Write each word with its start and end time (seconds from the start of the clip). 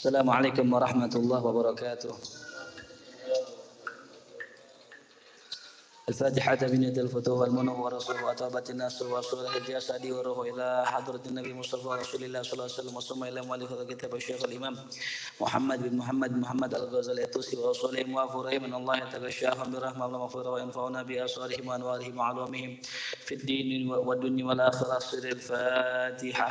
السلام 0.00 0.30
عليكم 0.30 0.72
ورحمة 0.72 1.12
الله 1.12 1.44
وبركاته. 1.44 2.12
الفاتحة 6.08 6.54
بنية 6.72 6.96
الفتوح 7.04 7.38
والمنه 7.40 7.84
ورسوله 7.84 8.24
وطابت 8.24 8.70
الناس 8.70 9.02
وصول 9.02 9.46
الجسد 9.56 10.06
والروح 10.06 10.38
إلى 10.56 10.84
حضرة 10.86 11.20
النبي 11.26 11.52
مصطفى 11.52 11.88
رسول 12.00 12.24
الله 12.24 12.42
صلى 12.42 12.52
الله 12.52 12.64
عليه 12.64 12.74
وسلم 12.80 12.96
وصلى 12.96 13.28
إلى 13.28 13.40
مؤلف 13.42 13.72
كتاب 13.92 14.14
الشيخ 14.14 14.44
الإمام 14.44 14.74
محمد 15.40 15.78
بن 15.82 15.96
محمد 15.96 16.32
محمد 16.32 16.74
الغزالي 16.74 17.24
التوسي 17.24 17.56
ورسولهم 17.56 18.14
وافرهم 18.14 18.62
من 18.62 18.74
الله 18.74 18.96
يتغشاهم 18.96 19.68
برحمة 19.72 20.06
الله 20.06 20.18
مغفرة 20.18 20.50
وينفعنا 20.50 21.02
بأسرارهم 21.02 21.68
وأنوارهم 21.68 22.18
وعلومهم 22.18 22.80
في 23.26 23.34
الدين 23.34 23.90
والدنيا 23.92 24.44
والآخرة. 24.48 24.98
سر 24.98 25.24
الفاتحة. 25.28 26.50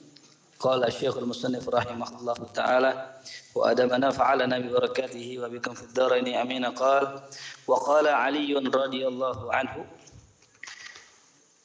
قال 0.61 0.85
الشيخ 0.85 1.17
المصنف 1.17 1.69
رحمه 1.69 2.09
الله 2.19 2.39
تعالى 2.53 2.91
وأدم 3.55 3.89
نفعلنا 3.89 4.59
ببركاته 4.59 5.27
وبكم 5.41 5.73
في 5.73 5.83
الدارين. 5.83 6.27
أمين. 6.37 6.65
قال 6.65 7.19
وقال 7.67 8.07
علي 8.07 8.53
رضي 8.53 9.07
الله 9.07 9.53
عنه 9.53 9.85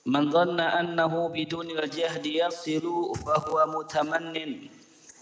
من 0.06 0.30
ظن 0.30 0.60
أنه 0.60 1.28
بدون 1.28 1.68
الجهد 1.70 2.26
يصل 2.26 2.86
فهو 3.26 3.56
متمن 3.66 4.36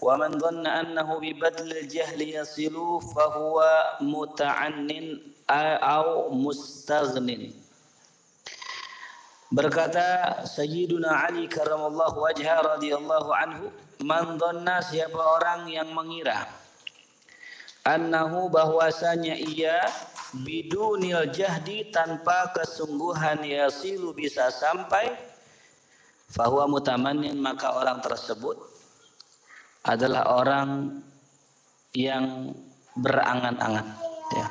ومن 0.01 0.31
ظن 0.39 0.67
أنه 0.67 1.09
ببذل 1.19 1.71
الجهل 1.77 2.21
يصل 2.21 2.75
فهو 3.15 3.57
متعن 4.01 4.89
أو 5.95 6.31
مستغن. 6.31 7.64
Berkata 9.55 10.43
Sayyiduna 10.43 11.31
Ali 11.31 11.47
karramallahu 11.47 12.19
wajha 12.19 12.59
radhiyallahu 12.75 13.31
anhu, 13.31 13.71
"Man 14.03 14.35
dhanna 14.35 14.83
siapa 14.83 15.15
orang 15.15 15.71
yang 15.71 15.95
mengira 15.95 16.43
annahu 17.85 18.49
bahwasanya 18.49 19.37
ia 19.37 19.85
bidunil 20.41 21.29
jahdi 21.29 21.93
tanpa 21.93 22.49
kesungguhan 22.51 23.45
yasilu 23.45 24.11
bisa 24.11 24.49
sampai 24.49 25.13
fahuwa 26.33 26.65
mutamannin 26.65 27.37
maka 27.37 27.77
orang 27.77 28.01
tersebut 28.01 28.57
adalah 29.85 30.41
orang 30.41 30.99
yang 31.93 32.51
berangan-angan 32.97 33.85
ya. 34.33 34.47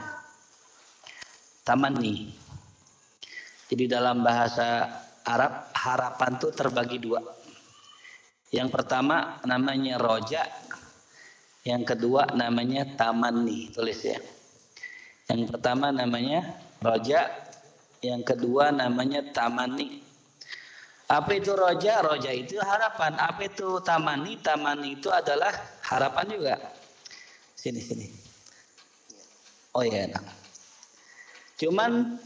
Tamanni 1.67 2.31
jadi 3.75 3.99
dalam 3.99 4.23
bahasa 4.23 4.87
Arab 5.27 5.67
harapan 5.75 6.39
itu 6.39 6.49
terbagi 6.55 7.03
dua. 7.03 7.19
Yang 8.55 8.71
pertama 8.71 9.43
namanya 9.43 9.99
roja, 9.99 10.47
yang 11.67 11.83
kedua 11.83 12.31
namanya 12.39 12.87
tamanni, 12.95 13.75
tulis 13.75 13.99
ya. 14.07 14.15
Yang 15.27 15.51
pertama 15.51 15.91
namanya 15.91 16.55
roja, 16.79 17.27
yang 17.99 18.23
kedua 18.23 18.71
namanya 18.71 19.27
tamanni. 19.35 20.07
Apa 21.11 21.35
itu 21.35 21.51
roja? 21.59 21.99
Roja 21.99 22.31
itu 22.31 22.63
harapan. 22.63 23.19
Apa 23.19 23.51
itu 23.51 23.83
tamani? 23.83 24.39
Tamani 24.39 25.03
itu 25.03 25.11
adalah 25.11 25.51
harapan 25.83 26.27
juga. 26.31 26.55
Sini 27.59 27.83
sini. 27.83 28.07
Oh 29.75 29.83
iya. 29.83 30.15
Cuman 31.59 32.23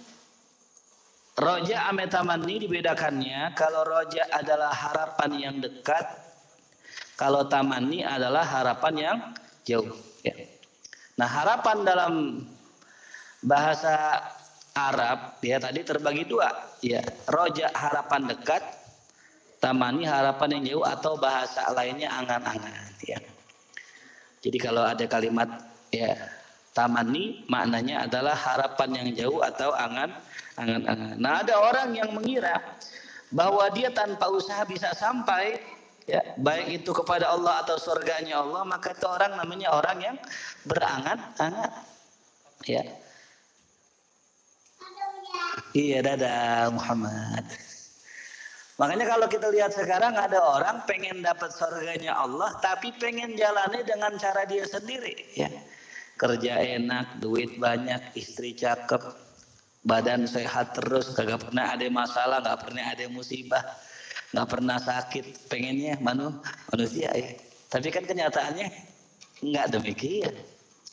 Roja 1.39 1.87
ame 1.87 2.11
tamanni 2.11 2.67
dibedakannya. 2.67 3.55
Kalau 3.55 3.87
roja 3.87 4.27
adalah 4.35 4.75
harapan 4.75 5.31
yang 5.39 5.57
dekat, 5.63 6.03
kalau 7.15 7.47
tamanni 7.47 8.03
adalah 8.03 8.43
harapan 8.43 8.95
yang 8.99 9.17
jauh. 9.63 9.95
Ya. 10.27 10.35
Nah 11.15 11.31
harapan 11.31 11.87
dalam 11.87 12.15
bahasa 13.47 14.19
Arab 14.75 15.39
ya 15.39 15.63
tadi 15.63 15.87
terbagi 15.87 16.27
dua. 16.27 16.51
Ya 16.83 17.07
roja 17.31 17.71
harapan 17.71 18.35
dekat, 18.35 18.63
tamani 19.63 20.11
harapan 20.11 20.59
yang 20.59 20.65
jauh 20.75 20.87
atau 20.91 21.15
bahasa 21.23 21.71
lainnya 21.71 22.11
angan-angan. 22.19 22.99
Ya. 23.07 23.23
Jadi 24.43 24.59
kalau 24.59 24.83
ada 24.83 25.07
kalimat 25.07 25.47
ya 25.95 26.19
tamani 26.75 27.47
maknanya 27.47 28.11
adalah 28.11 28.35
harapan 28.35 28.91
yang 28.91 29.09
jauh 29.15 29.39
atau 29.43 29.71
angan 29.75 30.11
angan-angan. 30.59 31.17
Nah, 31.17 31.47
ada 31.47 31.55
orang 31.63 31.95
yang 31.95 32.11
mengira 32.13 32.59
bahwa 33.31 33.65
dia 33.71 33.95
tanpa 33.95 34.29
usaha 34.29 34.65
bisa 34.67 34.91
sampai 34.97 35.61
ya, 36.09 36.21
baik 36.41 36.83
itu 36.83 36.91
kepada 36.91 37.31
Allah 37.31 37.63
atau 37.63 37.77
surganya 37.79 38.43
Allah, 38.43 38.65
maka 38.67 38.93
itu 38.97 39.07
orang 39.07 39.37
namanya 39.37 39.73
orang 39.73 39.99
yang 40.03 40.17
berangan-angan. 40.67 41.73
Ya. 42.67 42.83
Iya, 45.77 46.01
dadah 46.01 46.73
Muhammad. 46.73 47.45
Makanya 48.79 49.11
kalau 49.11 49.27
kita 49.27 49.51
lihat 49.51 49.75
sekarang 49.75 50.15
ada 50.15 50.39
orang 50.39 50.87
pengen 50.87 51.19
dapat 51.19 51.51
surganya 51.51 52.15
Allah 52.15 52.55
tapi 52.63 52.95
pengen 53.03 53.35
jalani 53.35 53.83
dengan 53.83 54.15
cara 54.15 54.47
dia 54.47 54.63
sendiri 54.63 55.19
ya. 55.35 55.51
Kerja 56.15 56.63
enak, 56.63 57.19
duit 57.19 57.59
banyak, 57.59 58.15
istri 58.15 58.55
cakep, 58.55 59.03
badan 59.87 60.27
sehat 60.27 60.75
terus 60.75 61.15
kagak 61.15 61.43
pernah 61.43 61.71
ada 61.71 61.87
masalah 61.91 62.43
nggak 62.43 62.59
pernah 62.67 62.85
ada 62.85 63.05
musibah 63.11 63.63
nggak 64.33 64.49
pernah 64.49 64.77
sakit. 64.77 65.49
Pengennya 65.49 65.97
manu 66.01 66.33
manusia 66.73 67.09
ya. 67.13 67.33
Tapi 67.69 67.89
kan 67.93 68.05
kenyataannya 68.05 68.69
nggak 69.45 69.67
demikian 69.73 70.35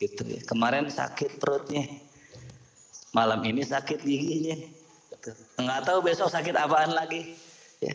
gitu 0.00 0.22
ya. 0.24 0.40
Kemarin 0.44 0.88
sakit 0.88 1.40
perutnya 1.40 1.84
malam 3.12 3.40
ini 3.44 3.64
sakit 3.64 4.00
giginya. 4.04 4.56
Gitu. 5.16 5.32
nggak 5.58 5.82
tahu 5.88 6.06
besok 6.06 6.30
sakit 6.30 6.54
apaan 6.54 6.94
lagi 6.94 7.34
ya. 7.82 7.92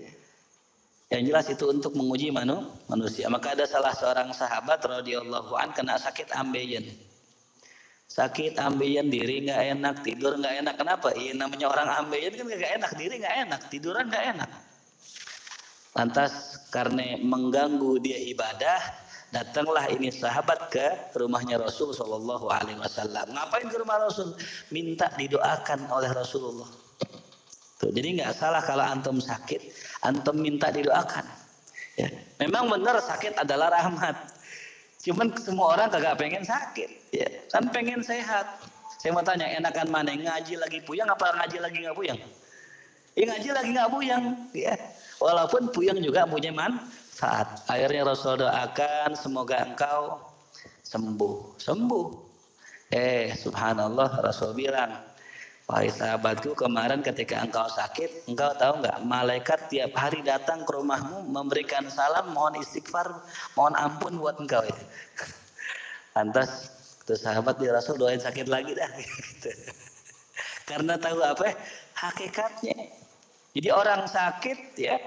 Yang 1.12 1.22
jelas 1.28 1.46
itu 1.52 1.66
untuk 1.68 1.92
menguji 1.92 2.32
manu, 2.32 2.72
manusia. 2.88 3.28
Maka 3.28 3.52
ada 3.52 3.68
salah 3.68 3.92
seorang 3.92 4.32
sahabat 4.32 4.80
radhiyallahu 4.80 5.60
an 5.60 5.76
kena 5.76 6.00
sakit 6.00 6.32
ambeien 6.40 6.88
sakit 8.12 8.60
ambeien 8.60 9.08
diri 9.08 9.48
nggak 9.48 9.62
enak 9.80 9.96
tidur 10.04 10.36
nggak 10.36 10.68
enak. 10.68 10.76
Kenapa? 10.76 11.16
Iya 11.16 11.32
namanya 11.40 11.72
orang 11.72 11.88
ambeien 12.04 12.36
kan 12.36 12.44
nggak 12.44 12.74
enak 12.84 12.92
diri 13.00 13.16
nggak 13.24 13.36
enak 13.48 13.62
tiduran 13.72 14.06
nggak 14.12 14.26
enak. 14.36 14.52
Lantas 15.96 16.32
karena 16.72 17.20
mengganggu 17.20 18.00
dia 18.04 18.20
ibadah 18.32 18.80
datanglah 19.32 19.88
ini 19.88 20.12
sahabat 20.12 20.72
ke 20.72 21.16
rumahnya 21.16 21.60
Rasul 21.60 21.96
Shallallahu 21.96 22.52
Alaihi 22.52 22.80
Wasallam. 22.80 23.32
Ngapain 23.32 23.68
ke 23.68 23.78
rumah 23.80 24.00
Rasul? 24.00 24.36
Minta 24.76 25.08
didoakan 25.16 25.88
oleh 25.92 26.12
Rasulullah. 26.12 26.68
Tuh, 27.80 27.90
jadi 27.92 28.24
nggak 28.24 28.36
salah 28.36 28.62
kalau 28.62 28.86
antum 28.86 29.18
sakit 29.24 29.72
antum 30.04 30.36
minta 30.38 30.68
didoakan. 30.72 31.26
Ya 32.00 32.08
memang 32.40 32.72
benar 32.72 33.04
sakit 33.04 33.40
adalah 33.40 33.72
rahmat 33.72 34.31
Cuman 35.02 35.34
semua 35.42 35.74
orang 35.74 35.90
kagak 35.90 36.22
pengen 36.22 36.46
sakit, 36.46 36.90
ya. 37.10 37.26
Kan 37.50 37.74
pengen 37.74 38.06
sehat. 38.06 38.46
Saya 39.02 39.18
mau 39.18 39.26
tanya, 39.26 39.50
enakan 39.50 39.90
mana? 39.90 40.14
Ngaji 40.14 40.62
lagi 40.62 40.78
puyang 40.86 41.10
apa 41.10 41.34
ngaji 41.42 41.58
lagi 41.58 41.78
nggak 41.82 41.98
puyang? 41.98 42.20
Ya 43.18 43.24
ngaji 43.34 43.50
lagi 43.50 43.70
nggak 43.74 43.90
puyang, 43.90 44.24
ya. 44.54 44.78
Walaupun 45.18 45.74
puyang 45.74 45.98
juga 46.06 46.30
punya 46.30 46.54
manfaat. 46.54 47.66
Akhirnya 47.66 48.06
Rasul 48.06 48.46
doakan 48.46 49.18
semoga 49.18 49.66
engkau 49.66 50.22
sembuh, 50.86 51.58
sembuh. 51.58 52.08
Eh, 52.94 53.34
subhanallah 53.34 54.22
Rasul 54.22 54.54
bilang, 54.54 54.92
Wahai 55.72 55.88
sahabatku 55.88 56.52
kemarin 56.52 57.00
ketika 57.00 57.48
engkau 57.48 57.64
sakit, 57.64 58.28
engkau 58.28 58.52
tahu 58.60 58.84
nggak 58.84 59.08
malaikat 59.08 59.72
tiap 59.72 59.96
hari 59.96 60.20
datang 60.20 60.68
ke 60.68 60.72
rumahmu 60.76 61.32
memberikan 61.32 61.88
salam, 61.88 62.36
mohon 62.36 62.60
istighfar, 62.60 63.08
mohon 63.56 63.72
ampun 63.80 64.20
buat 64.20 64.36
engkau 64.36 64.60
itu. 64.68 64.84
Lantas 66.20 66.76
tuh 67.08 67.16
sahabat 67.16 67.56
di 67.56 67.72
Rasul 67.72 67.96
doain 67.96 68.20
sakit 68.20 68.52
lagi 68.52 68.76
dah. 68.76 68.92
Karena 70.76 71.00
tahu 71.00 71.24
apa? 71.24 71.56
Hakikatnya. 71.96 72.92
Jadi 73.56 73.70
orang 73.72 74.12
sakit 74.12 74.76
ya, 74.76 75.00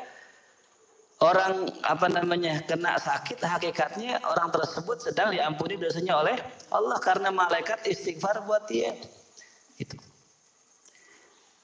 orang 1.20 1.69
apa 1.84 2.08
namanya 2.08 2.64
kena 2.64 2.96
sakit 2.96 3.37
hakikatnya 3.37 4.16
orang 4.25 4.49
tersebut 4.49 4.96
sedang 5.12 5.28
diampuni 5.28 5.76
dosanya 5.76 6.25
oleh 6.25 6.37
Allah 6.72 6.96
karena 7.05 7.28
malaikat 7.28 7.84
istighfar 7.84 8.44
buat 8.49 8.69
dia 8.69 8.93
itu 9.81 9.96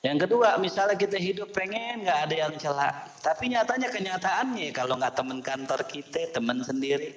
yang 0.01 0.17
kedua 0.17 0.57
misalnya 0.57 0.97
kita 0.97 1.21
hidup 1.21 1.53
pengen 1.53 2.09
nggak 2.09 2.21
ada 2.29 2.35
yang 2.49 2.55
celak. 2.57 2.95
Tapi 3.21 3.53
nyatanya 3.53 3.93
kenyataannya 3.93 4.73
kalau 4.73 4.97
nggak 4.97 5.13
teman 5.13 5.45
kantor 5.45 5.81
kita 5.85 6.33
teman 6.33 6.65
sendiri. 6.65 7.13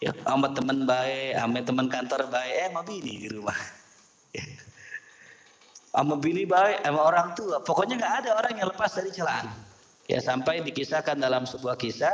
Ya 0.00 0.12
sama 0.24 0.52
teman 0.56 0.88
baik 0.88 1.36
sama 1.36 1.60
teman 1.60 1.86
kantor 1.92 2.20
baik 2.32 2.52
eh 2.64 2.68
mau 2.72 2.80
bini 2.80 3.12
di 3.20 3.28
rumah. 3.28 3.56
Sama 5.92 6.16
bini 6.16 6.48
baik 6.48 6.80
sama 6.80 7.00
orang 7.12 7.28
tua. 7.36 7.60
Pokoknya 7.60 8.00
nggak 8.00 8.14
ada 8.24 8.30
orang 8.40 8.52
yang 8.56 8.68
lepas 8.72 8.96
dari 8.96 9.12
celaan. 9.12 9.48
Ya 10.08 10.20
sampai 10.20 10.64
dikisahkan 10.64 11.20
dalam 11.20 11.44
sebuah 11.44 11.76
kisah 11.76 12.12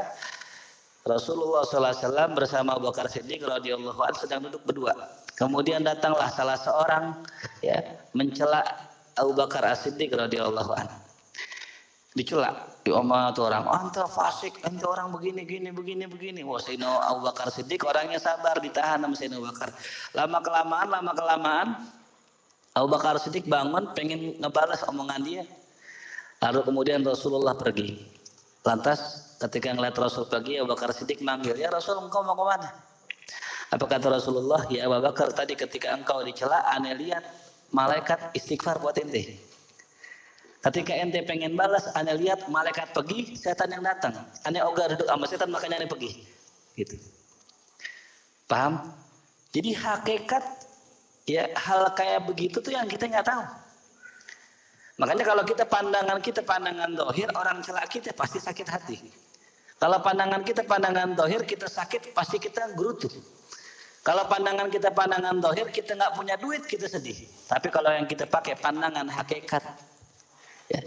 Rasulullah 1.03 1.67
SAW 1.67 2.35
bersama 2.35 2.79
Abu 2.79 2.91
Bakar 2.91 3.11
Siddiq 3.11 3.43
radhiyallahu 3.43 3.99
anhu 3.99 4.19
sedang 4.23 4.47
duduk 4.47 4.63
berdua. 4.63 4.95
Kemudian 5.35 5.83
datanglah 5.83 6.31
salah 6.31 6.55
seorang 6.55 7.27
ya 7.59 7.83
mencela 8.15 8.63
Abu 9.19 9.33
Bakar 9.37 9.65
As-Siddiq 9.67 10.13
radhiyallahu 10.13 10.73
anhu. 10.77 10.99
Dicela 12.13 12.53
di 12.85 12.93
omah 12.93 13.33
tuh 13.33 13.49
orang, 13.49 13.65
oh, 13.65 13.73
anta 13.73 14.05
fasik, 14.05 14.61
anta 14.69 14.85
orang 14.85 15.17
begini 15.17 15.49
begini 15.49 15.73
begini 15.73 16.05
begini. 16.05 16.41
Wah, 16.45 16.61
Sayyidina 16.61 17.09
Abu 17.09 17.25
Bakar 17.25 17.49
Siddiq 17.49 17.81
orangnya 17.89 18.21
sabar 18.21 18.61
ditahan 18.61 19.01
sama 19.01 19.17
Sayyidina 19.17 19.41
Abu 19.41 19.49
Bakar. 19.49 19.69
Lama 20.13 20.39
kelamaan, 20.45 20.87
lama 20.93 21.13
kelamaan 21.17 21.69
Abu 22.77 22.89
Bakar 22.93 23.17
Siddiq 23.17 23.49
bangun 23.49 23.97
pengen 23.97 24.37
ngebalas 24.41 24.85
omongan 24.89 25.21
dia. 25.25 25.45
Lalu 26.45 26.61
kemudian 26.69 27.01
Rasulullah 27.01 27.57
pergi. 27.57 27.97
Lantas 28.63 28.99
ketika 29.43 29.75
ngeliat 29.75 29.95
Rasul 29.99 30.27
pergi, 30.27 30.59
Abu 30.63 30.75
Bakar 30.75 30.95
Siddiq 30.95 31.23
manggil, 31.23 31.55
ya 31.59 31.71
Rasul 31.71 31.99
engkau 31.99 32.23
mau 32.23 32.39
ke 32.39 32.45
mana? 32.47 32.71
Apa 33.73 33.85
kata 33.89 34.13
Rasulullah? 34.21 34.63
Ya 34.71 34.87
Abu 34.87 35.03
Bakar 35.03 35.33
tadi 35.35 35.57
ketika 35.59 35.97
engkau 35.97 36.23
dicela, 36.23 36.63
aneh 36.71 36.95
lihat 36.95 37.25
malaikat 37.73 38.33
istighfar 38.37 38.79
buat 38.79 38.95
ente. 39.01 39.41
Ketika 40.63 40.95
ente 40.95 41.19
pengen 41.27 41.59
balas, 41.59 41.91
aneh 41.99 42.15
lihat 42.15 42.47
malaikat 42.47 42.95
pergi, 42.95 43.35
setan 43.35 43.75
yang 43.75 43.83
datang. 43.83 44.15
Aneh 44.47 44.63
ogah 44.63 44.95
duduk 44.95 45.11
sama 45.11 45.27
setan, 45.27 45.51
makanya 45.51 45.83
aneh 45.83 45.91
pergi. 45.91 46.23
Gitu. 46.79 46.95
Paham? 48.47 48.79
Jadi 49.51 49.75
hakikat 49.75 50.45
ya 51.27 51.51
hal 51.59 51.91
kayak 51.99 52.31
begitu 52.31 52.63
tuh 52.63 52.73
yang 52.73 52.87
kita 52.87 53.11
nggak 53.11 53.27
tahu. 53.27 53.43
Makanya 55.03 55.25
kalau 55.27 55.43
kita 55.43 55.65
pandangan 55.67 56.19
kita 56.23 56.47
pandangan 56.47 56.95
dohir, 56.95 57.27
orang 57.35 57.59
celak 57.65 57.91
kita 57.91 58.15
pasti 58.15 58.39
sakit 58.39 58.69
hati. 58.71 58.97
Kalau 59.83 59.99
pandangan 59.99 60.47
kita 60.47 60.63
pandangan 60.63 61.19
dohir, 61.19 61.43
kita 61.43 61.67
sakit, 61.67 62.15
pasti 62.15 62.39
kita 62.39 62.71
gerutu. 62.79 63.11
Kalau 64.03 64.27
pandangan 64.27 64.67
kita 64.67 64.91
pandangan 64.91 65.39
dohir, 65.39 65.71
kita 65.71 65.95
nggak 65.95 66.19
punya 66.19 66.35
duit, 66.35 66.67
kita 66.67 66.91
sedih. 66.91 67.15
Tapi 67.47 67.71
kalau 67.71 67.87
yang 67.95 68.03
kita 68.11 68.27
pakai 68.27 68.59
pandangan 68.59 69.07
hakikat, 69.07 69.63
ya, 70.67 70.83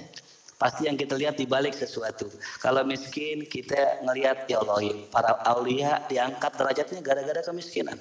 pasti 0.60 0.92
yang 0.92 1.00
kita 1.00 1.16
lihat 1.16 1.40
di 1.40 1.48
balik 1.48 1.72
sesuatu. 1.72 2.28
Kalau 2.60 2.84
miskin, 2.84 3.48
kita 3.48 4.04
ngelihat 4.04 4.52
ya 4.52 4.60
Allah, 4.60 4.80
ya, 4.84 4.96
para 5.16 5.32
aulia 5.48 6.04
diangkat 6.12 6.60
derajatnya 6.60 7.00
gara-gara 7.00 7.40
kemiskinan. 7.40 7.96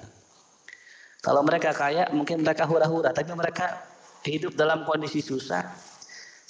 Kalau 1.23 1.47
mereka 1.47 1.71
kaya, 1.71 2.11
mungkin 2.11 2.43
mereka 2.43 2.67
hura-hura, 2.67 3.15
tapi 3.15 3.31
mereka 3.39 3.87
hidup 4.27 4.59
dalam 4.59 4.83
kondisi 4.83 5.23
susah, 5.23 5.63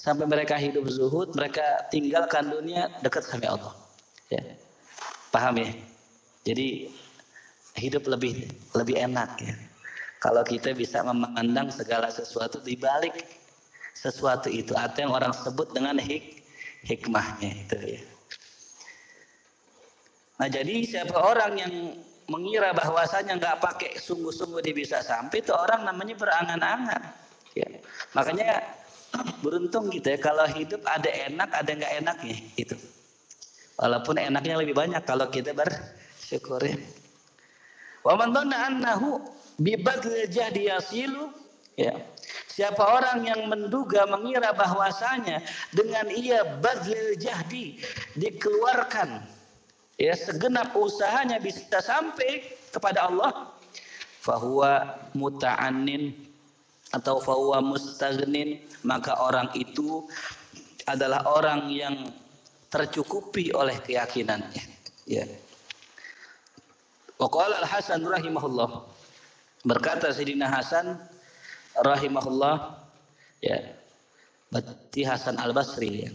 sampai 0.00 0.25
mereka 0.25 0.56
hidup 0.56 0.88
zuhud, 0.88 1.37
mereka 1.37 1.84
tinggalkan 1.93 2.49
dunia 2.49 2.88
dekat 3.05 3.28
sama 3.28 3.61
Allah. 3.61 3.76
Ya. 4.32 4.40
Paham 5.28 5.61
ya? 5.61 5.69
Jadi 6.49 6.93
hidup 7.79 8.06
lebih 8.06 8.47
lebih 8.75 8.97
enak 8.99 9.31
ya. 9.43 9.55
Kalau 10.23 10.41
kita 10.41 10.73
bisa 10.73 11.05
memandang 11.05 11.69
segala 11.69 12.09
sesuatu 12.09 12.62
di 12.65 12.79
balik 12.79 13.12
sesuatu 13.94 14.49
itu 14.49 14.73
atau 14.75 15.05
yang 15.05 15.12
orang 15.12 15.32
sebut 15.32 15.71
dengan 15.71 16.00
hik 16.00 16.43
hikmahnya 16.87 17.50
itu 17.67 17.79
ya. 17.99 18.03
Nah 20.41 20.49
jadi 20.50 20.75
siapa 20.82 21.15
orang 21.15 21.53
yang 21.59 21.75
mengira 22.25 22.73
bahwasanya 22.73 23.37
nggak 23.37 23.61
pakai 23.61 23.91
sungguh-sungguh 24.00 24.65
dia 24.65 24.75
bisa 24.75 24.99
sampai 25.05 25.44
itu 25.44 25.53
orang 25.53 25.85
namanya 25.85 26.17
berangan-angan. 26.17 27.03
Ya. 27.55 27.69
Makanya 28.17 28.65
beruntung 29.44 29.93
gitu 29.93 30.15
ya 30.15 30.19
kalau 30.19 30.47
hidup 30.49 30.82
ada 30.88 31.06
enak 31.31 31.50
ada 31.55 31.71
nggak 31.71 31.93
enaknya 32.03 32.37
itu 32.59 32.76
walaupun 33.79 34.19
enaknya 34.19 34.59
lebih 34.59 34.75
banyak 34.75 35.03
kalau 35.06 35.26
kita 35.31 35.55
bersyukur 35.55 36.62
ya 36.62 36.75
wa 38.05 38.15
man 38.21 38.53
annahu 38.53 39.19
bibadl 39.59 40.29
jahdi 40.31 40.69
yasilu. 40.69 41.33
Ya. 41.75 41.99
Siapa 42.55 42.79
orang 42.87 43.27
yang 43.27 43.51
menduga 43.51 44.06
mengira 44.06 44.55
bahwasanya 44.55 45.43
dengan 45.75 46.06
ia 46.06 46.47
badlil 46.62 47.19
jahdi 47.19 47.83
dikeluarkan 48.15 49.27
ya 49.99 50.15
segenap 50.15 50.71
usahanya 50.79 51.43
bisa 51.43 51.83
sampai 51.83 52.55
kepada 52.71 53.11
Allah 53.11 53.51
fahuwa 54.23 55.03
muta'annin 55.19 56.15
atau 56.95 57.19
fahuwa 57.19 57.59
mustaghnin 57.59 58.62
maka 58.87 59.19
orang 59.19 59.50
itu 59.59 60.07
adalah 60.87 61.27
orang 61.27 61.67
yang 61.75 62.07
tercukupi 62.71 63.50
oleh 63.50 63.75
keyakinannya. 63.83 64.62
Ya 65.11 65.27
Waqala 67.19 67.62
Al-Hasan 67.62 68.02
rahimahullah. 68.02 68.84
Berkata 69.64 70.12
Sayyidina 70.12 70.50
Hasan 70.50 70.99
rahimahullah 71.78 72.78
ya 73.40 73.58
berarti 74.52 75.00
Hasan 75.06 75.40
Al-Basri 75.40 76.08
ya. 76.08 76.11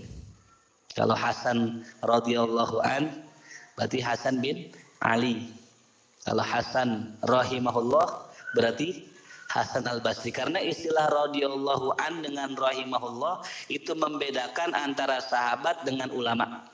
Kalau 0.94 1.16
Hasan 1.16 1.86
radhiyallahu 2.04 2.84
an 2.84 3.24
berarti 3.80 4.04
Hasan 4.04 4.44
bin 4.44 4.70
Ali. 5.00 5.50
Kalau 6.28 6.44
Hasan 6.44 7.16
rahimahullah 7.24 8.30
berarti 8.54 9.10
Hasan 9.50 9.90
Al 9.90 9.98
Basri 9.98 10.30
karena 10.30 10.62
istilah 10.62 11.10
radhiyallahu 11.10 11.98
an 11.98 12.22
dengan 12.22 12.54
rahimahullah 12.54 13.42
itu 13.66 13.98
membedakan 13.98 14.78
antara 14.78 15.18
sahabat 15.26 15.82
dengan 15.90 16.14
ulama. 16.14 16.70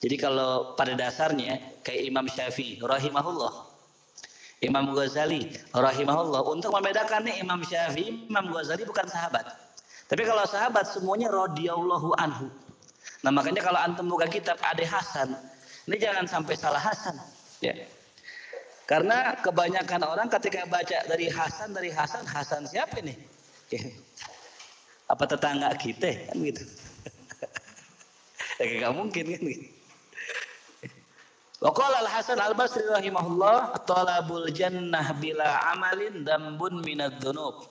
Jadi 0.00 0.16
kalau 0.16 0.72
pada 0.80 0.96
dasarnya 0.96 1.60
kayak 1.84 2.08
Imam 2.08 2.24
Syafi'i 2.24 2.80
rahimahullah, 2.80 3.68
Imam 4.64 4.96
Ghazali 4.96 5.52
rahimahullah 5.76 6.40
untuk 6.48 6.72
membedakan 6.72 7.28
nih 7.28 7.44
Imam 7.44 7.60
Syafi'i, 7.60 8.24
Imam 8.32 8.48
Ghazali 8.48 8.88
bukan 8.88 9.04
sahabat. 9.04 9.44
Tapi 10.08 10.22
kalau 10.24 10.44
sahabat 10.48 10.88
semuanya 10.88 11.28
radhiyallahu 11.28 12.16
anhu. 12.16 12.48
Nah 13.20 13.30
makanya 13.30 13.60
kalau 13.60 13.76
antum 13.76 14.08
buka 14.08 14.24
kitab 14.24 14.56
Ade 14.64 14.88
Hasan, 14.88 15.36
ini 15.84 15.96
jangan 16.00 16.24
sampai 16.24 16.56
salah 16.56 16.80
Hasan. 16.80 17.20
Ya. 17.60 17.76
Karena 18.88 19.36
kebanyakan 19.38 20.00
orang 20.02 20.28
ketika 20.32 20.64
baca 20.64 20.98
dari 21.06 21.28
Hasan, 21.28 21.76
dari 21.76 21.92
Hasan, 21.92 22.24
Hasan 22.24 22.64
siapa 22.64 23.04
nih? 23.04 23.14
Apa 25.12 25.28
tetangga 25.28 25.76
kita 25.76 26.32
kan 26.32 26.36
gitu. 26.40 26.64
ya 28.64 28.88
gak 28.88 28.92
mungkin 28.96 29.24
kan 29.30 29.42
gitu. 29.44 29.79
Waqala 31.60 32.08
al-Hasan 32.08 32.40
al-Basri 32.40 32.88
rahimahullah, 32.88 33.84
talabul 33.84 34.48
jannah 34.48 35.12
bila 35.20 35.60
amalin 35.76 36.24
dambun 36.24 36.80
minad 36.80 37.20
dhunub. 37.20 37.68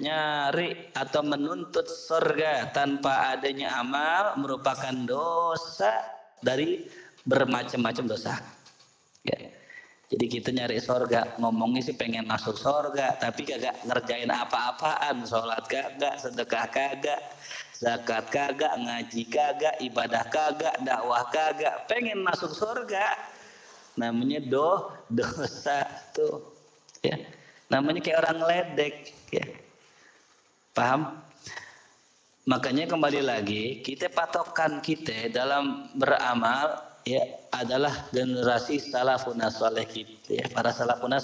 Nyari 0.00 0.96
atau 0.96 1.20
menuntut 1.20 1.84
surga 1.84 2.72
tanpa 2.72 3.36
adanya 3.36 3.76
amal 3.76 4.40
merupakan 4.40 4.96
dosa 5.04 5.92
dari 6.40 6.88
bermacam-macam 7.28 8.08
dosa. 8.08 8.40
Ya. 9.28 9.52
Jadi 10.08 10.24
kita 10.26 10.50
nyari 10.56 10.80
sorga, 10.80 11.36
ngomongnya 11.36 11.92
sih 11.92 11.94
pengen 12.00 12.24
masuk 12.24 12.56
sorga, 12.56 13.20
tapi 13.20 13.44
kagak 13.44 13.78
ngerjain 13.84 14.32
apa-apaan, 14.32 15.22
sholat 15.28 15.62
kagak, 15.68 16.16
sedekah 16.18 16.66
kagak, 16.72 17.20
zakat 17.80 18.28
kagak, 18.28 18.76
ngaji 18.76 19.22
kagak, 19.32 19.80
ibadah 19.80 20.28
kagak, 20.28 20.76
dakwah 20.84 21.24
kagak, 21.32 21.88
pengen 21.88 22.20
masuk 22.20 22.52
sorga, 22.52 23.16
namanya 23.96 24.44
do 24.44 24.92
dosa 25.08 25.88
tuh, 26.12 26.44
ya, 27.00 27.16
namanya 27.72 28.04
kayak 28.04 28.20
orang 28.20 28.40
ledek, 28.44 29.16
ya, 29.32 29.48
paham? 30.76 31.16
Makanya 32.44 32.84
kembali 32.84 33.24
lagi 33.24 33.80
kita 33.80 34.12
patokan 34.12 34.84
kita 34.84 35.32
dalam 35.32 35.88
beramal 35.96 36.89
ya 37.08 37.22
adalah 37.56 38.08
generasi 38.12 38.78
salafun 38.78 39.40
soleh 39.50 39.88
kita 39.88 40.40
ya 40.40 40.46
para 40.52 40.70
salafun 40.70 41.16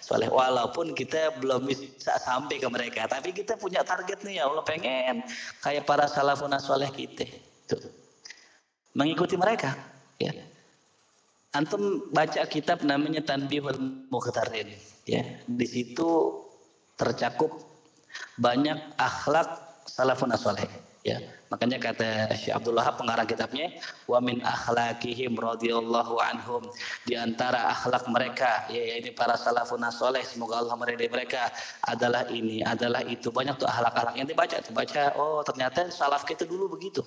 soleh 0.00 0.30
walaupun 0.30 0.94
kita 0.94 1.34
belum 1.42 1.66
bisa 1.66 2.16
sampai 2.22 2.62
ke 2.62 2.68
mereka 2.70 3.10
tapi 3.10 3.34
kita 3.34 3.58
punya 3.58 3.82
target 3.82 4.22
nih 4.22 4.40
ya 4.40 4.48
Allah 4.48 4.62
pengen 4.62 5.26
kayak 5.60 5.84
para 5.84 6.06
salafun 6.06 6.54
soleh 6.62 6.88
kita 6.94 7.26
tuh 7.66 8.06
mengikuti 8.96 9.36
mereka. 9.36 9.76
Ya. 10.16 10.32
Antum 11.52 12.08
baca 12.10 12.48
kitab 12.48 12.80
namanya 12.80 13.20
Tanbihul 13.20 14.08
Muqtarin. 14.08 14.72
Ya, 15.06 15.22
di 15.46 15.66
situ 15.68 16.42
tercakup 16.96 17.52
banyak 18.40 18.80
akhlak 18.96 19.60
salafun 19.84 20.32
soleh. 20.40 20.66
Ya, 21.04 21.20
makanya 21.52 21.78
kata 21.78 22.32
Syekh 22.34 22.54
Abdullah 22.56 22.94
pengarang 22.98 23.28
kitabnya, 23.28 23.70
wa 24.10 24.18
min 24.18 24.42
akhlakihim 24.42 25.38
radhiyallahu 25.38 26.18
anhum. 26.18 26.62
Di 27.06 27.14
antara 27.14 27.70
akhlak 27.70 28.06
mereka 28.10 28.66
ya 28.72 28.98
ini 28.98 29.14
para 29.14 29.38
salafun 29.38 29.82
soleh 29.94 30.22
semoga 30.26 30.62
Allah 30.62 30.74
meridai 30.74 31.06
mereka 31.06 31.50
adalah 31.86 32.26
ini 32.30 32.62
adalah 32.66 33.02
itu. 33.06 33.30
Banyak 33.30 33.60
tuh 33.60 33.68
akhlak-akhlak. 33.70 34.14
Yang 34.18 34.28
dibaca 34.34 34.56
tuh 34.62 34.72
baca 34.74 35.02
oh 35.18 35.40
ternyata 35.46 35.86
salaf 35.92 36.26
kita 36.26 36.42
dulu 36.48 36.74
begitu. 36.74 37.02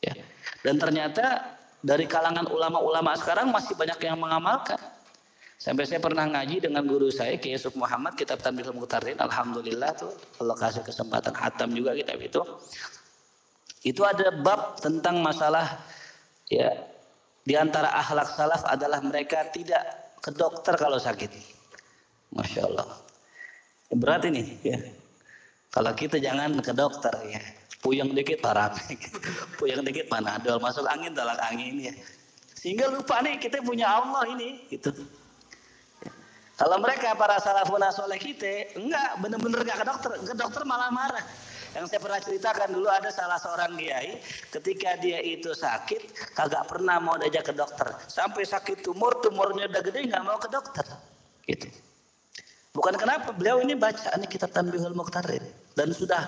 Ya. 0.00 0.16
Dan 0.64 0.80
ternyata 0.80 1.56
dari 1.84 2.08
kalangan 2.08 2.48
ulama-ulama 2.50 3.14
sekarang 3.14 3.52
masih 3.52 3.76
banyak 3.78 3.98
yang 4.02 4.18
mengamalkan. 4.18 4.80
Sampai 5.56 5.88
saya 5.88 6.04
pernah 6.04 6.28
ngaji 6.28 6.68
dengan 6.68 6.84
guru 6.84 7.08
saya 7.08 7.32
Kiai 7.40 7.56
Yusuf 7.56 7.72
Muhammad 7.80 8.12
kitab 8.12 8.44
Tanbihul 8.44 8.76
Muqtarin 8.76 9.16
alhamdulillah 9.16 9.96
tuh 9.96 10.12
Allah 10.36 10.52
kasih 10.52 10.84
kesempatan 10.84 11.32
hatam 11.32 11.72
juga 11.72 11.96
kitab 11.96 12.20
itu. 12.20 12.44
Itu 13.86 14.02
ada 14.02 14.34
bab 14.34 14.82
tentang 14.82 15.22
masalah 15.22 15.78
ya 16.50 16.74
di 17.46 17.54
antara 17.54 17.94
akhlak 17.94 18.34
salaf 18.34 18.66
adalah 18.66 18.98
mereka 18.98 19.46
tidak 19.54 19.86
ke 20.18 20.34
dokter 20.34 20.74
kalau 20.74 20.98
sakit. 20.98 21.30
Masya 22.34 22.66
Allah. 22.66 22.90
Berat 23.94 24.26
ini 24.26 24.58
ya. 24.66 24.74
Kalau 25.70 25.94
kita 25.94 26.18
jangan 26.18 26.58
ke 26.58 26.74
dokter 26.74 27.14
ya. 27.30 27.38
Puyeng 27.78 28.10
dikit 28.10 28.42
parapek. 28.42 28.98
Puyeng 29.62 29.86
dikit 29.86 30.10
panadol. 30.10 30.58
Masuk 30.58 30.82
angin 30.90 31.14
tolak 31.14 31.38
angin 31.46 31.78
ya. 31.78 31.94
Sehingga 32.58 32.90
lupa 32.90 33.22
nih 33.22 33.38
kita 33.38 33.62
punya 33.62 33.86
Allah 33.86 34.26
ini 34.26 34.66
gitu. 34.66 34.90
Kalau 36.58 36.82
mereka 36.82 37.14
para 37.14 37.38
salafun 37.38 37.84
soleh 37.92 38.18
kita, 38.18 38.74
enggak, 38.74 39.20
benar-benar 39.22 39.62
enggak 39.62 39.78
ke 39.78 39.86
dokter. 39.86 40.10
Ke 40.24 40.34
dokter 40.34 40.62
malah 40.66 40.90
marah. 40.90 41.22
Yang 41.76 41.92
saya 41.92 42.00
pernah 42.00 42.20
ceritakan 42.24 42.68
dulu 42.72 42.88
ada 42.88 43.12
salah 43.12 43.36
seorang 43.36 43.76
kiai, 43.76 44.16
ketika 44.48 44.96
dia 44.96 45.20
itu 45.20 45.52
sakit, 45.52 46.32
kagak 46.32 46.64
pernah 46.72 46.96
mau 46.96 47.20
diajak 47.20 47.52
ke 47.52 47.54
dokter. 47.54 47.92
Sampai 48.08 48.48
sakit 48.48 48.80
tumor, 48.80 49.20
tumornya 49.20 49.68
udah 49.68 49.82
gede, 49.84 50.08
nggak 50.08 50.24
mau 50.24 50.40
ke 50.40 50.48
dokter. 50.48 50.88
Gitu. 51.44 51.68
Bukan 52.72 52.96
kenapa, 52.96 53.36
beliau 53.36 53.60
ini 53.60 53.76
baca 53.76 54.08
ini 54.16 54.24
kitab 54.24 54.56
Tanbihul 54.56 54.96
Muqtarin. 54.96 55.44
Dan 55.76 55.92
sudah 55.92 56.24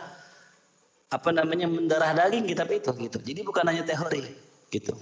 apa 1.09 1.31
namanya 1.33 1.65
mendarah 1.65 2.13
daging 2.13 2.45
kitab 2.45 2.69
itu 2.69 2.93
gitu. 3.01 3.17
Jadi 3.17 3.41
bukan 3.41 3.65
hanya 3.65 3.81
teori 3.89 4.29
gitu. 4.69 4.93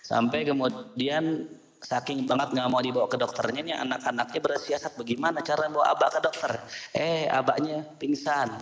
Sampai 0.00 0.48
kemudian 0.48 1.44
saking 1.80 2.28
banget 2.28 2.52
nggak 2.56 2.68
mau 2.68 2.80
dibawa 2.84 3.08
ke 3.08 3.16
dokternya 3.16 3.60
nih 3.64 3.76
anak-anaknya 3.76 4.40
bersiasat 4.40 5.00
bagaimana 5.00 5.40
cara 5.40 5.64
bawa 5.72 5.96
abak 5.96 6.12
ke 6.12 6.20
dokter 6.20 6.52
eh 6.92 7.24
abaknya 7.24 7.88
pingsan 7.96 8.52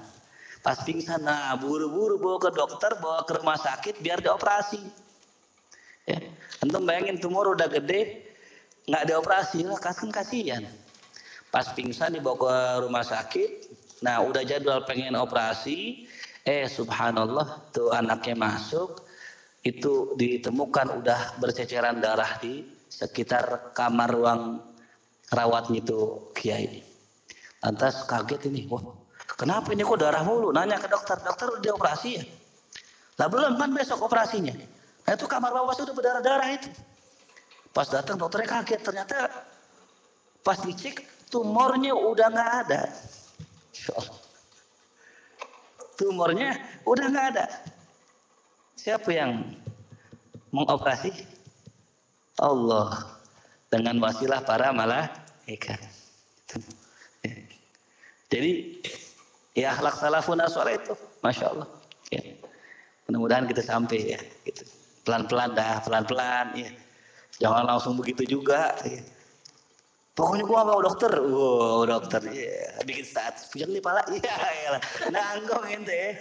pas 0.68 0.84
pingsan 0.84 1.24
nah 1.24 1.56
buru-buru 1.56 2.20
bawa 2.20 2.36
ke 2.44 2.50
dokter 2.52 2.92
bawa 3.00 3.24
ke 3.24 3.40
rumah 3.40 3.56
sakit 3.56 4.04
biar 4.04 4.20
dioperasi 4.20 4.84
ya 6.04 6.20
antum 6.60 6.84
bayangin 6.84 7.16
tumor 7.16 7.48
udah 7.56 7.72
gede 7.72 8.28
nggak 8.84 9.08
dioperasi 9.08 9.64
lah 9.64 9.80
kan 9.80 9.96
kasihan 10.12 10.68
pas 11.48 11.72
pingsan 11.72 12.20
dibawa 12.20 12.36
ke 12.36 12.52
rumah 12.84 13.00
sakit 13.00 13.50
nah 14.04 14.20
udah 14.20 14.44
jadwal 14.44 14.84
pengen 14.84 15.16
operasi 15.16 16.04
eh 16.44 16.68
subhanallah 16.68 17.72
tuh 17.72 17.88
anaknya 17.96 18.36
masuk 18.36 19.08
itu 19.64 20.12
ditemukan 20.20 21.00
udah 21.00 21.40
berceceran 21.40 22.04
darah 22.04 22.36
di 22.44 22.60
sekitar 22.92 23.72
kamar 23.72 24.12
ruang 24.12 24.42
rawatnya 25.32 25.80
itu 25.84 26.32
kiai. 26.32 26.80
Lantas 27.60 28.06
kaget 28.06 28.48
ini, 28.48 28.64
wah 28.70 28.97
kenapa 29.38 29.70
ini 29.70 29.86
kok 29.86 30.02
darah 30.02 30.26
mulu? 30.26 30.50
Nanya 30.50 30.82
ke 30.82 30.90
dokter, 30.90 31.14
dokter 31.22 31.46
udah 31.54 31.72
operasi 31.78 32.08
ya? 32.18 32.24
Lah 33.22 33.30
belum 33.30 33.54
kan 33.54 33.70
besok 33.70 34.02
operasinya. 34.02 34.54
Nah 35.06 35.12
itu 35.14 35.24
kamar 35.30 35.54
rawat 35.54 35.78
sudah 35.78 35.94
berdarah-darah 35.94 36.48
itu. 36.58 36.70
Pas 37.70 37.86
datang 37.86 38.18
dokternya 38.18 38.58
kaget, 38.58 38.80
ternyata 38.82 39.30
pas 40.42 40.58
dicek 40.58 41.06
tumornya 41.30 41.94
udah 41.94 42.26
nggak 42.28 42.50
ada. 42.66 42.82
Tumornya 45.94 46.58
udah 46.86 47.06
nggak 47.06 47.26
ada. 47.34 47.46
Siapa 48.78 49.10
yang 49.14 49.54
mengoperasi? 50.50 51.38
Allah 52.38 53.18
dengan 53.66 53.98
wasilah 53.98 54.40
para 54.46 54.70
malaikat. 54.70 55.82
Jadi 58.30 58.78
ya 59.58 59.74
akhlak 59.74 59.98
salafun 59.98 60.38
soleh 60.46 60.78
itu, 60.78 60.94
masya 61.26 61.50
Allah. 61.50 61.68
Ya. 62.14 62.22
Mudah-mudahan 63.10 63.50
kita 63.50 63.66
sampai 63.66 64.14
ya, 64.14 64.20
gitu. 64.46 64.62
Pelan-pelan 65.02 65.58
dah, 65.58 65.82
pelan-pelan 65.82 66.54
ya. 66.54 66.70
Jangan 67.42 67.66
langsung 67.66 67.98
begitu 67.98 68.38
juga. 68.38 68.78
Ya. 68.86 69.02
Pokoknya 70.14 70.44
gua 70.46 70.60
mau 70.66 70.78
dokter, 70.78 71.10
wow 71.14 71.82
dokter, 71.86 72.22
ya. 72.30 72.78
bikin 72.86 73.06
status, 73.06 73.50
punya 73.50 73.66
nih 73.70 73.82
pala, 73.82 74.02
ya, 74.22 74.78
nanggong 75.10 75.66
ente. 75.66 76.18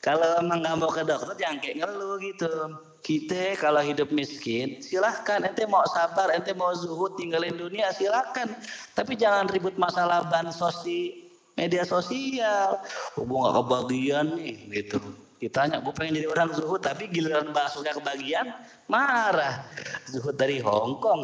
Kalau 0.00 0.40
emang 0.40 0.64
nggak 0.64 0.76
mau 0.80 0.90
ke 0.90 1.04
dokter 1.04 1.36
jangan 1.36 1.60
kayak 1.60 1.76
ngeluh 1.84 2.16
gitu 2.18 2.52
kita 3.00 3.56
kalau 3.56 3.80
hidup 3.80 4.12
miskin 4.12 4.80
silahkan 4.84 5.40
ente 5.44 5.64
mau 5.64 5.84
sabar 5.88 6.28
ente 6.36 6.52
mau 6.52 6.72
zuhud 6.76 7.16
tinggalin 7.16 7.56
dunia 7.56 7.88
silahkan 7.96 8.48
tapi 8.92 9.16
jangan 9.16 9.48
ribut 9.48 9.76
masalah 9.80 10.28
bansos 10.28 10.84
di 10.84 11.29
media 11.60 11.84
sosial 11.84 12.80
hubung 13.20 13.44
gak 13.44 13.60
kebagian 13.60 14.32
nih 14.40 14.56
gitu. 14.80 14.96
Ditanya 15.36 15.84
gue 15.84 15.92
pengen 15.92 16.20
jadi 16.20 16.28
orang 16.32 16.56
zuhud 16.56 16.80
tapi 16.80 17.12
giliran 17.12 17.52
baksonya 17.52 17.92
kebagian 17.92 18.48
marah. 18.88 19.60
Zuhud 20.08 20.40
dari 20.40 20.64
Hong 20.64 20.96
Kong. 21.04 21.20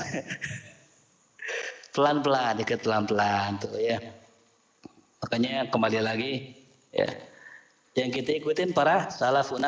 Pelan-pelan 1.97 2.61
dikit 2.61 2.85
pelan-pelan 2.85 3.57
tuh 3.57 3.73
ya. 3.81 3.97
Makanya 5.25 5.73
kembali 5.73 6.01
lagi 6.05 6.53
ya. 6.93 7.09
Yang 7.97 8.21
kita 8.21 8.31
ikutin 8.45 8.77
para 8.77 9.09
salafun 9.09 9.65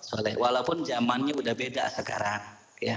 soleh. 0.00 0.32
Walaupun 0.40 0.80
zamannya 0.80 1.36
udah 1.36 1.52
beda 1.52 1.92
sekarang 1.92 2.40
ya 2.80 2.96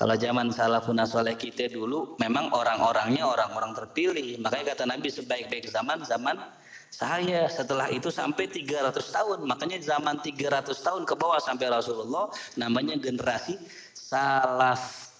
kalau 0.00 0.16
zaman 0.16 0.48
salafun 0.48 0.96
soleh 1.04 1.36
kita 1.36 1.68
dulu 1.68 2.16
memang 2.16 2.48
orang-orangnya 2.56 3.28
orang-orang 3.28 3.76
terpilih. 3.76 4.40
Makanya 4.40 4.72
kata 4.72 4.88
Nabi 4.88 5.12
sebaik-baik 5.12 5.68
zaman 5.68 6.00
zaman 6.08 6.40
saya. 6.88 7.44
Setelah 7.52 7.92
itu 7.92 8.08
sampai 8.08 8.48
300 8.48 8.96
tahun. 8.96 9.44
Makanya 9.44 9.76
zaman 9.84 10.24
300 10.24 10.72
tahun 10.72 11.04
ke 11.04 11.12
bawah 11.20 11.36
sampai 11.36 11.68
Rasulullah 11.68 12.32
namanya 12.56 12.96
generasi 12.96 13.60
salaf. 13.92 15.12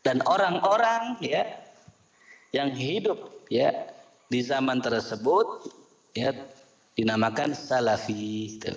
Dan 0.00 0.24
orang-orang 0.24 1.20
ya 1.20 1.44
yang 2.56 2.72
hidup 2.72 3.44
ya 3.52 3.76
di 4.32 4.40
zaman 4.40 4.80
tersebut 4.80 5.68
ya 6.16 6.32
dinamakan 6.96 7.52
salafi. 7.52 8.56
Gitu. 8.56 8.72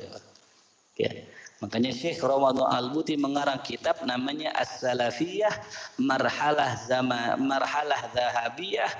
Ya. 1.00 1.24
Makanya 1.64 1.96
Syekh 1.96 2.20
Ramadan 2.20 2.68
Al-Buti 2.68 3.16
mengarang 3.16 3.64
kitab 3.64 4.04
namanya 4.04 4.52
As-Salafiyah 4.60 5.56
Marhalah 5.96 6.76
Zama 6.76 7.40
Marhalah 7.40 8.04
Zahabiyah 8.12 8.92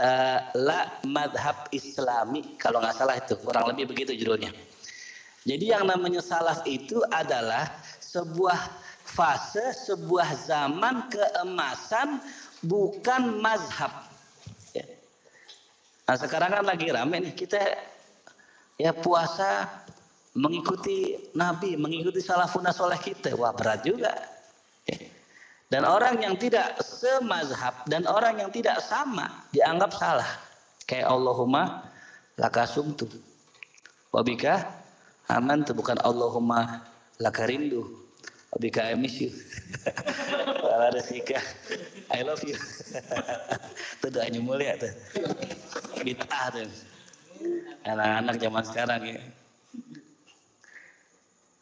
uh, 0.00 0.38
La 0.56 0.96
Madhab 1.04 1.68
Islami 1.76 2.56
kalau 2.56 2.80
nggak 2.80 2.96
salah 2.96 3.20
itu 3.20 3.36
kurang 3.44 3.68
lebih 3.68 3.92
begitu 3.92 4.16
judulnya. 4.16 4.48
Jadi 5.46 5.70
yang 5.70 5.86
namanya 5.86 6.18
salaf 6.18 6.66
itu 6.66 6.98
adalah 7.14 7.70
sebuah 8.02 8.58
fase, 9.06 9.70
sebuah 9.86 10.34
zaman 10.42 11.06
keemasan 11.06 12.18
bukan 12.66 13.38
mazhab. 13.38 14.10
Ya. 14.74 14.88
Nah 16.10 16.16
sekarang 16.18 16.50
kan 16.50 16.64
lagi 16.66 16.90
rame 16.90 17.30
nih 17.30 17.34
kita 17.38 17.62
ya 18.74 18.90
puasa 18.90 19.85
mengikuti 20.36 21.16
Nabi, 21.32 21.74
mengikuti 21.80 22.20
salafun 22.20 22.68
soleh 22.68 23.00
kita. 23.00 23.32
Wah 23.34 23.56
berat 23.56 23.82
juga. 23.82 24.12
Dan 25.66 25.82
orang 25.82 26.22
yang 26.22 26.38
tidak 26.38 26.78
semazhab 26.78 27.74
dan 27.90 28.06
orang 28.06 28.38
yang 28.38 28.54
tidak 28.54 28.78
sama 28.84 29.26
dianggap 29.50 29.90
salah. 29.98 30.28
Kayak 30.86 31.10
Allahumma 31.10 31.82
lakasumtu. 32.38 33.10
Wabika 34.14 34.70
aman 35.26 35.66
tuh 35.66 35.74
bukan 35.74 35.98
Allahumma 36.06 36.86
lakarindu. 37.18 37.82
Wabika 38.54 38.86
I 38.86 38.94
miss 38.94 39.18
you. 39.18 39.34
I 42.14 42.22
love 42.22 42.46
you. 42.46 42.54
itu 43.98 44.06
doanya 44.06 44.38
mulia 44.38 44.78
tuh. 44.78 44.94
Bid'ah 46.06 46.54
tuh 46.54 46.70
anak-anak 47.86 48.36
zaman 48.40 48.64
sekarang 48.64 49.00
ya 49.06 49.18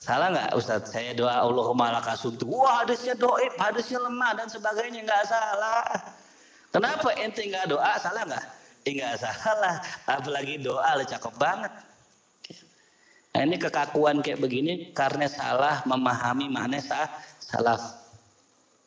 Salah 0.05 0.29
nggak 0.37 0.53
Ustadz? 0.53 0.93
Saya 0.93 1.17
doa 1.17 1.41
Allahumma 1.41 1.97
laka 1.97 2.13
suntu. 2.13 2.45
Wah 2.53 2.85
hadisnya 2.85 3.17
doib, 3.17 3.57
hadisnya 3.57 4.05
lemah 4.05 4.37
dan 4.37 4.53
sebagainya 4.53 5.01
nggak 5.01 5.25
salah. 5.25 5.89
Kenapa 6.69 7.09
ente 7.17 7.41
nggak 7.49 7.73
doa? 7.73 7.97
Salah 7.97 8.29
nggak? 8.29 8.45
Enggak 8.85 9.17
eh, 9.17 9.19
salah. 9.25 9.81
Apalagi 10.05 10.61
doa 10.61 11.01
le 11.01 11.09
cakep 11.09 11.35
banget. 11.41 11.73
Nah, 13.35 13.43
ini 13.43 13.57
kekakuan 13.59 14.21
kayak 14.21 14.45
begini 14.45 14.93
karena 14.95 15.27
salah 15.27 15.83
memahami 15.89 16.53
makna 16.53 16.79
sah, 16.79 17.09
salaf. 17.41 17.83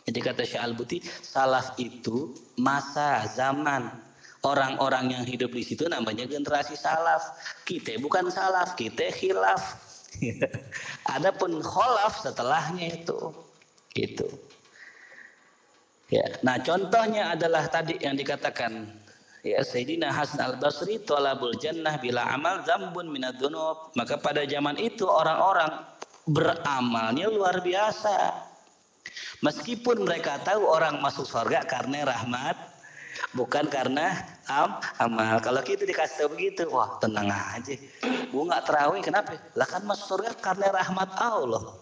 Jadi 0.07 0.19
kata 0.24 0.47
Syekh 0.47 0.63
Al-Buti, 0.63 0.97
salaf 1.03 1.75
itu 1.75 2.31
masa 2.55 3.27
zaman 3.27 3.91
orang-orang 4.47 5.12
yang 5.12 5.24
hidup 5.27 5.51
di 5.51 5.67
situ 5.67 5.89
namanya 5.91 6.24
generasi 6.24 6.79
salaf. 6.79 7.36
Kita 7.67 8.00
bukan 8.00 8.31
salaf, 8.31 8.79
kita 8.79 9.12
khilaf. 9.12 9.87
Adapun 11.15 11.59
kholaf 11.62 12.21
setelahnya 12.21 13.01
itu. 13.01 13.33
Itu. 13.97 14.27
Ya, 16.07 16.24
nah 16.39 16.55
contohnya 16.63 17.36
adalah 17.36 17.67
tadi 17.67 18.00
yang 18.00 18.15
dikatakan 18.15 18.88
ya 19.43 19.59
Sayyidina 19.59 20.07
Hasan 20.07 20.39
Al-Basri 20.39 21.03
talabul 21.03 21.51
jannah 21.59 22.00
bila 22.00 22.24
amal 22.31 22.63
zambun 22.63 23.12
minadunub. 23.12 23.91
Maka 24.00 24.15
pada 24.15 24.47
zaman 24.47 24.79
itu 24.79 25.03
orang-orang 25.03 25.83
beramalnya 26.31 27.27
luar 27.27 27.59
biasa. 27.59 28.47
Meskipun 29.43 30.07
mereka 30.07 30.39
tahu 30.47 30.63
orang 30.65 31.03
masuk 31.03 31.27
surga 31.27 31.67
karena 31.67 32.07
rahmat 32.07 32.76
bukan 33.33 33.65
karena 33.67 34.24
am 34.50 34.79
amal. 34.97 35.38
Kalau 35.43 35.62
kita 35.62 35.83
dikasih 35.83 36.25
tahu 36.25 36.29
begitu, 36.38 36.65
wah 36.69 36.97
tenang 36.97 37.29
aja. 37.29 37.75
Gua 38.33 38.43
nggak 38.53 38.63
terawih 38.67 39.01
kenapa? 39.03 39.38
Lah 39.55 39.67
kan 39.67 39.83
masuk 39.86 40.17
surga 40.17 40.36
karena 40.39 40.74
rahmat 40.74 41.09
Allah. 41.19 41.77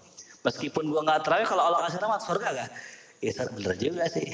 Meskipun 0.45 0.91
gua 0.91 1.01
nggak 1.05 1.21
terawih, 1.25 1.47
kalau 1.47 1.63
Allah 1.71 1.79
kasih 1.89 1.99
rahmat 2.03 2.21
surga 2.21 2.47
gak? 2.53 2.69
Ya 3.23 3.33
benar 3.49 3.75
juga 3.79 4.05
sih. 4.11 4.27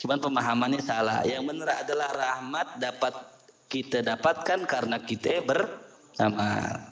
Cuman 0.00 0.18
pemahamannya 0.22 0.80
salah. 0.80 1.26
Yang 1.26 1.44
benar 1.52 1.68
adalah 1.84 2.08
rahmat 2.14 2.80
dapat 2.80 3.14
kita 3.68 4.00
dapatkan 4.00 4.64
karena 4.64 4.96
kita 5.02 5.44
bersama. 5.44 6.88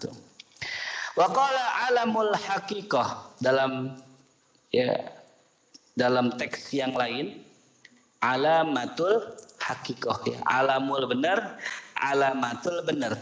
Waqala 1.17 1.89
alamul 1.89 2.37
hakikah 2.37 3.33
dalam 3.41 3.97
ya 4.69 4.93
dalam 5.97 6.37
teks 6.37 6.77
yang 6.77 6.93
lain 6.93 7.46
alamatul 8.27 9.23
hakikoh 9.63 10.19
ya 10.27 10.39
alamul 10.47 11.07
benar 11.07 11.59
alamatul 11.99 12.83
benar. 12.83 13.17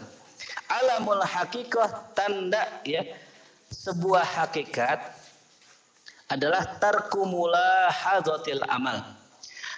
Alamul 0.68 1.22
hakikoh 1.22 1.86
tanda 2.16 2.66
ya 2.82 3.04
sebuah 3.70 4.24
hakikat 4.24 4.98
adalah 6.32 6.64
tarkumula 6.80 7.92
hadotil 7.92 8.64
amal. 8.72 9.04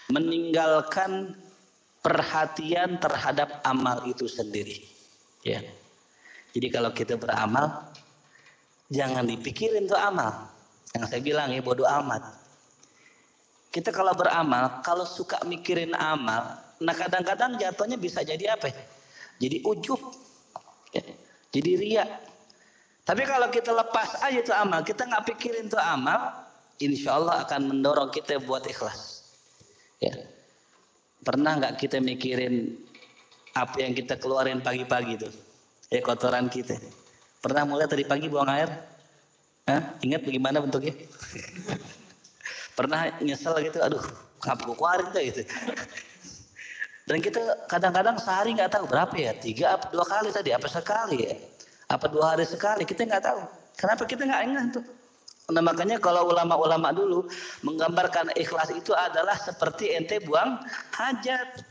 Meninggalkan 0.06 1.34
perhatian 1.98 3.02
terhadap 3.02 3.58
amal 3.66 3.98
itu 4.06 4.30
sendiri 4.30 4.86
ya. 5.42 5.58
Jadi 6.54 6.66
kalau 6.70 6.94
kita 6.94 7.18
beramal 7.18 7.90
jangan 8.88 9.26
dipikirin 9.26 9.90
tuh 9.90 9.98
amal. 9.98 10.46
Yang 10.94 11.04
saya 11.12 11.20
bilang 11.20 11.50
ya 11.50 11.60
bodoh 11.60 11.84
amat 11.84 12.45
kita 13.76 13.92
kalau 13.92 14.16
beramal, 14.16 14.80
kalau 14.80 15.04
suka 15.04 15.36
mikirin 15.44 15.92
amal, 15.92 16.56
nah 16.80 16.96
kadang-kadang 16.96 17.60
jatuhnya 17.60 18.00
bisa 18.00 18.24
jadi 18.24 18.56
apa? 18.56 18.72
Jadi 19.36 19.60
ujub, 19.68 20.00
ya. 20.96 21.04
jadi 21.52 21.70
ria. 21.76 22.06
Tapi 23.04 23.28
kalau 23.28 23.52
kita 23.52 23.76
lepas 23.76 24.16
aja 24.24 24.40
itu 24.40 24.48
amal, 24.56 24.80
kita 24.80 25.04
nggak 25.04 25.28
pikirin 25.28 25.68
itu 25.68 25.76
amal, 25.76 26.48
insya 26.80 27.20
Allah 27.20 27.44
akan 27.44 27.68
mendorong 27.68 28.08
kita 28.08 28.40
buat 28.40 28.64
ikhlas. 28.64 29.28
Ya. 30.00 30.24
Pernah 31.20 31.60
nggak 31.60 31.76
kita 31.76 32.00
mikirin 32.00 32.80
apa 33.52 33.76
yang 33.76 33.92
kita 33.92 34.16
keluarin 34.16 34.64
pagi-pagi 34.64 35.20
itu? 35.20 35.28
Ya 35.92 36.00
kotoran 36.00 36.48
kita. 36.48 36.80
Pernah 37.44 37.68
mulai 37.68 37.84
tadi 37.84 38.08
pagi 38.08 38.32
buang 38.32 38.48
air? 38.48 38.72
Hah? 39.68 40.00
Ingat 40.00 40.24
bagaimana 40.24 40.64
bentuknya? 40.64 40.96
pernah 42.76 43.08
nyesel 43.24 43.56
gitu 43.64 43.80
aduh 43.80 44.04
ngapa 44.44 44.62
gue 44.68 44.76
keluarin 44.76 45.08
tuh 45.10 45.22
gitu. 45.24 45.42
Dan 47.06 47.22
kita 47.22 47.40
kadang-kadang 47.70 48.18
sehari 48.18 48.52
nggak 48.52 48.76
tahu 48.76 48.84
berapa 48.90 49.14
ya 49.14 49.32
tiga 49.38 49.78
apa 49.78 49.88
dua 49.94 50.04
kali 50.04 50.28
tadi 50.34 50.50
apa 50.50 50.66
sekali 50.66 51.22
ya 51.22 51.34
apa 51.86 52.10
dua 52.10 52.34
hari 52.34 52.44
sekali 52.44 52.82
kita 52.84 53.08
nggak 53.08 53.24
tahu. 53.24 53.40
Kenapa 53.78 54.02
kita 54.04 54.26
nggak 54.26 54.42
ingat 54.44 54.66
tuh? 54.76 54.84
Nah 55.54 55.62
makanya 55.62 56.02
kalau 56.02 56.26
ulama-ulama 56.26 56.90
dulu 56.90 57.30
menggambarkan 57.62 58.34
ikhlas 58.34 58.74
itu 58.74 58.90
adalah 58.90 59.38
seperti 59.38 59.94
ente 59.94 60.18
buang 60.26 60.58
hajat. 60.98 61.62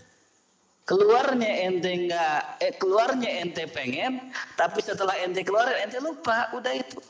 Keluarnya 0.88 1.68
ente 1.68 1.92
nggak 2.08 2.40
eh 2.64 2.74
keluarnya 2.80 3.44
ente 3.44 3.68
pengen 3.68 4.32
tapi 4.56 4.80
setelah 4.80 5.20
ente 5.20 5.44
keluar 5.44 5.68
ente 5.84 6.00
lupa 6.00 6.48
udah 6.56 6.72
itu. 6.80 7.04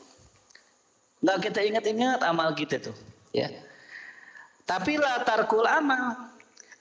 Nggak 1.22 1.38
kita 1.46 1.60
ingat-ingat 1.62 2.20
amal 2.26 2.50
kita 2.58 2.82
tuh 2.82 2.96
ya 3.30 3.52
tapi 4.66 4.98
latar 4.98 5.46
kul 5.46 5.64
amal. 5.64 6.34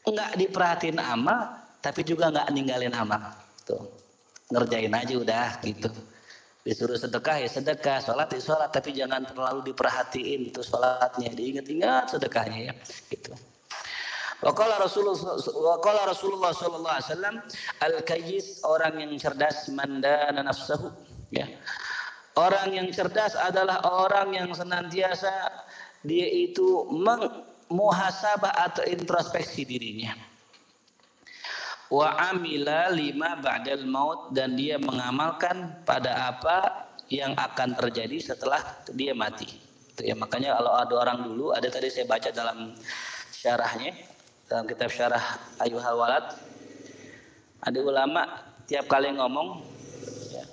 Enggak 0.06 0.38
diperhatiin 0.38 1.02
amal, 1.02 1.54
tapi 1.82 2.06
juga 2.06 2.30
enggak 2.30 2.50
ninggalin 2.54 2.94
amal. 2.94 3.22
Tuh. 3.66 3.82
Ngerjain 4.54 4.94
aja 4.94 5.14
udah 5.18 5.50
gitu. 5.66 5.90
Disuruh 6.66 6.98
sedekah 6.98 7.42
ya 7.42 7.50
sedekah, 7.50 8.02
sholat 8.02 8.30
ya 8.34 8.42
sholat, 8.42 8.70
tapi 8.74 8.94
jangan 8.94 9.26
terlalu 9.26 9.74
diperhatiin 9.74 10.50
itu 10.54 10.62
sholatnya. 10.62 11.34
Diingat-ingat 11.34 12.14
sedekahnya 12.14 12.70
ya. 12.70 12.74
Gitu. 13.10 13.34
Wakala 14.46 14.78
Rasulullah 14.78 15.42
Wakala 15.42 16.06
Rasulullah 16.06 16.52
sallallahu 16.54 16.96
alaihi 17.00 17.08
wasallam 17.10 17.36
al-kayyis 17.82 18.62
orang 18.68 18.94
yang 19.02 19.14
cerdas 19.18 19.70
mandana 19.74 20.46
nafsahu 20.46 20.94
ya. 21.34 21.50
Orang 22.36 22.76
yang 22.76 22.92
cerdas 22.92 23.34
adalah 23.34 23.80
orang 23.82 24.36
yang 24.36 24.52
senantiasa 24.52 25.32
dia 26.04 26.28
itu 26.28 26.86
meng 26.92 27.55
muhasabah 27.70 28.54
atau 28.70 28.84
introspeksi 28.86 29.66
dirinya. 29.66 30.14
Wa 31.90 32.34
amila 32.34 32.90
lima 32.90 33.38
ba'dal 33.38 33.86
maut 33.86 34.34
dan 34.34 34.58
dia 34.58 34.82
mengamalkan 34.82 35.86
pada 35.86 36.34
apa 36.34 36.90
yang 37.14 37.38
akan 37.38 37.78
terjadi 37.78 38.34
setelah 38.34 38.62
dia 38.98 39.14
mati. 39.14 39.46
Itu 39.94 40.02
ya 40.02 40.18
makanya 40.18 40.58
kalau 40.58 40.72
ada 40.74 40.94
orang 40.98 41.20
dulu 41.30 41.54
ada 41.54 41.70
tadi 41.70 41.94
saya 41.94 42.10
baca 42.10 42.34
dalam 42.34 42.74
syarahnya 43.32 43.94
dalam 44.50 44.66
kitab 44.66 44.90
syarah 44.90 45.22
Ayuhal 45.62 45.98
Walad 45.98 46.26
ada 47.66 47.80
ulama 47.82 48.44
tiap 48.66 48.90
kali 48.90 49.14
ngomong 49.14 49.62
ya, 50.34 50.44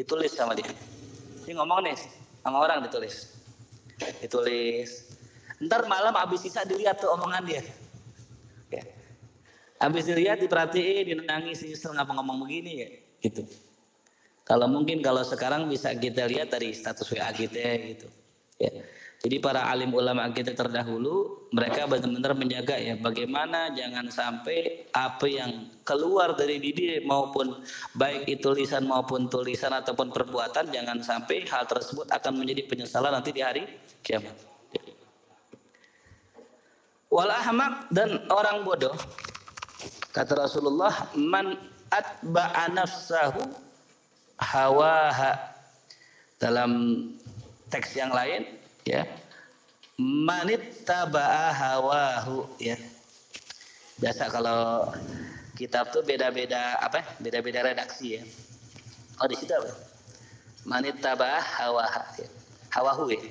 ditulis 0.00 0.32
sama 0.32 0.56
dia. 0.56 0.68
Ini 1.44 1.56
ngomong 1.56 1.84
nih 1.84 1.96
sama 2.42 2.64
orang 2.64 2.80
ditulis. 2.84 3.36
Ditulis 4.20 5.05
Ntar 5.62 5.88
malam 5.88 6.12
habis 6.12 6.44
sisa 6.44 6.64
dilihat 6.68 7.00
tuh 7.00 7.08
omongan 7.16 7.42
dia. 7.48 7.62
Ya. 8.68 8.84
Habis 9.80 10.08
dilihat, 10.08 10.40
diperhatiin, 10.40 11.12
dinangis, 11.16 11.64
nyesel 11.64 11.96
ngapa 11.96 12.12
ngomong 12.16 12.44
begini 12.44 12.72
ya. 12.84 12.88
Gitu. 13.24 13.44
Kalau 14.46 14.68
mungkin 14.70 15.02
kalau 15.02 15.24
sekarang 15.26 15.66
bisa 15.66 15.90
kita 15.96 16.28
lihat 16.28 16.52
dari 16.52 16.70
status 16.70 17.08
WA 17.10 17.32
kita 17.32 17.60
gitu. 17.82 18.06
Ya. 18.60 18.72
Jadi 19.26 19.42
para 19.42 19.64
alim 19.66 19.90
ulama 19.96 20.28
kita 20.30 20.52
terdahulu 20.54 21.48
mereka 21.50 21.88
benar-benar 21.88 22.36
menjaga 22.36 22.76
ya 22.78 22.94
bagaimana 23.00 23.72
jangan 23.74 24.06
sampai 24.12 24.86
apa 24.92 25.26
yang 25.26 25.66
keluar 25.82 26.36
dari 26.36 26.60
diri 26.60 27.02
maupun 27.02 27.64
baik 27.96 28.28
itu 28.28 28.52
lisan 28.54 28.86
maupun 28.86 29.26
tulisan 29.26 29.72
ataupun 29.74 30.12
perbuatan 30.12 30.70
jangan 30.70 31.00
sampai 31.02 31.42
hal 31.48 31.64
tersebut 31.66 32.06
akan 32.12 32.38
menjadi 32.38 32.70
penyesalan 32.70 33.10
nanti 33.10 33.34
di 33.34 33.42
hari 33.42 33.64
kiamat 34.04 34.36
wal 37.10 37.30
ahmak 37.30 37.86
dan 37.94 38.22
orang 38.30 38.66
bodoh. 38.66 38.94
Kata 40.10 40.48
Rasulullah 40.48 41.12
man 41.14 41.60
atba'a 41.92 42.72
nafsahu 42.72 43.44
hawaha. 44.40 45.54
Dalam 46.36 47.00
teks 47.72 47.96
yang 47.96 48.12
lain 48.12 48.44
ya 48.84 49.08
manit 49.96 50.84
taba'a 50.84 51.52
hawahu 51.52 52.44
ya. 52.60 52.76
Biasa 53.96 54.28
kalau 54.28 54.92
kitab 55.56 55.88
tuh 55.88 56.04
beda-beda 56.04 56.76
apa 56.84 57.00
beda-beda 57.16 57.64
redaksi 57.64 58.20
ya. 58.20 58.22
Oh 59.24 59.28
di 59.28 59.36
situ 59.40 59.52
apa? 59.56 59.72
Manit 60.68 61.00
taba'a 61.00 61.40
hawaha 61.40 62.04
ya. 62.20 62.28
hawahu 62.76 63.08
ya. 63.08 63.24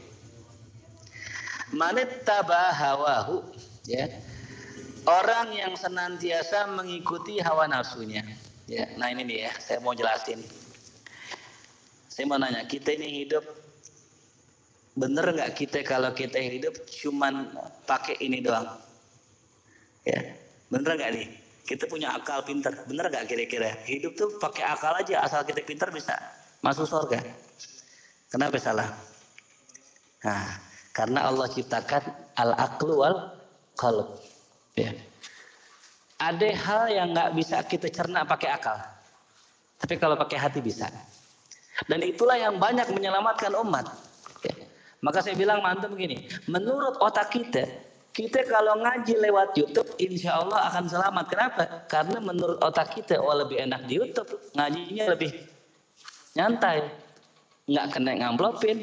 Manit 1.70 2.26
taba'a 2.26 2.74
hawahu 2.74 3.55
ya 3.86 4.06
orang 5.06 5.54
yang 5.54 5.74
senantiasa 5.78 6.70
mengikuti 6.74 7.38
hawa 7.42 7.70
nafsunya 7.70 8.26
ya 8.66 8.90
nah 8.98 9.10
ini 9.14 9.26
nih 9.26 9.38
ya 9.50 9.52
saya 9.62 9.78
mau 9.82 9.94
jelasin 9.94 10.42
Saya 12.16 12.32
mau 12.32 12.40
nanya, 12.40 12.64
kita 12.64 12.96
ini 12.96 13.28
hidup 13.28 13.44
bener 14.96 15.36
nggak 15.36 15.52
kita 15.52 15.84
kalau 15.84 16.16
kita 16.16 16.40
hidup 16.40 16.72
cuman 16.88 17.52
pakai 17.84 18.16
ini 18.24 18.40
doang? 18.40 18.72
Ya, 20.08 20.24
bener 20.72 20.96
nggak 20.96 21.12
nih? 21.12 21.28
Kita 21.68 21.92
punya 21.92 22.16
akal 22.16 22.40
pinter, 22.48 22.72
bener 22.88 23.12
nggak 23.12 23.28
kira-kira? 23.28 23.76
Hidup 23.84 24.16
tuh 24.16 24.32
pakai 24.40 24.64
akal 24.64 24.96
aja, 24.96 25.28
asal 25.28 25.44
kita 25.44 25.60
pinter 25.68 25.92
bisa 25.92 26.16
masuk 26.64 26.88
surga. 26.88 27.20
Kenapa 28.32 28.64
salah? 28.64 28.88
Nah, 30.24 30.56
karena 30.96 31.28
Allah 31.28 31.52
ciptakan 31.52 32.32
al-aqlu 32.40 32.96
wal 32.96 33.16
qalb. 33.76 34.20
Ya. 34.76 34.92
Ada 36.20 36.50
hal 36.56 36.84
yang 36.92 37.08
nggak 37.12 37.32
bisa 37.36 37.60
kita 37.64 37.92
cerna 37.92 38.24
pakai 38.24 38.50
akal. 38.56 38.80
Tapi 39.80 40.00
kalau 40.00 40.16
pakai 40.16 40.40
hati 40.40 40.60
bisa. 40.64 40.88
Dan 41.92 42.00
itulah 42.08 42.40
yang 42.40 42.56
banyak 42.56 42.88
menyelamatkan 42.96 43.52
umat. 43.60 43.92
Ya. 44.48 44.56
Maka 45.04 45.20
saya 45.20 45.36
bilang 45.36 45.60
mantu 45.60 45.92
begini, 45.92 46.32
menurut 46.48 46.96
otak 47.04 47.36
kita, 47.36 47.68
kita 48.16 48.48
kalau 48.48 48.80
ngaji 48.80 49.20
lewat 49.20 49.60
YouTube, 49.60 49.92
insya 50.00 50.40
Allah 50.40 50.72
akan 50.72 50.88
selamat. 50.88 51.26
Kenapa? 51.28 51.64
Karena 51.92 52.24
menurut 52.24 52.64
otak 52.64 52.96
kita, 52.96 53.20
oh 53.20 53.36
lebih 53.36 53.60
enak 53.60 53.84
di 53.92 54.00
YouTube, 54.00 54.32
ngajinya 54.56 55.06
lebih 55.12 55.36
nyantai 56.36 56.84
nggak 57.66 57.86
kena 57.98 58.12
ngamplopin, 58.22 58.78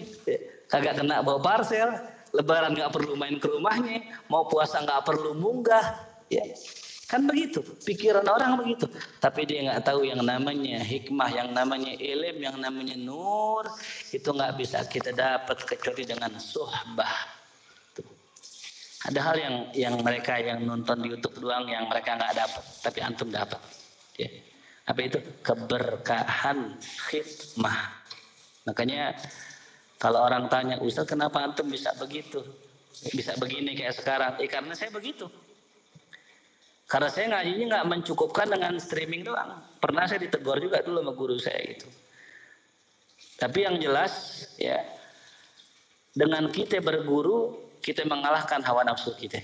kagak 0.66 0.98
kena 0.98 1.22
bawa 1.22 1.38
parcel, 1.38 1.94
lebaran 2.33 2.73
nggak 2.77 2.92
perlu 2.92 3.14
main 3.16 3.37
ke 3.37 3.49
rumahnya, 3.49 4.27
mau 4.29 4.49
puasa 4.49 4.81
nggak 4.81 5.05
perlu 5.05 5.37
munggah, 5.37 5.85
ya 6.33 6.45
kan 7.12 7.29
begitu 7.29 7.61
pikiran 7.85 8.25
orang 8.25 8.57
begitu. 8.57 8.88
Tapi 9.21 9.45
dia 9.45 9.68
nggak 9.68 9.85
tahu 9.85 10.09
yang 10.09 10.25
namanya 10.25 10.81
hikmah 10.81 11.29
yang 11.29 11.53
namanya 11.53 11.92
ilm 11.92 12.40
yang 12.40 12.57
namanya 12.57 12.97
nur 12.97 13.68
itu 14.09 14.25
nggak 14.25 14.57
bisa 14.57 14.81
kita 14.88 15.12
dapat 15.12 15.61
kecuali 15.68 16.09
dengan 16.09 16.40
suhbah. 16.40 17.45
Ada 19.12 19.21
hal 19.21 19.37
yang 19.37 19.55
yang 19.77 19.95
mereka 20.01 20.40
yang 20.40 20.64
nonton 20.64 21.05
di 21.05 21.12
YouTube 21.12 21.37
doang 21.37 21.68
yang 21.68 21.85
mereka 21.85 22.16
nggak 22.16 22.33
dapat 22.33 22.64
tapi 22.81 22.99
antum 23.05 23.29
dapat. 23.29 23.61
Ya. 24.16 24.33
Apa 24.88 24.99
itu? 25.05 25.18
Keberkahan 25.45 26.81
hikmah 27.12 28.03
Makanya 28.62 29.18
kalau 30.03 30.27
orang 30.27 30.51
tanya, 30.51 30.83
Ustaz 30.83 31.07
kenapa 31.07 31.38
antum 31.47 31.71
bisa 31.71 31.95
begitu? 31.95 32.43
Bisa 33.15 33.38
begini 33.38 33.79
kayak 33.79 33.95
sekarang? 33.95 34.35
Eh 34.43 34.51
karena 34.51 34.75
saya 34.75 34.91
begitu. 34.91 35.31
Karena 36.91 37.07
saya 37.07 37.31
ngajinya 37.31 37.65
nggak 37.71 37.87
mencukupkan 37.87 38.51
dengan 38.51 38.83
streaming 38.83 39.23
doang. 39.23 39.62
Pernah 39.79 40.11
saya 40.11 40.27
ditegur 40.27 40.59
juga 40.59 40.83
dulu 40.83 41.07
sama 41.07 41.12
guru 41.15 41.37
saya 41.38 41.62
gitu. 41.71 41.87
Tapi 43.38 43.62
yang 43.62 43.79
jelas 43.79 44.43
ya 44.59 44.83
dengan 46.19 46.51
kita 46.51 46.83
berguru 46.83 47.62
kita 47.79 48.03
mengalahkan 48.03 48.59
hawa 48.67 48.83
nafsu 48.83 49.15
kita. 49.15 49.38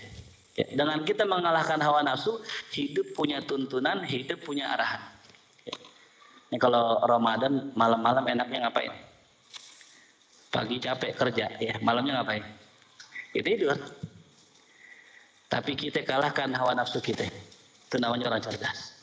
Ya, 0.59 0.67
dengan 0.75 1.07
kita 1.07 1.23
mengalahkan 1.23 1.79
hawa 1.79 2.03
nafsu, 2.03 2.43
hidup 2.75 3.15
punya 3.15 3.39
tuntunan, 3.47 4.03
hidup 4.03 4.43
punya 4.43 4.75
arahan. 4.75 5.07
Ya. 5.63 5.79
Ini 6.51 6.59
kalau 6.59 6.99
Ramadan 7.07 7.71
malam-malam 7.79 8.27
enaknya 8.27 8.67
ngapain? 8.67 9.08
Pagi 10.49 10.81
capek 10.81 11.13
kerja, 11.13 11.47
ya 11.61 11.77
malamnya 11.85 12.21
ngapain? 12.21 12.45
Ya 13.37 13.43
tidur. 13.45 13.77
Tapi 15.49 15.73
kita 15.77 16.05
kalahkan 16.05 16.53
hawa 16.57 16.77
nafsu 16.77 17.01
kita. 17.01 17.25
Itu 17.89 17.97
namanya 18.01 18.33
orang 18.33 18.45
cerdas. 18.45 18.97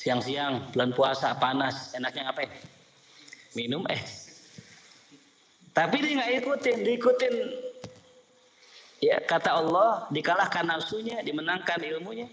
Siang-siang, 0.00 0.72
bulan 0.72 0.90
puasa, 0.96 1.36
panas, 1.36 1.92
enaknya 1.96 2.28
ngapain? 2.32 2.50
Minum 3.52 3.84
es. 3.92 4.32
Tapi 5.72 6.04
dia 6.04 6.20
nggak 6.20 6.32
ikutin, 6.44 6.76
diikutin 6.84 7.34
ya 9.02 9.18
kata 9.24 9.50
Allah 9.58 10.06
dikalahkan 10.14 10.68
nafsunya, 10.68 11.24
dimenangkan 11.26 11.82
ilmunya, 11.82 12.30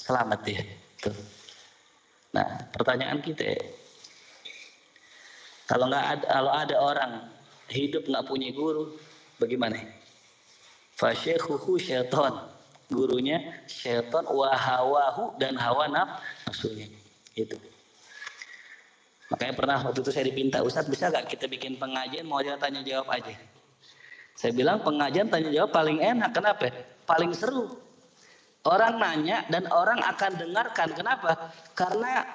selamat 0.00 0.40
dia. 0.46 0.62
Tuh. 1.04 1.14
Nah, 2.32 2.46
pertanyaan 2.72 3.20
kita 3.20 3.58
kalau 5.70 5.86
nggak 5.86 6.06
ada, 6.18 6.26
kalau 6.26 6.50
ada 6.50 6.76
orang 6.82 7.12
hidup 7.70 8.02
nggak 8.10 8.26
punya 8.26 8.50
guru, 8.50 8.90
bagaimana? 9.38 9.78
Fasyekhuhu 10.98 11.78
syaitan. 11.78 12.50
Gurunya 12.90 13.38
syaitan 13.70 14.26
wahawahu 14.26 15.38
dan 15.38 15.54
hawa 15.54 15.86
nafsunya. 15.86 16.90
Itu. 17.38 17.54
Makanya 19.30 19.54
pernah 19.54 19.78
waktu 19.78 20.02
itu 20.02 20.10
saya 20.10 20.26
dipinta, 20.26 20.58
Ustaz 20.58 20.90
bisa 20.90 21.06
gak 21.06 21.30
kita 21.30 21.46
bikin 21.46 21.78
pengajian 21.78 22.26
mau 22.26 22.42
dia 22.42 22.58
tanya 22.58 22.82
jawab 22.82 23.06
aja. 23.14 23.30
Saya 24.34 24.50
bilang 24.50 24.82
pengajian 24.82 25.30
tanya 25.30 25.54
jawab 25.54 25.70
paling 25.70 26.02
enak. 26.02 26.34
Kenapa? 26.34 26.66
Paling 27.06 27.30
seru. 27.30 27.78
Orang 28.66 28.98
nanya 28.98 29.46
dan 29.46 29.70
orang 29.70 30.02
akan 30.02 30.34
dengarkan. 30.34 30.90
Kenapa? 30.98 31.54
Karena 31.78 32.26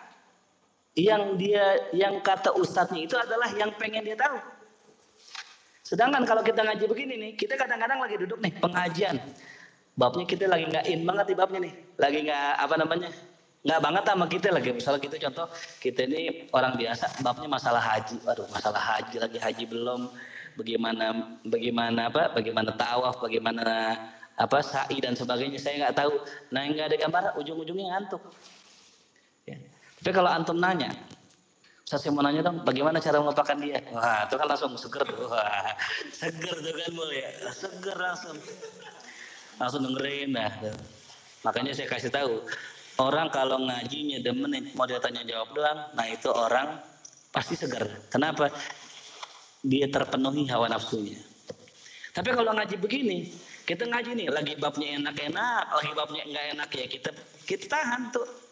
yang 0.96 1.36
dia 1.36 1.92
yang 1.92 2.24
kata 2.24 2.56
ustadznya 2.56 3.04
itu 3.04 3.16
adalah 3.20 3.52
yang 3.54 3.72
pengen 3.76 4.08
dia 4.08 4.16
tahu. 4.16 4.40
Sedangkan 5.86 6.26
kalau 6.26 6.42
kita 6.42 6.66
ngaji 6.66 6.86
begini 6.90 7.14
nih, 7.20 7.32
kita 7.38 7.60
kadang-kadang 7.60 8.02
lagi 8.02 8.16
duduk 8.18 8.40
nih 8.42 8.56
pengajian. 8.58 9.16
Babnya 9.96 10.26
kita 10.28 10.50
lagi 10.50 10.66
nggak 10.72 10.86
in 10.90 11.08
banget 11.08 11.26
di 11.32 11.36
babnya 11.38 11.60
nih. 11.68 11.74
Lagi 12.00 12.18
nggak 12.26 12.52
apa 12.58 12.76
namanya? 12.80 13.10
nggak 13.66 13.82
banget 13.82 14.04
sama 14.06 14.26
kita 14.30 14.48
lagi. 14.54 14.70
Misalnya 14.78 15.02
kita 15.02 15.18
contoh, 15.28 15.48
kita 15.82 16.06
ini 16.06 16.46
orang 16.54 16.78
biasa, 16.78 17.06
babnya 17.26 17.50
masalah 17.50 17.82
haji. 17.82 18.22
Waduh, 18.22 18.46
masalah 18.54 18.78
haji 18.78 19.18
lagi 19.18 19.38
haji 19.42 19.64
belum. 19.66 20.02
Bagaimana 20.56 21.06
bagaimana 21.42 22.02
apa? 22.14 22.30
Bagaimana 22.32 22.72
tawaf, 22.78 23.20
bagaimana 23.20 23.98
apa 24.38 24.60
sa'i 24.62 25.02
dan 25.02 25.18
sebagainya 25.18 25.58
saya 25.58 25.90
nggak 25.90 25.98
tahu. 25.98 26.14
Nah, 26.54 26.62
nggak 26.70 26.88
ada 26.94 26.98
gambar, 27.02 27.24
ujung-ujungnya 27.42 27.90
ngantuk. 27.98 28.22
Ya. 30.06 30.14
Tapi 30.14 30.22
kalau 30.22 30.30
antum 30.30 30.62
nanya, 30.62 30.94
saya 31.82 32.14
mau 32.14 32.22
nanya 32.22 32.46
dong, 32.46 32.62
bagaimana 32.62 33.02
cara 33.02 33.18
melupakan 33.18 33.58
dia? 33.58 33.82
Wah, 33.90 34.30
itu 34.30 34.38
kan 34.38 34.46
langsung 34.46 34.78
seger 34.78 35.02
tuh. 35.02 35.26
Wah, 35.26 35.74
seger 36.14 36.62
tuh 36.62 36.74
kan 36.78 36.92
mulia. 36.94 37.30
Seger 37.50 37.98
langsung. 37.98 38.38
Langsung 39.58 39.82
dengerin 39.82 40.38
dah. 40.38 40.54
Makanya 41.42 41.74
saya 41.74 41.90
kasih 41.90 42.14
tahu, 42.14 42.46
orang 43.02 43.34
kalau 43.34 43.58
ngajinya 43.66 44.22
demen 44.22 44.70
mau 44.78 44.86
dia 44.86 45.02
tanya 45.02 45.26
jawab 45.26 45.50
doang, 45.58 45.90
nah 45.98 46.06
itu 46.06 46.30
orang 46.30 46.78
pasti 47.34 47.58
seger. 47.58 47.90
Kenapa? 48.14 48.54
Dia 49.66 49.90
terpenuhi 49.90 50.46
hawa 50.54 50.70
nafsunya. 50.70 51.18
Tapi 52.14 52.30
kalau 52.30 52.54
ngaji 52.54 52.78
begini, 52.78 53.34
kita 53.66 53.90
ngaji 53.90 54.14
nih, 54.14 54.28
lagi 54.30 54.54
babnya 54.62 55.02
enak-enak, 55.02 55.66
lagi 55.74 55.92
babnya 55.98 56.24
enggak 56.30 56.46
enak 56.54 56.70
ya 56.78 56.86
kita 56.86 57.10
kita 57.50 57.66
tahan 57.74 58.14
tuh 58.14 58.45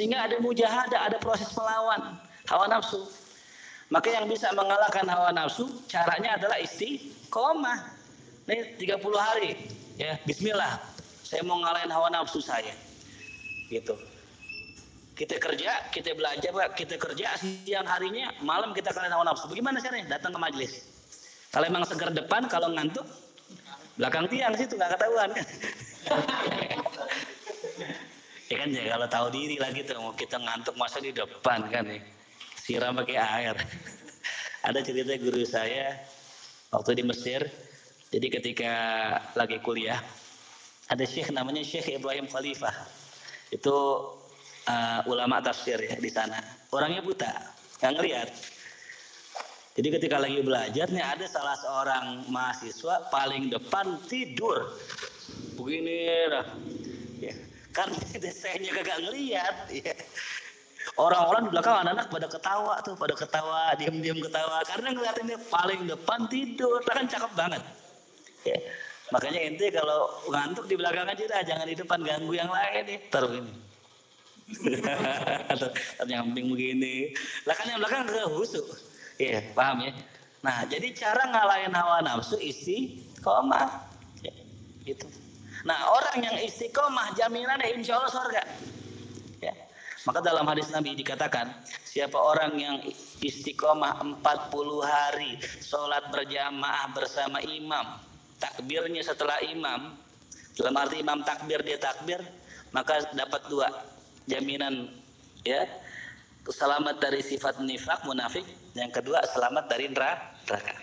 sehingga 0.00 0.16
ada 0.24 0.40
mujahadah, 0.40 1.12
ada 1.12 1.20
proses 1.20 1.52
melawan 1.52 2.16
hawa 2.48 2.72
nafsu. 2.72 3.04
Maka 3.92 4.08
yang 4.08 4.32
bisa 4.32 4.48
mengalahkan 4.56 5.04
hawa 5.04 5.28
nafsu 5.28 5.68
caranya 5.92 6.40
adalah 6.40 6.56
istiqomah. 6.56 8.00
Ini 8.48 8.80
30 8.80 8.96
hari 9.12 9.60
ya, 10.00 10.16
bismillah. 10.24 10.80
Saya 11.20 11.44
mau 11.44 11.60
ngalahin 11.60 11.92
hawa 11.92 12.08
nafsu 12.08 12.40
saya. 12.40 12.72
Gitu. 13.68 13.92
Kita 15.20 15.36
kerja, 15.36 15.92
kita 15.92 16.16
belajar, 16.16 16.48
kita 16.72 16.96
kerja 16.96 17.36
siang 17.36 17.84
harinya, 17.84 18.32
malam 18.40 18.72
kita 18.72 18.96
kalahin 18.96 19.12
hawa 19.12 19.28
nafsu. 19.28 19.52
Bagaimana 19.52 19.84
caranya? 19.84 20.16
Datang 20.16 20.32
ke 20.32 20.40
majelis. 20.40 20.80
Kalau 21.52 21.68
emang 21.68 21.84
segar 21.84 22.08
depan, 22.08 22.48
kalau 22.48 22.72
ngantuk, 22.72 23.04
belakang 24.00 24.32
tiang 24.32 24.56
situ 24.56 24.80
nggak 24.80 24.96
ketahuan. 24.96 25.28
ya 28.50 28.56
kan 28.66 28.68
ya 28.74 28.84
kalau 28.98 29.06
tahu 29.06 29.26
diri 29.30 29.56
lagi 29.62 29.86
tuh 29.86 29.96
mau 30.02 30.12
kita 30.12 30.36
ngantuk 30.36 30.74
masa 30.74 30.98
di 30.98 31.14
depan 31.14 31.70
kan 31.70 31.86
ya. 31.86 32.02
Siram 32.58 32.98
pakai 32.98 33.16
air. 33.16 33.56
Ada 34.68 34.84
cerita 34.84 35.14
guru 35.16 35.46
saya 35.46 35.96
waktu 36.74 37.00
di 37.00 37.04
Mesir 37.06 37.48
jadi 38.10 38.26
ketika 38.26 38.74
lagi 39.38 39.62
kuliah 39.62 40.02
ada 40.90 41.06
syekh 41.06 41.30
namanya 41.30 41.62
Syekh 41.62 41.94
Ibrahim 41.94 42.26
Khalifah. 42.26 42.74
Itu 43.54 43.74
uh, 44.66 45.00
ulama 45.06 45.38
tafsir 45.38 45.78
ya 45.78 45.94
di 45.94 46.10
sana. 46.10 46.42
Orangnya 46.74 47.06
buta 47.06 47.30
nggak 47.78 47.92
ngeliat. 47.94 48.28
Jadi 49.78 49.88
ketika 49.94 50.18
lagi 50.18 50.42
belajar 50.42 50.90
nih 50.90 51.06
ada 51.06 51.26
salah 51.30 51.54
seorang 51.54 52.26
mahasiswa 52.26 53.06
paling 53.14 53.54
depan 53.54 54.02
tidur. 54.10 54.74
Begini 55.54 56.26
karena 57.70 57.96
desainnya 58.24 58.70
kagak 58.76 58.98
ngeliat 59.04 59.56
ya. 59.70 59.94
orang-orang 60.96 61.48
di 61.48 61.50
belakang 61.54 61.76
anak-anak 61.86 62.06
pada 62.08 62.28
ketawa 62.28 62.74
tuh 62.82 62.94
pada 62.96 63.14
ketawa 63.14 63.62
diam-diam 63.78 64.18
ketawa 64.18 64.58
karena 64.66 64.88
ngeliatinnya 64.96 65.38
paling 65.48 65.80
depan 65.86 66.20
tidur 66.28 66.80
kan 66.84 67.06
cakep 67.06 67.32
banget 67.36 67.62
ya. 68.44 68.58
makanya 69.10 69.40
ente 69.46 69.66
kalau 69.70 70.10
ngantuk 70.30 70.66
di 70.66 70.74
belakang 70.78 71.06
aja 71.06 71.24
dah 71.26 71.42
jangan 71.46 71.66
di 71.66 71.76
depan 71.76 72.00
ganggu 72.02 72.32
yang 72.34 72.50
lain 72.50 72.82
nih 72.86 73.00
taruh 73.10 73.32
ini 73.32 73.54
nyamping 76.10 76.50
begini 76.50 77.14
lah 77.46 77.54
kan 77.54 77.70
yang 77.70 77.78
belakang 77.78 78.02
kagak 78.10 78.26
husuk 78.34 78.66
Iya, 79.20 79.52
paham 79.52 79.84
ya? 79.84 79.92
Nah, 80.40 80.64
jadi 80.64 80.96
cara 80.96 81.28
ngalahin 81.28 81.76
hawa 81.76 82.00
nafsu 82.00 82.40
istiqomah. 82.40 83.84
Ya, 84.24 84.32
itu. 84.88 85.04
Nah, 85.64 85.92
orang 85.92 86.16
yang 86.24 86.36
istiqomah 86.40 87.12
jaminannya 87.16 87.76
insya 87.76 88.00
Allah 88.00 88.12
surga. 88.12 88.42
Ya. 89.44 89.52
Maka 90.08 90.24
dalam 90.24 90.48
hadis 90.48 90.72
Nabi 90.72 90.96
dikatakan, 90.96 91.52
siapa 91.84 92.16
orang 92.16 92.56
yang 92.56 92.76
istiqomah 93.20 94.00
40 94.00 94.24
hari 94.80 95.36
sholat 95.60 96.08
berjamaah 96.08 96.88
bersama 96.96 97.44
imam, 97.44 98.00
takbirnya 98.40 99.04
setelah 99.04 99.36
imam, 99.44 99.96
dalam 100.56 100.74
arti 100.80 101.04
imam 101.04 101.20
takbir 101.24 101.60
dia 101.60 101.76
takbir, 101.76 102.24
maka 102.72 103.04
dapat 103.12 103.42
dua 103.50 103.68
jaminan 104.30 104.88
ya 105.42 105.66
selamat 106.46 107.02
dari 107.02 107.20
sifat 107.20 107.60
nifak 107.60 108.02
munafik 108.06 108.46
yang 108.78 108.90
kedua 108.94 109.20
selamat 109.26 109.66
dari 109.68 109.90
neraka 109.90 110.74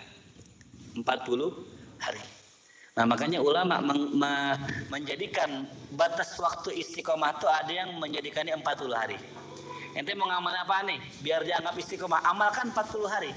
40 0.94 1.02
hari 2.02 2.22
nah 2.98 3.06
makanya 3.06 3.38
ulama 3.38 3.78
meng, 3.78 4.10
me, 4.10 4.58
menjadikan 4.90 5.70
batas 5.94 6.34
waktu 6.42 6.82
istiqomah 6.82 7.38
itu 7.38 7.46
ada 7.46 7.70
yang 7.70 7.94
menjadikannya 8.02 8.58
40 8.58 8.90
hari. 8.90 9.18
Ente 9.94 10.18
mau 10.18 10.26
ngamal 10.26 10.66
apa 10.66 10.82
nih? 10.82 10.98
Biar 11.22 11.46
dianggap 11.46 11.78
istiqomah. 11.78 12.26
Amalkan 12.26 12.74
40 12.74 13.06
hari. 13.06 13.30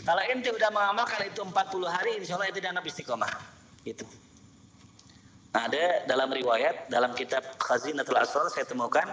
Kalau 0.00 0.22
ente 0.32 0.48
udah 0.48 0.72
mengamalkan 0.72 1.28
itu 1.28 1.44
40 1.44 1.52
hari 1.84 2.24
insya 2.24 2.40
Allah 2.40 2.48
ente 2.48 2.64
dianggap 2.64 2.88
istiqomah. 2.88 3.28
Itu 3.84 4.08
nah, 5.52 5.68
ada 5.68 6.08
dalam 6.08 6.32
riwayat 6.32 6.88
dalam 6.88 7.12
kitab 7.12 7.44
Khazinatul 7.60 8.16
Asrar 8.16 8.48
saya 8.48 8.64
temukan 8.64 9.12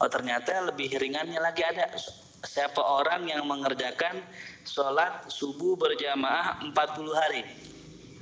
Oh 0.00 0.08
ternyata 0.08 0.64
lebih 0.64 0.96
ringannya 0.96 1.36
lagi 1.36 1.60
ada. 1.60 1.92
Siapa 2.40 2.80
orang 2.80 3.28
yang 3.28 3.44
mengerjakan 3.44 4.24
sholat 4.64 5.28
subuh 5.28 5.76
berjamaah 5.76 6.64
40 6.72 6.72
hari 7.12 7.44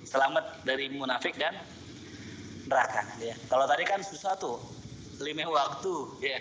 selamat 0.09 0.65
dari 0.65 0.89
munafik 0.89 1.37
dan 1.37 1.53
neraka 2.65 3.05
ya. 3.21 3.37
Kalau 3.53 3.69
tadi 3.69 3.85
kan 3.85 4.01
susah 4.01 4.35
tuh 4.41 4.57
lima 5.21 5.45
waktu 5.49 5.95
ya. 6.25 6.41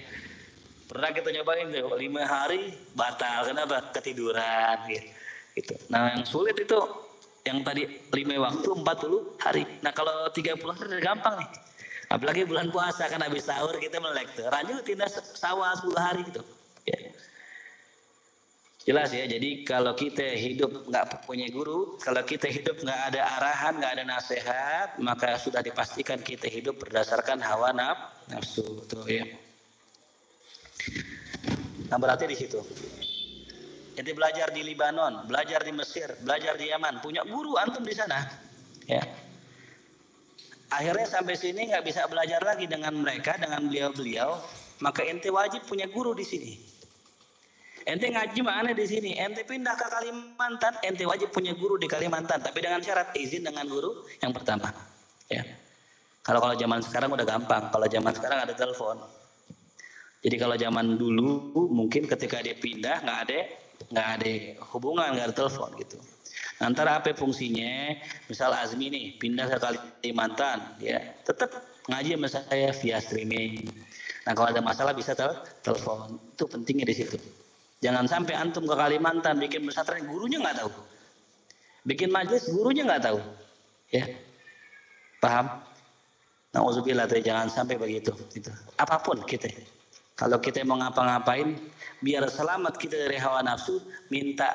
Pernah 0.88 1.12
kita 1.12 1.36
nyobain 1.36 1.68
tuh 1.68 2.00
lima 2.00 2.24
hari 2.24 2.72
batal 2.96 3.52
kenapa 3.52 3.92
ketiduran 3.92 4.88
ya. 4.88 5.04
Gitu. 5.60 5.76
Nah 5.92 6.16
yang 6.16 6.24
sulit 6.24 6.56
itu 6.56 6.80
yang 7.44 7.64
tadi 7.68 7.84
lima 8.16 8.48
waktu 8.48 8.70
40 8.72 9.44
hari. 9.44 9.64
Nah 9.84 9.92
kalau 9.92 10.32
30 10.32 10.64
hari 10.64 11.00
gampang 11.04 11.36
nih 11.44 11.50
Apalagi 12.08 12.48
bulan 12.48 12.72
puasa 12.72 13.12
kan 13.12 13.20
habis 13.20 13.44
sahur 13.44 13.76
kita 13.84 14.00
melek 14.00 14.32
tuh. 14.32 14.48
Ranju 14.48 14.80
tindak 14.88 15.12
sawah 15.12 15.76
10 15.76 15.92
hari 16.00 16.22
gitu. 16.32 16.40
Jelas 18.88 19.12
ya, 19.12 19.28
jadi 19.28 19.68
kalau 19.68 19.92
kita 19.92 20.24
hidup 20.24 20.88
nggak 20.88 21.28
punya 21.28 21.52
guru, 21.52 22.00
kalau 22.00 22.24
kita 22.24 22.48
hidup 22.48 22.80
nggak 22.80 23.02
ada 23.12 23.20
arahan, 23.36 23.84
nggak 23.84 23.94
ada 24.00 24.06
nasihat, 24.08 24.96
maka 25.04 25.36
sudah 25.36 25.60
dipastikan 25.60 26.24
kita 26.24 26.48
hidup 26.48 26.80
berdasarkan 26.80 27.44
hawa 27.44 27.76
nafsu, 27.76 28.64
tuh 28.88 29.04
ya. 29.12 29.28
Nah 31.92 32.00
berarti 32.00 32.32
di 32.32 32.38
situ. 32.40 32.64
Jadi 33.92 34.08
belajar 34.16 34.56
di 34.56 34.64
Libanon, 34.64 35.28
belajar 35.28 35.68
di 35.68 35.76
Mesir, 35.76 36.08
belajar 36.24 36.56
di 36.56 36.72
Yaman, 36.72 37.04
punya 37.04 37.28
guru 37.28 37.60
antum 37.60 37.84
di 37.84 37.92
sana, 37.92 38.24
ya. 38.88 39.04
Akhirnya 40.72 41.12
sampai 41.12 41.36
sini 41.36 41.76
nggak 41.76 41.84
bisa 41.84 42.08
belajar 42.08 42.40
lagi 42.40 42.72
dengan 42.72 42.96
mereka, 43.04 43.36
dengan 43.36 43.68
beliau-beliau, 43.68 44.40
maka 44.80 45.04
ente 45.04 45.28
wajib 45.28 45.68
punya 45.68 45.92
guru 45.92 46.16
di 46.16 46.24
sini. 46.24 46.77
Ente 47.88 48.12
ngaji 48.12 48.44
mana 48.44 48.76
di 48.76 48.84
sini? 48.84 49.16
Ente 49.16 49.48
pindah 49.48 49.80
ke 49.80 49.88
Kalimantan, 49.88 50.76
ente 50.84 51.08
wajib 51.08 51.32
punya 51.32 51.56
guru 51.56 51.80
di 51.80 51.88
Kalimantan, 51.88 52.44
tapi 52.44 52.60
dengan 52.60 52.84
syarat 52.84 53.16
izin 53.16 53.48
dengan 53.48 53.64
guru 53.64 54.04
yang 54.20 54.36
pertama. 54.36 54.76
Ya. 55.32 55.48
Kalau 56.20 56.44
kalau 56.44 56.60
zaman 56.60 56.84
sekarang 56.84 57.16
udah 57.16 57.24
gampang. 57.24 57.72
Kalau 57.72 57.88
zaman 57.88 58.12
sekarang 58.12 58.44
ada 58.44 58.52
telepon. 58.52 59.00
Jadi 60.20 60.36
kalau 60.36 60.60
zaman 60.60 61.00
dulu 61.00 61.56
mungkin 61.72 62.04
ketika 62.12 62.44
dia 62.44 62.60
pindah 62.60 63.08
nggak 63.08 63.20
ada 63.32 63.40
nggak 63.88 64.08
ada 64.20 64.32
hubungan 64.76 65.16
nggak 65.16 65.32
ada 65.32 65.36
telepon 65.40 65.72
gitu. 65.80 65.96
Antara 66.60 67.00
apa 67.00 67.16
fungsinya? 67.16 67.96
Misal 68.28 68.52
Azmi 68.52 68.92
nih 68.92 69.16
pindah 69.16 69.48
ke 69.48 69.58
Kalimantan, 69.64 70.76
ya 70.84 71.00
tetap 71.24 71.56
ngaji 71.88 72.20
sama 72.20 72.28
saya 72.28 72.76
via 72.76 73.00
streaming. 73.00 73.64
Nah 74.28 74.36
kalau 74.36 74.52
ada 74.52 74.60
masalah 74.60 74.92
bisa 74.92 75.16
tel 75.16 75.32
telepon. 75.64 76.20
Itu 76.36 76.52
pentingnya 76.52 76.84
di 76.84 76.96
situ. 76.98 77.16
Jangan 77.78 78.10
sampai 78.10 78.34
antum 78.34 78.66
ke 78.66 78.74
Kalimantan 78.74 79.38
bikin 79.38 79.62
pesantren 79.70 80.10
gurunya 80.10 80.42
nggak 80.42 80.66
tahu. 80.66 80.72
Bikin 81.86 82.10
majelis 82.10 82.50
gurunya 82.50 82.84
nggak 82.90 83.06
tahu. 83.06 83.20
Ya. 83.94 84.06
Paham? 85.22 85.62
Nauzubillah 86.58 87.06
jangan 87.06 87.48
sampai 87.54 87.78
begitu. 87.78 88.18
Itu. 88.34 88.50
Apa 88.82 88.98
pun 88.98 89.22
kita. 89.22 89.46
Kalau 90.18 90.42
kita 90.42 90.66
mau 90.66 90.82
ngapa-ngapain, 90.82 91.54
biar 92.02 92.26
selamat 92.26 92.82
kita 92.82 92.98
dari 92.98 93.22
hawa 93.22 93.46
nafsu, 93.46 93.78
minta 94.10 94.50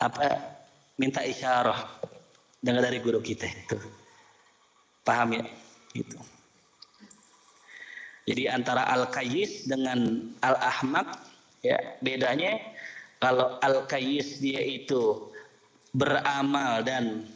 apa 0.00 0.56
minta 0.96 1.20
isyarah 1.20 1.76
dengan 2.64 2.80
dari 2.80 2.96
guru 3.04 3.20
kita 3.20 3.44
itu. 3.44 3.76
Paham 5.04 5.36
ya? 5.36 5.44
Itu. 5.92 6.16
Jadi 8.26 8.48
antara 8.50 8.88
al-kayyis 8.90 9.70
dengan 9.70 10.32
al-ahmak 10.42 11.25
ya 11.66 11.78
bedanya 12.04 12.62
kalau 13.18 13.58
al-kayyis 13.64 14.38
dia 14.38 14.60
itu 14.60 15.32
beramal 15.96 16.84
dan 16.84 17.26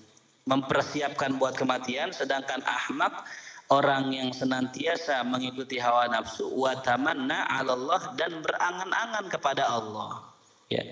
mempersiapkan 0.44 1.40
buat 1.40 1.56
kematian 1.56 2.12
sedangkan 2.14 2.60
ahmak 2.62 3.24
orang 3.70 4.10
yang 4.10 4.30
senantiasa 4.34 5.22
mengikuti 5.22 5.78
hawa 5.78 6.10
nafsu 6.10 6.46
wa 6.50 6.74
tamanna 6.82 7.46
'ala 7.48 7.72
Allah 7.78 8.02
dan 8.18 8.42
berangan-angan 8.42 9.26
kepada 9.30 9.64
Allah. 9.66 10.26
Ya. 10.68 10.82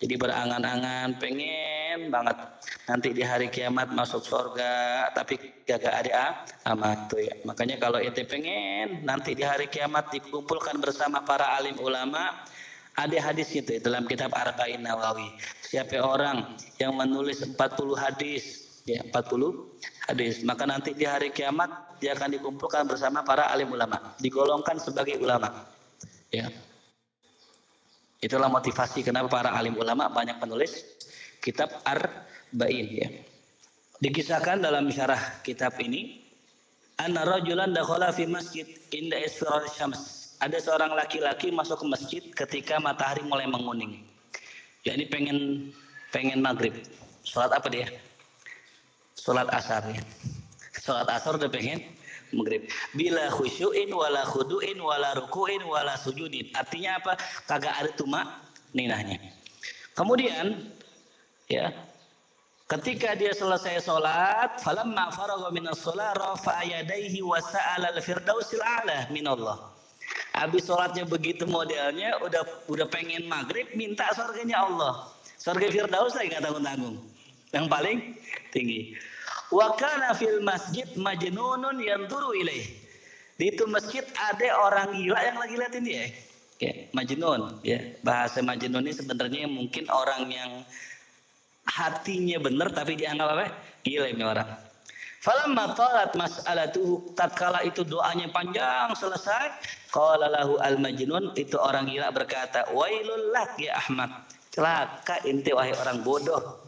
Jadi 0.00 0.14
berangan-angan 0.16 1.20
pengen 1.20 2.08
banget 2.08 2.40
nanti 2.88 3.12
di 3.12 3.20
hari 3.20 3.52
kiamat 3.52 3.92
masuk 3.92 4.24
surga 4.24 5.12
tapi 5.12 5.36
gak 5.68 5.84
ada 5.84 6.40
amat 6.72 7.12
tuh 7.12 7.20
ya. 7.20 7.36
Makanya 7.44 7.76
kalau 7.76 8.00
ente 8.00 8.24
pengen 8.24 9.04
nanti 9.04 9.36
di 9.36 9.44
hari 9.44 9.68
kiamat 9.68 10.08
dikumpulkan 10.08 10.80
bersama 10.80 11.20
para 11.20 11.52
alim 11.60 11.76
ulama 11.84 12.32
ada 12.96 13.18
hadis 13.20 13.52
itu 13.52 13.76
dalam 13.84 14.08
kitab 14.08 14.32
Arba'in 14.32 14.80
Nawawi. 14.80 15.36
Siapa 15.60 16.00
orang 16.00 16.56
yang 16.80 16.96
menulis 16.96 17.44
40 17.44 17.60
hadis 18.00 18.70
ya 18.88 19.04
40 19.04 20.08
hadis 20.08 20.40
maka 20.42 20.64
nanti 20.64 20.96
di 20.96 21.04
hari 21.04 21.30
kiamat 21.30 22.00
dia 22.00 22.16
akan 22.16 22.32
dikumpulkan 22.32 22.88
bersama 22.88 23.20
para 23.20 23.52
alim 23.52 23.68
ulama 23.68 24.16
digolongkan 24.18 24.80
sebagai 24.80 25.20
ulama 25.20 25.68
ya 26.32 26.48
Itulah 28.20 28.52
motivasi 28.52 29.00
kenapa 29.00 29.32
para 29.32 29.50
alim 29.56 29.80
ulama 29.80 30.12
banyak 30.12 30.36
menulis 30.44 30.84
kitab 31.40 31.72
Arba'in 31.88 32.86
ya. 32.92 33.08
Dikisahkan 34.00 34.60
dalam 34.60 34.92
syarah 34.92 35.40
kitab 35.40 35.76
ini 35.80 36.20
anna 37.00 37.24
rajulan 37.24 37.72
dakhala 37.72 38.12
fi 38.12 38.28
masjid 38.28 38.68
inda 38.92 39.16
isfirar 39.24 39.64
syams. 39.72 40.36
Ada 40.40 40.56
seorang 40.60 40.96
laki-laki 40.96 41.52
masuk 41.52 41.84
ke 41.84 41.86
masjid 41.88 42.22
ketika 42.32 42.80
matahari 42.80 43.20
mulai 43.24 43.44
menguning. 43.44 44.04
Ya 44.84 44.96
ini 44.96 45.04
pengen 45.08 45.68
pengen 46.12 46.40
maghrib. 46.40 46.72
Salat 47.24 47.52
apa 47.52 47.68
dia? 47.68 47.88
Salat 49.16 49.48
asar 49.52 49.84
ya. 49.92 50.00
Salat 50.80 51.08
asar 51.12 51.36
udah 51.36 51.52
pengen 51.52 51.84
maghrib. 52.34 52.66
Bila 52.94 53.30
khusyuin 53.34 53.90
wala 53.90 54.22
khuduin 54.26 54.78
wala 54.78 55.14
rukuin 55.18 55.62
wala 55.66 55.94
sujudin. 55.98 56.50
Artinya 56.54 56.98
apa? 57.02 57.12
Kagak 57.46 57.74
ada 57.78 57.90
tuma 57.94 58.20
ninahnya. 58.74 59.18
Kemudian 59.98 60.70
ya 61.50 61.74
ketika 62.70 63.18
dia 63.18 63.34
selesai 63.34 63.82
sholat 63.82 64.62
falamma 64.62 65.10
faragha 65.10 65.50
minas 65.50 65.82
sholat 65.82 66.14
rafa'a 66.14 66.62
yadayhi 66.62 67.18
wa 67.20 67.42
sa'ala 67.42 67.90
al-firdausil 67.98 68.62
a'la 68.62 69.10
minallah. 69.10 69.58
Habis 70.38 70.70
sholatnya 70.70 71.02
begitu 71.06 71.44
modelnya 71.44 72.14
udah 72.22 72.46
udah 72.70 72.86
pengen 72.86 73.26
maghrib 73.26 73.66
minta 73.74 74.06
surganya 74.14 74.62
Allah. 74.62 75.10
Surga 75.40 75.72
firdaus 75.72 76.14
lagi 76.14 76.36
nggak 76.36 76.42
tanggung-tanggung. 76.44 76.96
Yang 77.50 77.66
paling 77.66 77.98
tinggi 78.54 78.94
Wa 79.50 79.74
kana 79.74 80.14
fil 80.14 80.38
masjid 80.42 80.86
majnunun 80.94 81.82
yanturu 81.82 82.34
ilaih. 82.38 82.66
Di 83.34 83.50
itu 83.50 83.64
masjid 83.66 84.04
ada 84.20 84.48
orang 84.62 84.94
gila 84.94 85.18
yang 85.18 85.38
lagi 85.40 85.54
liatin 85.56 85.82
dia. 85.82 86.06
Ya, 86.60 86.72
majnun 86.92 87.56
ya. 87.64 87.80
Bahasa 88.04 88.44
majnun 88.44 88.84
ini 88.84 88.92
sebenarnya 88.92 89.48
mungkin 89.48 89.88
orang 89.88 90.28
yang 90.28 90.50
hatinya 91.66 92.36
benar 92.36 92.68
tapi 92.70 93.00
dianggap 93.00 93.32
apa? 93.32 93.48
Gila 93.82 94.06
ini 94.12 94.22
orang. 94.22 94.48
Falamma 95.20 95.76
talat 95.76 96.16
mas'alatuhu 96.16 97.12
tatkala 97.12 97.60
itu 97.64 97.84
doanya 97.84 98.28
panjang 98.32 98.92
selesai 98.96 99.52
qala 99.92 100.32
lahu 100.32 100.56
al 100.64 100.80
majnun 100.80 101.36
itu 101.36 101.60
orang 101.60 101.88
gila 101.88 102.08
berkata 102.08 102.64
wailul 102.72 103.28
lak 103.28 103.52
ya 103.60 103.76
Ahmad 103.76 104.08
Celaka 104.50 105.22
ente 105.22 105.54
wahai 105.54 105.70
orang 105.78 106.02
bodoh. 106.02 106.58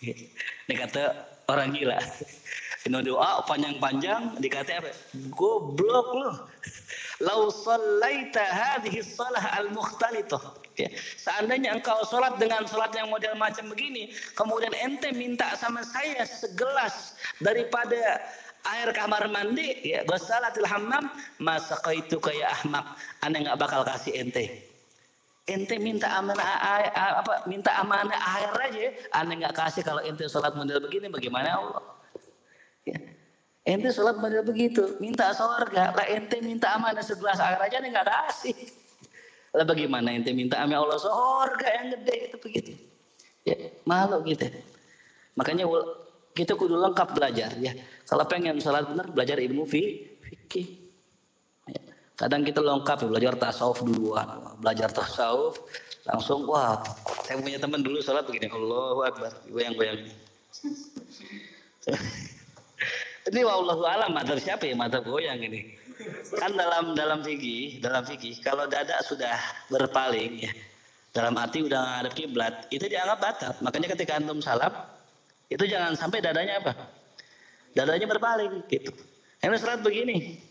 Ini 0.00 0.74
kata 0.76 1.29
orang 1.50 1.74
gila. 1.74 1.98
Ini 2.88 2.96
doa 3.04 3.44
panjang-panjang 3.44 4.40
dikata 4.40 4.80
apa? 4.80 4.90
Goblok 5.36 6.08
lu. 6.16 6.32
Lau 7.20 7.52
sallaita 7.52 8.40
hadhihi 8.40 9.04
salah 9.04 9.60
al-mukhtalithah. 9.60 10.40
Ya. 10.80 10.88
Seandainya 11.20 11.76
engkau 11.76 12.00
sholat 12.08 12.40
dengan 12.40 12.64
sholat 12.64 12.96
yang 12.96 13.12
model 13.12 13.36
macam 13.36 13.68
begini, 13.68 14.16
kemudian 14.32 14.72
ente 14.72 15.12
minta 15.12 15.52
sama 15.60 15.84
saya 15.84 16.24
segelas 16.24 17.20
daripada 17.44 18.24
air 18.64 18.88
kamar 18.96 19.28
mandi, 19.28 19.76
ya 19.84 20.00
gosalatil 20.08 20.64
hammam, 20.64 21.12
masa 21.36 21.76
itu 21.92 22.16
kayak 22.16 22.48
ahmak, 22.60 22.96
aneh 23.20 23.44
nggak 23.44 23.60
bakal 23.60 23.84
kasih 23.84 24.16
ente. 24.16 24.69
Ente 25.48 25.80
minta 25.80 26.06
amanah 26.20 26.46
apa 27.20 27.48
minta 27.48 27.72
amanah 27.80 28.14
air 28.38 28.52
aja, 28.60 28.80
aneh 29.18 29.40
nggak 29.40 29.56
kasih 29.56 29.82
kalau 29.82 30.00
ente 30.04 30.28
sholat 30.28 30.52
model 30.54 30.80
begini, 30.84 31.08
bagaimana 31.08 31.56
Allah? 31.56 31.84
Ya. 32.86 32.98
Ente 33.68 33.92
sholat 33.92 34.20
model 34.20 34.44
begitu, 34.46 35.00
minta 35.00 35.32
surga, 35.32 35.96
lah 35.96 36.06
ente 36.08 36.38
minta 36.44 36.76
amanah 36.76 37.02
segelas 37.02 37.40
air 37.40 37.58
aja 37.60 37.76
nggak 37.82 38.08
kasih. 38.08 38.56
Lah 39.52 39.66
bagaimana 39.66 40.14
ente 40.14 40.30
minta 40.30 40.60
ame 40.62 40.78
Allah 40.78 40.96
surga 40.96 41.68
yang 41.82 41.86
gede 41.98 42.14
itu 42.30 42.36
begitu. 42.38 42.72
Ya, 43.42 43.56
malu 43.88 44.22
gitu. 44.28 44.46
Makanya 45.34 45.66
kita 46.36 46.54
kudu 46.54 46.78
lengkap 46.78 47.16
belajar 47.16 47.50
ya. 47.58 47.74
Kalau 48.06 48.22
pengen 48.28 48.62
sholat 48.62 48.86
benar 48.86 49.10
belajar 49.10 49.40
ilmu 49.42 49.66
fi, 49.66 50.06
fikih. 50.24 50.79
Kadang 52.20 52.44
kita 52.44 52.60
lengkap 52.60 53.00
ya, 53.00 53.06
belajar 53.08 53.34
tasawuf 53.40 53.80
duluan, 53.80 54.28
belajar 54.60 54.92
tasawuf 54.92 55.56
langsung 56.04 56.44
wah 56.44 56.80
saya 57.24 57.40
punya 57.40 57.56
teman 57.56 57.80
dulu 57.80 58.00
sholat 58.00 58.28
begini 58.28 58.52
Allahu 58.52 59.00
Akbar 59.08 59.32
goyang-goyang. 59.48 60.04
Ini 63.30 63.40
wallahu 63.44 63.84
alam 63.84 64.16
madhab 64.16 64.36
siapa 64.36 64.68
ya 64.68 64.76
madhab 64.76 65.04
goyang 65.04 65.40
ini? 65.44 65.76
Kan 66.36 66.56
dalam 66.56 66.96
dalam 66.96 67.20
fikih 67.20 67.80
dalam 67.84 68.04
fikih 68.04 68.40
kalau 68.40 68.64
dada 68.64 68.96
sudah 69.04 69.36
berpaling 69.68 70.40
ya 70.44 70.52
dalam 71.12 71.36
arti 71.36 71.60
udah 71.64 72.04
ngadep 72.04 72.16
kiblat 72.16 72.64
itu 72.72 72.84
dianggap 72.88 73.20
batal. 73.20 73.52
Makanya 73.60 73.92
ketika 73.96 74.16
antum 74.16 74.40
salam 74.40 74.72
itu 75.52 75.64
jangan 75.68 75.96
sampai 75.96 76.24
dadanya 76.24 76.64
apa? 76.64 76.72
Dadanya 77.76 78.08
berpaling 78.08 78.64
gitu. 78.72 78.92
Ini 79.44 79.56
salat 79.60 79.84
begini 79.84 80.49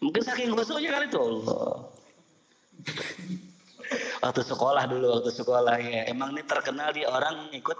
mungkin 0.00 0.22
saking 0.22 0.52
khusyuknya 0.52 0.90
kali 0.92 1.06
itu. 1.08 1.18
Allah 1.18 1.96
waktu 4.22 4.42
sekolah 4.42 4.84
dulu 4.90 5.06
waktu 5.20 5.30
sekolah 5.32 5.76
ya. 5.80 6.02
Emang 6.10 6.34
ini 6.34 6.42
terkenal 6.44 6.90
di 6.92 7.06
orang 7.06 7.50
ikut 7.52 7.78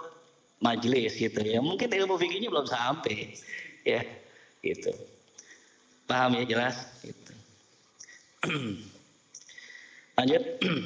majelis 0.63 1.17
gitu 1.17 1.39
ya. 1.41 1.59
Mungkin 1.59 1.91
ilmu 1.91 2.15
fikihnya 2.17 2.49
belum 2.49 2.67
sampai 2.67 3.35
ya. 3.83 4.01
Gitu. 4.63 4.91
Paham 6.07 6.39
ya 6.39 6.43
jelas? 6.47 6.75
Gitu. 7.03 7.33
lanjut. 10.17 10.43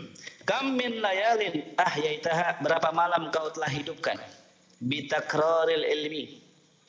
Kam 0.49 0.73
min 0.73 0.99
layalin 0.99 1.77
ahyaitaha. 1.77 2.65
Berapa 2.65 2.89
malam 2.91 3.29
kau 3.29 3.53
telah 3.53 3.69
hidupkan? 3.69 4.17
Bitakraril 4.81 5.85
ilmi. 5.85 6.41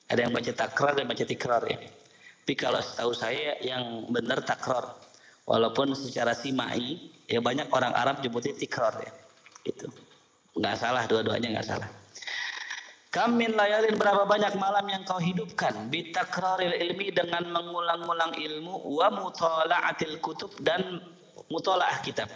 Ada 0.09 0.29
yang 0.29 0.33
baca 0.33 0.53
takrar 0.53 0.93
dan 0.97 1.09
baca 1.09 1.25
tikrar 1.25 1.65
ya 1.69 1.81
tapi 2.43 2.59
kalau 2.59 2.83
tahu 2.83 3.15
saya 3.15 3.55
yang 3.63 4.11
benar 4.11 4.43
takrar 4.43 4.99
walaupun 5.47 5.95
secara 5.95 6.35
simai 6.35 6.99
ya 7.31 7.39
banyak 7.39 7.71
orang 7.71 7.95
Arab 7.95 8.19
nyebutnya 8.19 8.51
tikrar 8.59 8.99
ya 8.99 9.15
itu 9.63 9.87
nggak 10.59 10.75
salah 10.75 11.07
dua-duanya 11.07 11.55
nggak 11.55 11.69
salah 11.71 11.87
Kam 13.13 13.37
min 13.37 13.53
layalin 13.53 14.01
berapa 14.01 14.25
banyak 14.25 14.57
malam 14.57 14.89
yang 14.89 15.05
kau 15.05 15.21
hidupkan 15.21 15.93
bitakraril 15.93 16.73
ilmi 16.73 17.13
dengan 17.13 17.45
mengulang-ulang 17.45 18.33
ilmu 18.33 18.89
wa 18.89 19.13
mutala'atil 19.13 20.17
kutub 20.25 20.49
dan 20.65 20.97
mutola'ah 21.53 22.01
kitab. 22.01 22.33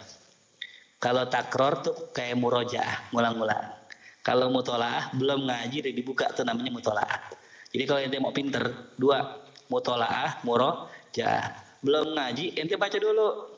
Kalau 1.01 1.25
takror 1.33 1.81
tuh 1.81 2.13
kayak 2.13 2.37
murojaah, 2.37 3.09
ngulang-ngulang. 3.09 3.73
Kalau 4.21 4.53
mutola'ah 4.53 5.17
belum 5.17 5.49
ngaji 5.49 5.81
dibuka 5.97 6.29
tuh 6.37 6.45
namanya 6.45 6.69
mutola'ah. 6.69 7.25
Jadi 7.73 7.83
kalau 7.89 7.99
ente 8.05 8.21
mau 8.21 8.29
pinter, 8.29 8.93
dua 9.01 9.46
mutola'ah, 9.71 10.41
murojaah. 10.43 11.79
Belum 11.83 12.17
ngaji, 12.17 12.57
ente 12.57 12.75
baca 12.75 12.97
dulu. 12.97 13.53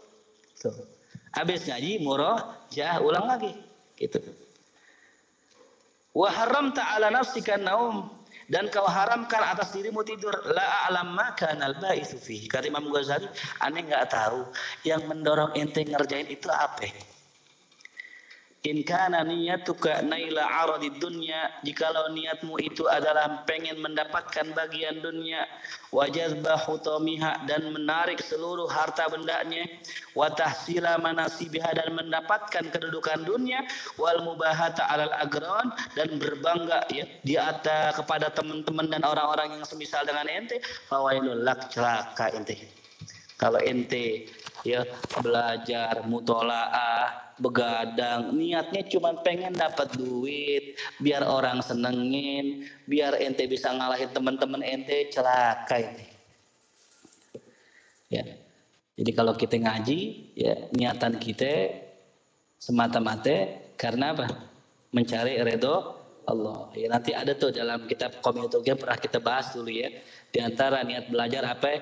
Tuh. 0.59 0.75
Habis 1.33 1.69
ngaji, 1.69 2.03
murojaah, 2.03 2.97
ulang 3.01 3.25
lagi. 3.25 3.51
Gitu 3.95 4.19
wa 6.19 6.29
haramta 6.29 6.81
ala 6.97 7.13
nafsika 7.13 7.55
naum 7.55 8.09
dan 8.49 8.65
kau 8.73 8.83
haramkan 8.83 9.45
atas 9.45 9.77
dirimu 9.77 10.01
tidur 10.01 10.33
la 10.49 10.89
alam 10.89 11.13
maka 11.13 11.53
al 11.53 11.77
baitsu 11.77 12.17
fihi 12.17 12.49
kata 12.49 12.65
Imam 12.65 12.89
Ghazali 12.89 13.29
aneh 13.61 13.85
nggak 13.85 14.09
tahu 14.09 14.41
yang 14.81 15.05
mendorong 15.05 15.53
ente 15.53 15.85
ngerjain 15.85 16.25
itu 16.25 16.49
apa 16.49 16.89
In 18.67 18.83
kana 18.83 19.23
niyatuka 19.23 20.03
naila 20.03 20.43
aradid 20.43 20.99
dunya 20.99 21.47
jikalau 21.63 22.11
niatmu 22.11 22.59
itu 22.59 22.91
adalah 22.91 23.47
pengen 23.47 23.79
mendapatkan 23.79 24.51
bagian 24.51 24.99
dunia 24.99 25.47
wajazbah 25.95 26.59
hutamiha 26.67 27.47
dan 27.47 27.71
menarik 27.71 28.19
seluruh 28.19 28.67
harta 28.67 29.07
bendanya 29.07 29.63
wa 30.11 30.27
tahsila 30.27 30.99
manasibiha 30.99 31.71
dan 31.71 31.95
mendapatkan 31.95 32.67
kedudukan 32.67 33.23
dunia 33.23 33.63
wal 33.95 34.19
mubahata 34.27 34.91
alal 34.91 35.15
agron 35.15 35.71
dan 35.95 36.19
berbangga 36.19 36.83
ya 36.91 37.07
di 37.23 37.39
atas 37.39 37.95
kepada 37.95 38.27
teman-teman 38.27 38.91
dan 38.91 39.07
orang-orang 39.07 39.55
yang 39.55 39.63
semisal 39.63 40.03
dengan 40.03 40.27
ente 40.27 40.59
fawailul 40.91 41.47
lak 41.47 41.71
celaka 41.71 42.27
ente. 42.35 42.59
Kalau 43.39 43.63
ente 43.63 44.27
ya 44.63 44.83
belajar 45.21 46.03
mutolaah 46.07 47.35
begadang. 47.39 48.35
Niatnya 48.35 48.83
cuma 48.91 49.15
pengen 49.23 49.55
dapat 49.55 49.95
duit 49.95 50.75
biar 50.99 51.23
orang 51.23 51.63
senengin 51.63 52.67
biar 52.87 53.15
ente 53.19 53.47
bisa 53.47 53.71
ngalahin 53.71 54.11
teman-teman 54.11 54.59
ente 54.63 55.07
celaka 55.13 55.79
ini 55.79 56.19
ya 58.09 58.25
jadi 58.99 59.11
kalau 59.15 59.33
kita 59.37 59.55
ngaji 59.55 59.99
ya 60.35 60.67
niatan 60.75 61.21
kita 61.21 61.71
semata-mata 62.59 63.63
karena 63.79 64.11
apa? 64.11 64.27
Mencari 64.91 65.39
redho 65.39 65.95
Allah. 66.27 66.67
Ya 66.75 66.91
nanti 66.91 67.15
ada 67.15 67.31
tuh 67.31 67.55
dalam 67.55 67.87
kitab 67.87 68.19
komunitas 68.19 68.59
pernah 68.59 68.99
kita 68.99 69.23
bahas 69.23 69.55
dulu 69.55 69.71
ya. 69.71 69.87
Di 70.35 70.43
antara 70.43 70.83
niat 70.83 71.07
belajar 71.07 71.47
apa 71.47 71.79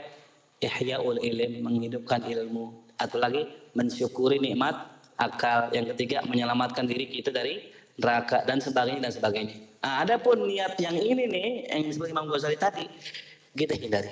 ihyaul 0.62 1.20
ilm 1.22 1.64
menghidupkan 1.66 2.26
ilmu. 2.26 2.86
Atau 2.98 3.22
lagi 3.22 3.46
mensyukuri 3.78 4.42
nikmat 4.42 4.74
akal. 5.22 5.70
Yang 5.74 5.94
ketiga 5.96 6.26
menyelamatkan 6.26 6.90
diri 6.90 7.06
kita 7.10 7.30
dari 7.30 7.78
neraka 7.98 8.46
dan 8.46 8.62
sebagainya 8.62 9.10
dan 9.10 9.14
sebagainya. 9.14 9.56
Nah, 9.82 10.04
ada 10.06 10.18
pun 10.18 10.38
niat 10.46 10.78
yang 10.82 10.98
ini 10.98 11.30
nih 11.30 11.50
yang 11.70 11.86
disebut 11.86 12.10
Imam 12.10 12.26
Ghazali 12.30 12.58
tadi 12.58 12.86
kita 13.54 13.78
hindari. 13.78 14.10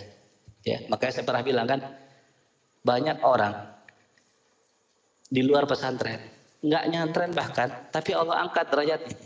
Ya 0.65 0.81
makanya 0.89 1.21
saya 1.21 1.25
pernah 1.25 1.43
bilang 1.45 1.67
kan 1.69 1.79
banyak 2.81 3.21
orang 3.21 3.53
di 5.29 5.41
luar 5.45 5.69
pesantren 5.69 6.21
nggak 6.65 6.83
nyantren 6.89 7.31
bahkan 7.33 7.69
tapi 7.93 8.17
Allah 8.17 8.45
angkat 8.45 8.65
derajatnya. 8.73 9.17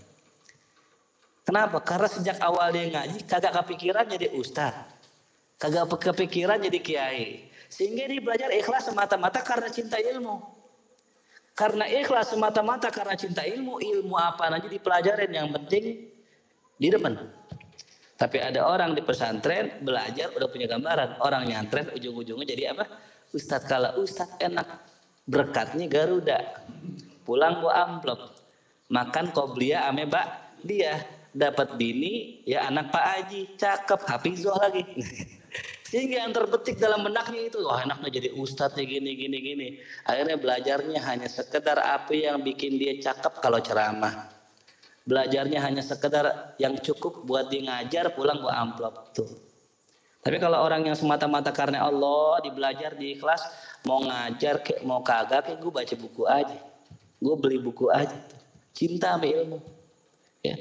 Kenapa? 1.48 1.82
Karena 1.82 2.08
sejak 2.12 2.38
awal 2.44 2.76
dia 2.76 2.92
ngaji 2.92 3.26
kagak 3.26 3.56
kepikiran 3.64 4.06
jadi 4.06 4.36
ustadz 4.36 4.99
Kagak 5.60 5.92
kepikiran 5.92 6.64
jadi 6.64 6.80
kiai. 6.80 7.52
Sehingga 7.68 8.08
dia 8.08 8.24
belajar 8.24 8.50
ikhlas 8.50 8.88
semata-mata 8.88 9.44
karena 9.44 9.68
cinta 9.68 10.00
ilmu. 10.00 10.40
Karena 11.54 11.84
ikhlas 11.86 12.32
semata-mata 12.32 12.88
karena 12.88 13.20
cinta 13.20 13.44
ilmu, 13.44 13.84
ilmu 13.84 14.16
apa 14.16 14.48
aja 14.48 14.72
dipelajarin 14.72 15.28
yang 15.36 15.52
penting 15.52 16.08
di 16.80 16.88
depan. 16.88 17.20
Tapi 18.16 18.40
ada 18.40 18.64
orang 18.64 18.96
di 18.96 19.04
pesantren 19.04 19.84
belajar 19.84 20.32
udah 20.32 20.48
punya 20.48 20.72
gambaran. 20.72 21.20
Orang 21.20 21.52
nyantren 21.52 21.92
ujung-ujungnya 21.92 22.48
jadi 22.48 22.64
apa? 22.72 22.88
Ustadz 23.36 23.68
kalau 23.68 24.00
Ustadz 24.00 24.40
enak 24.40 24.68
berkatnya 25.28 25.92
Garuda. 25.92 26.40
Pulang 27.28 27.60
gua 27.60 27.84
amplop. 27.84 28.40
Makan 28.90 29.36
koblia 29.36 29.86
ame 29.92 30.08
bak 30.08 30.56
dia 30.64 31.04
dapat 31.36 31.78
bini 31.78 32.42
ya 32.48 32.66
anak 32.66 32.90
Pak 32.90 33.06
Haji 33.06 33.42
cakep 33.54 34.02
hafizoh 34.02 34.58
lagi 34.58 34.82
Sehingga 35.90 36.22
yang 36.22 36.32
terbetik 36.38 36.78
dalam 36.78 37.02
benaknya 37.02 37.50
itu, 37.50 37.66
oh 37.66 37.74
enaknya 37.74 38.22
jadi 38.22 38.30
ustadz 38.38 38.78
ya 38.78 38.86
gini 38.86 39.18
gini 39.18 39.38
gini. 39.42 39.68
Akhirnya 40.06 40.38
belajarnya 40.38 41.02
hanya 41.02 41.26
sekedar 41.26 41.82
apa 41.82 42.14
yang 42.14 42.46
bikin 42.46 42.78
dia 42.78 43.02
cakep 43.02 43.42
kalau 43.42 43.58
ceramah. 43.58 44.30
Belajarnya 45.10 45.58
hanya 45.66 45.82
sekedar 45.82 46.54
yang 46.62 46.78
cukup 46.78 47.26
buat 47.26 47.50
dia 47.50 47.66
ngajar 47.66 48.14
pulang 48.14 48.38
buat 48.38 48.54
amplop 48.54 49.18
tuh. 49.18 49.34
Tapi 50.22 50.38
kalau 50.38 50.62
orang 50.62 50.86
yang 50.86 50.94
semata-mata 50.94 51.50
karena 51.50 51.82
Allah 51.82 52.38
dibelajar 52.46 52.94
di 52.94 53.18
kelas 53.18 53.42
mau 53.90 53.98
ngajar 54.06 54.62
kayak 54.62 54.86
mau 54.86 55.02
kagak 55.02 55.50
kayak 55.50 55.58
gue 55.58 55.72
baca 55.74 55.96
buku 55.98 56.24
aja. 56.30 56.58
Gue 57.18 57.34
beli 57.34 57.58
buku 57.58 57.90
aja. 57.90 58.14
cinta 58.78 59.18
sama 59.18 59.26
ilmu. 59.26 59.58
Ya. 60.46 60.56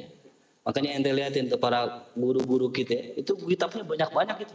Makanya 0.65 0.97
ente 0.97 1.11
lihatin 1.13 1.53
tuh 1.53 1.61
para 1.61 2.09
guru-guru 2.17 2.73
kita, 2.73 3.21
itu 3.21 3.37
kitabnya 3.37 3.85
banyak-banyak 3.85 4.49
itu. 4.49 4.55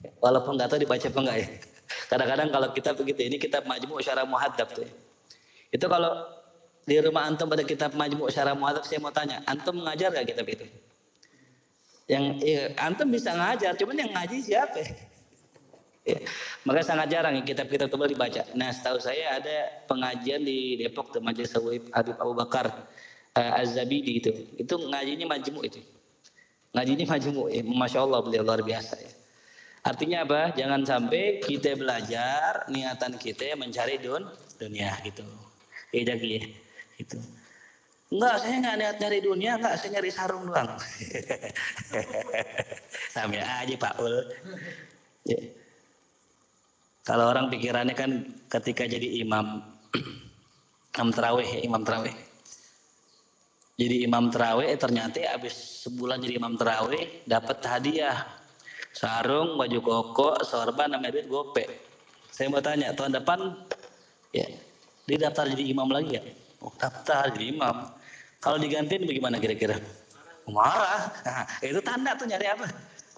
Walaupun 0.00 0.56
nggak 0.56 0.68
tahu 0.72 0.80
dibaca 0.80 1.06
apa 1.06 1.18
enggak 1.20 1.36
ya. 1.36 1.48
Kadang-kadang 2.10 2.48
kalau 2.48 2.68
kita 2.72 2.90
begitu, 2.96 3.20
ini 3.26 3.36
kitab 3.36 3.68
majmu 3.68 4.00
syarah 4.00 4.24
muhadzab 4.24 4.68
tuh. 4.72 4.84
Ya. 4.86 4.92
Itu 5.76 5.86
kalau 5.86 6.26
di 6.88 6.96
rumah 6.98 7.28
antum 7.28 7.46
pada 7.46 7.62
kitab 7.62 7.92
majmu 7.92 8.30
syarah 8.32 8.56
muhadzab, 8.56 8.84
saya 8.88 8.98
mau 9.02 9.12
tanya, 9.12 9.44
antum 9.44 9.76
mengajar 9.76 10.10
gak 10.10 10.26
kitab 10.26 10.46
itu? 10.48 10.66
Yang 12.10 12.24
ya, 12.42 12.62
antum 12.82 13.06
bisa 13.06 13.30
ngajar, 13.30 13.76
cuman 13.78 13.96
yang 14.06 14.10
ngaji 14.14 14.36
siapa? 14.40 14.82
Ya. 16.00 16.16
Makanya 16.64 16.86
sangat 16.96 17.06
jarang 17.12 17.36
ya 17.36 17.44
kitab-kitab 17.44 17.92
tebal 17.92 18.08
dibaca. 18.08 18.40
Nah, 18.56 18.72
setahu 18.72 18.96
saya 18.96 19.36
ada 19.36 19.84
pengajian 19.84 20.40
di 20.40 20.80
Depok 20.80 21.12
tuh 21.12 21.20
Majelis 21.20 21.52
Habib 21.52 22.16
Abu 22.16 22.32
Bakar 22.32 22.72
uh, 23.36 23.60
Az-Zabidi 23.60 24.16
itu. 24.16 24.32
Itu 24.56 24.80
ngajinya 24.80 25.28
majmu 25.28 25.60
itu. 25.60 25.76
Ngajinya 26.72 27.04
majmu. 27.04 27.42
Ya. 27.52 27.62
Masya 27.62 28.00
Allah 28.00 28.20
beliau 28.24 28.42
luar 28.42 28.64
biasa 28.64 28.96
ya. 28.96 29.12
Artinya 29.80 30.28
apa? 30.28 30.52
Jangan 30.52 30.84
sampai 30.84 31.40
kita 31.40 31.72
belajar 31.76 32.68
niatan 32.68 33.16
kita 33.16 33.56
mencari 33.56 33.96
dun 33.96 34.28
dunia 34.60 34.92
gitu. 35.04 35.24
Iya 35.96 36.14
ya. 36.20 36.42
Gitu. 37.00 37.18
Enggak, 38.10 38.42
saya 38.42 38.54
enggak 38.58 38.76
niat 38.76 38.96
nyari 38.98 39.18
dunia, 39.22 39.52
enggak, 39.56 39.74
saya 39.78 39.90
nyari 39.96 40.10
sarung 40.10 40.44
doang. 40.50 40.76
Sama 43.14 43.38
aja 43.38 43.74
Pak 43.78 43.94
Ul. 44.02 44.16
Ya. 45.24 45.40
Kalau 47.06 47.30
orang 47.30 47.48
pikirannya 47.48 47.94
kan 47.94 48.26
ketika 48.50 48.84
jadi 48.84 49.22
imam, 49.22 49.62
imam 50.98 51.08
terawih 51.14 51.46
ya, 51.46 51.60
imam 51.64 51.82
terawih 51.86 52.12
jadi 53.80 54.04
imam 54.04 54.28
terawih 54.28 54.76
ternyata 54.76 55.24
habis 55.24 55.88
sebulan 55.88 56.20
jadi 56.20 56.36
imam 56.36 56.60
terawih 56.60 57.24
dapat 57.24 57.64
hadiah 57.64 58.28
sarung 58.90 59.54
baju 59.54 59.78
koko 59.80 60.30
sorban 60.42 60.90
nama 60.90 61.10
duit 61.10 61.30
gope. 61.30 61.64
Saya 62.30 62.48
mau 62.50 62.62
tanya 62.62 62.94
tahun 62.96 63.20
depan 63.20 63.38
ya 64.32 64.46
dia 65.04 65.16
daftar 65.26 65.50
jadi 65.50 65.74
imam 65.74 65.90
lagi 65.90 66.16
ya 66.18 66.22
oh, 66.62 66.72
daftar 66.78 67.30
jadi 67.34 67.54
imam. 67.54 67.76
Kalau 68.40 68.56
digantiin 68.56 69.04
bagaimana 69.04 69.36
kira-kira? 69.36 69.76
Marah. 70.48 71.12
Nah, 71.28 71.44
itu 71.68 71.80
tanda 71.84 72.16
tuh 72.16 72.24
nyari 72.24 72.48
apa? 72.48 72.66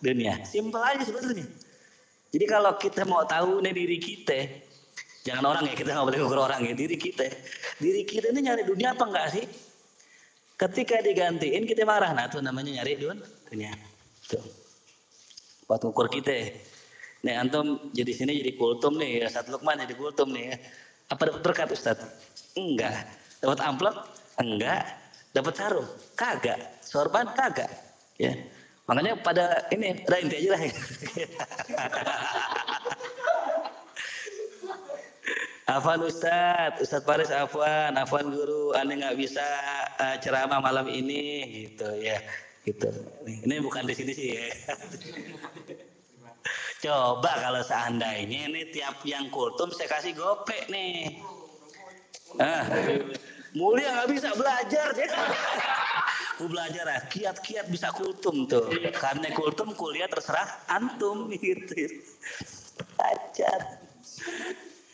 Dunia. 0.02 0.42
Simpel 0.42 0.82
aja 0.82 1.06
sebetulnya. 1.06 1.46
Jadi 2.32 2.44
kalau 2.48 2.74
kita 2.80 3.06
mau 3.06 3.22
tahu 3.22 3.62
nih 3.62 3.72
diri 3.76 3.98
kita 4.00 4.40
jangan 5.22 5.54
orang 5.54 5.70
ya 5.70 5.74
kita 5.78 5.94
nggak 5.94 6.06
boleh 6.10 6.20
ukur 6.26 6.38
orang 6.42 6.66
ya 6.66 6.74
diri 6.74 6.98
kita. 6.98 7.30
Diri 7.78 8.02
kita 8.02 8.34
ini 8.34 8.50
nyari 8.50 8.66
dunia 8.66 8.98
apa 8.98 9.04
enggak 9.06 9.26
sih? 9.38 9.44
Ketika 10.58 10.98
digantiin 11.06 11.62
kita 11.70 11.86
marah. 11.86 12.10
Nah 12.10 12.26
itu 12.26 12.42
namanya 12.42 12.82
nyari 12.82 12.98
dunia. 12.98 13.72
Tuh. 14.26 14.61
Buat 15.72 15.88
ukur 15.88 16.04
kita. 16.12 16.52
Nih 17.24 17.32
antum 17.32 17.88
jadi 17.96 18.12
sini 18.12 18.44
jadi 18.44 18.60
kultum 18.60 19.00
nih. 19.00 19.24
Ya, 19.24 19.32
Ustaz 19.32 19.48
Lukman 19.48 19.80
jadi 19.80 19.96
kultum 19.96 20.28
nih. 20.28 20.52
Apa 21.08 21.32
dapat 21.32 21.40
berkat 21.40 21.72
Ustaz? 21.72 21.96
Enggak. 22.60 23.08
Dapat 23.40 23.56
amplop? 23.64 24.04
Enggak. 24.36 24.84
Dapat 25.32 25.56
sarung? 25.56 25.88
Kagak. 26.12 26.60
Sorban? 26.84 27.24
Kagak. 27.32 27.72
Ya. 28.20 28.36
Makanya 28.84 29.16
pada 29.24 29.64
ini, 29.72 29.96
udah 30.04 30.18
inti 30.20 30.44
aja 30.44 30.50
lah. 30.52 30.60
Afan 35.72 36.04
Ustadz, 36.04 36.84
Ustadz 36.84 37.08
Paris 37.08 37.32
Afwan, 37.32 37.96
Afwan 37.96 38.28
Guru, 38.28 38.76
Anda 38.76 38.92
nggak 38.92 39.16
bisa 39.16 39.40
uh, 39.96 40.20
ceramah 40.20 40.60
malam 40.60 40.84
ini, 40.84 41.48
gitu 41.64 41.88
ya, 41.96 42.20
gitu. 42.66 42.88
Ini 43.26 43.58
bukan 43.62 43.86
di 43.86 43.94
sini 43.94 44.12
sih 44.14 44.28
ya. 44.38 44.48
Coba 46.82 47.38
kalau 47.38 47.62
seandainya 47.62 48.50
ini 48.50 48.66
tiap 48.74 49.02
yang 49.06 49.30
kultum 49.30 49.70
saya 49.70 49.86
kasih 49.86 50.18
gopek 50.18 50.66
nih. 50.66 51.22
Ah, 52.42 52.66
mulia 53.54 54.02
nggak 54.02 54.10
bisa 54.10 54.34
belajar. 54.34 54.90
Aku 56.34 56.50
belajar 56.50 56.84
ya, 56.88 57.00
kiat-kiat 57.06 57.70
bisa 57.70 57.94
kultum 57.94 58.50
tuh. 58.50 58.66
Karena 58.98 59.30
kultum 59.30 59.78
kuliah 59.78 60.10
terserah 60.10 60.66
antum 60.66 61.30
gitu. 61.30 61.86
Ajar. 62.98 63.78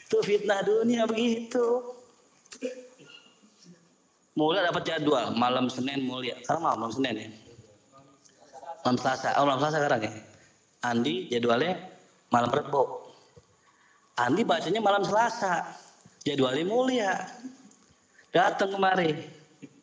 Itu 0.04 0.20
fitnah 0.24 0.60
dunia 0.64 1.08
begitu. 1.08 1.96
Mulia 4.36 4.68
dapat 4.68 4.84
jadwal 4.84 5.32
malam 5.32 5.72
Senin 5.72 6.04
mulia. 6.04 6.36
Sekarang 6.44 6.68
malam 6.68 6.92
Senin 6.92 7.16
ya. 7.16 7.28
Malam 8.86 8.98
Selasa. 8.98 9.28
Oh 9.38 9.44
malam 9.46 9.60
Selasa 9.62 9.76
sekarang 9.82 10.00
ya. 10.06 10.12
Andi 10.86 11.14
jadwalnya 11.30 11.74
malam 12.30 12.50
Rebo. 12.52 13.12
Andi 14.18 14.42
bacanya 14.46 14.80
malam 14.82 15.02
Selasa. 15.02 15.66
Jadwalnya 16.22 16.64
mulia. 16.66 17.12
Datang 18.30 18.74
kemari. 18.74 19.14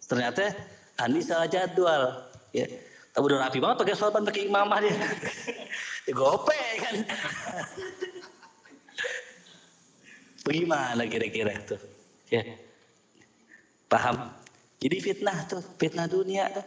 Ternyata 0.05 0.53
Andi 1.01 1.19
salah 1.23 1.49
jadwal. 1.49 2.29
Ya. 2.55 2.67
Tapi 3.15 3.31
udah 3.31 3.47
rapi 3.47 3.63
banget 3.63 3.79
pakai 3.79 3.95
sorban 3.95 4.27
pakai 4.27 4.47
imamah 4.47 4.79
dia. 4.83 4.91
ya 6.07 6.11
gope 6.11 6.59
kan. 6.83 6.95
Bagaimana 10.45 11.01
kira-kira 11.09 11.57
itu? 11.57 11.73
Ya. 12.29 12.45
Paham? 13.89 14.29
Jadi 14.77 15.01
fitnah 15.01 15.41
tuh, 15.49 15.65
fitnah 15.81 16.05
dunia 16.05 16.53
tuh. 16.53 16.61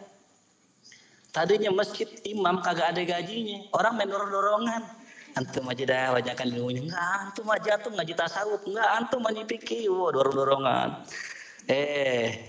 Tadinya 1.29 1.71
masjid 1.71 2.09
imam 2.25 2.65
kagak 2.65 2.97
ada 2.97 3.03
gajinya, 3.05 3.69
orang 3.77 4.01
main 4.01 4.09
dorong-dorongan. 4.09 4.83
Antum 5.37 5.69
aja 5.69 5.85
dah 5.85 6.07
wajakan 6.17 6.49
ilmunya. 6.57 6.83
Enggak, 6.89 7.11
antum 7.21 7.47
aja 7.53 7.73
tuh 7.79 7.93
ngaji 7.95 8.15
tasawuf. 8.17 8.63
Enggak, 8.65 8.89
antum 8.97 9.21
ngaji 9.23 9.43
fikih. 9.45 9.93
Wah, 9.93 10.11
dorong-dorongan. 10.11 11.05
Eh, 11.69 12.49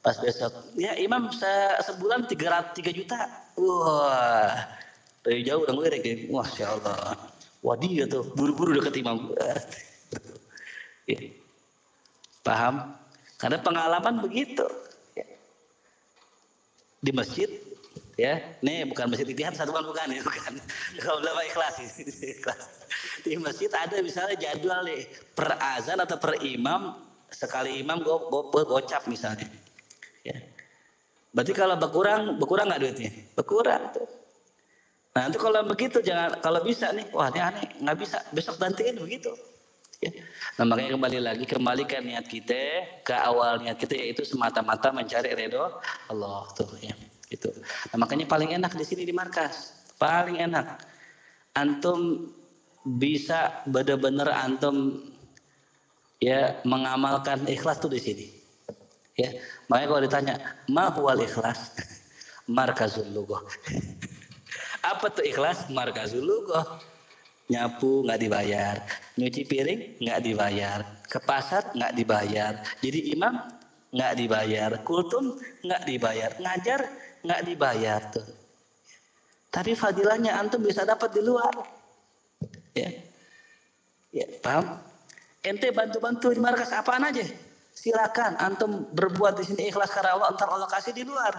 pas 0.00 0.16
besok, 0.16 0.72
ya 0.80 0.96
imam 0.96 1.28
se 1.28 1.52
sebulan 1.84 2.24
tiga 2.26 2.64
tiga 2.72 2.90
juta. 2.96 3.20
Wah, 3.60 4.56
dari 5.20 5.44
jauh 5.44 5.68
udah 5.68 5.74
ngelirik 5.76 6.02
ya. 6.02 6.16
Wah, 6.32 6.48
Allah. 6.64 7.12
Wah 7.60 7.76
dia 7.76 8.08
tuh 8.08 8.24
buru-buru 8.34 8.78
deket 8.78 9.04
imam. 9.04 9.18
Ya. 11.08 11.24
Paham? 12.44 12.92
Karena 13.40 13.64
pengalaman 13.64 14.20
begitu. 14.20 14.68
Ya. 15.16 15.24
Di 17.00 17.16
masjid, 17.16 17.48
ya, 18.16 18.40
ini 18.64 18.86
bukan 18.88 19.10
masjid 19.12 19.28
itihad 19.28 19.54
satu 19.54 19.70
bukan 19.72 20.06
ya, 20.10 20.20
bukan. 20.22 20.52
Kalau 21.04 21.18
berapa 21.22 21.42
ikhlas. 21.50 21.76
Di 23.22 23.36
masjid 23.38 23.70
ada 23.74 23.98
misalnya 24.00 24.34
jadwal 24.38 24.86
nih, 24.86 25.06
per 25.36 25.54
azan 25.58 25.98
atau 26.02 26.16
per 26.18 26.40
imam, 26.42 26.96
sekali 27.28 27.82
imam 27.82 28.00
go, 28.02 28.30
go, 28.32 28.48
go, 28.50 28.64
gocap 28.64 29.06
misalnya. 29.06 29.46
Ya. 30.24 30.38
Berarti 31.34 31.52
kalau 31.52 31.76
berkurang, 31.76 32.40
berkurang 32.40 32.72
nggak 32.72 32.80
duitnya? 32.82 33.10
Berkurang 33.36 33.92
tuh. 33.92 34.08
Nah 35.18 35.26
itu 35.26 35.38
kalau 35.42 35.60
begitu 35.66 35.98
jangan 35.98 36.38
kalau 36.38 36.62
bisa 36.62 36.94
nih, 36.94 37.06
wah 37.10 37.26
ini 37.34 37.40
aneh 37.42 37.66
nggak 37.82 37.96
bisa 37.98 38.18
besok 38.30 38.58
gantiin 38.62 38.96
begitu. 39.02 39.34
Ya. 39.98 40.14
Nah 40.62 40.64
makanya 40.70 40.94
kembali 40.94 41.18
lagi 41.18 41.44
kembalikan 41.46 42.06
niat 42.06 42.30
kita 42.30 43.02
ke 43.02 43.14
awal 43.18 43.58
niat 43.58 43.74
kita 43.82 43.98
yaitu 43.98 44.22
semata-mata 44.22 44.94
mencari 44.94 45.34
ridho 45.34 45.74
Allah 46.06 46.46
tuh 46.54 46.70
ya 46.78 46.94
itu. 47.28 47.50
Nah 47.92 47.96
makanya 48.00 48.24
paling 48.28 48.52
enak 48.56 48.72
di 48.76 48.84
sini 48.84 49.02
di 49.04 49.14
markas. 49.14 49.74
Paling 50.00 50.40
enak. 50.40 50.80
Antum 51.56 52.30
bisa 52.86 53.64
benar-benar 53.68 54.30
antum 54.32 55.02
ya 56.22 56.56
mengamalkan 56.64 57.44
ikhlas 57.48 57.82
tuh 57.82 57.92
di 57.92 58.00
sini. 58.00 58.26
Ya 59.18 59.34
makanya 59.66 59.88
kalau 59.90 60.02
ditanya 60.04 60.34
mahwal 60.70 61.18
ikhlas? 61.20 61.74
Markazul 62.48 63.04
lugoh 63.12 63.44
apa 64.90 65.12
tuh 65.12 65.20
ikhlas? 65.20 65.68
Markazul 65.68 66.24
lugoh 66.24 66.64
nyapu 67.48 68.04
nggak 68.04 68.20
dibayar, 68.20 68.76
nyuci 69.16 69.48
piring 69.48 69.80
nggak 70.04 70.20
dibayar, 70.20 70.84
ke 71.08 71.18
pasar 71.24 71.72
nggak 71.72 71.96
dibayar, 71.96 72.52
jadi 72.84 73.16
imam 73.16 73.40
nggak 73.88 74.14
dibayar, 74.20 74.70
kultum 74.84 75.32
nggak 75.64 75.82
dibayar, 75.88 76.30
ngajar 76.36 76.80
nggak 77.28 77.44
dibayar 77.44 78.00
tuh. 78.08 78.24
Tapi 79.52 79.76
fadilahnya 79.76 80.36
antum 80.40 80.64
bisa 80.64 80.88
dapat 80.88 81.12
di 81.12 81.20
luar. 81.20 81.52
Ya. 82.72 82.88
Ya, 84.12 84.24
paham? 84.40 84.80
Ente 85.44 85.68
bantu-bantu 85.68 86.32
di 86.32 86.40
markas 86.40 86.72
apaan 86.72 87.04
aja. 87.04 87.24
Silakan 87.76 88.40
antum 88.40 88.88
berbuat 88.96 89.38
di 89.38 89.44
sini 89.44 89.68
ikhlas 89.68 89.92
karena 89.92 90.16
Allah, 90.16 90.32
entar 90.32 90.48
Allah 90.48 90.68
kasih 90.72 90.96
di 90.96 91.04
luar. 91.04 91.36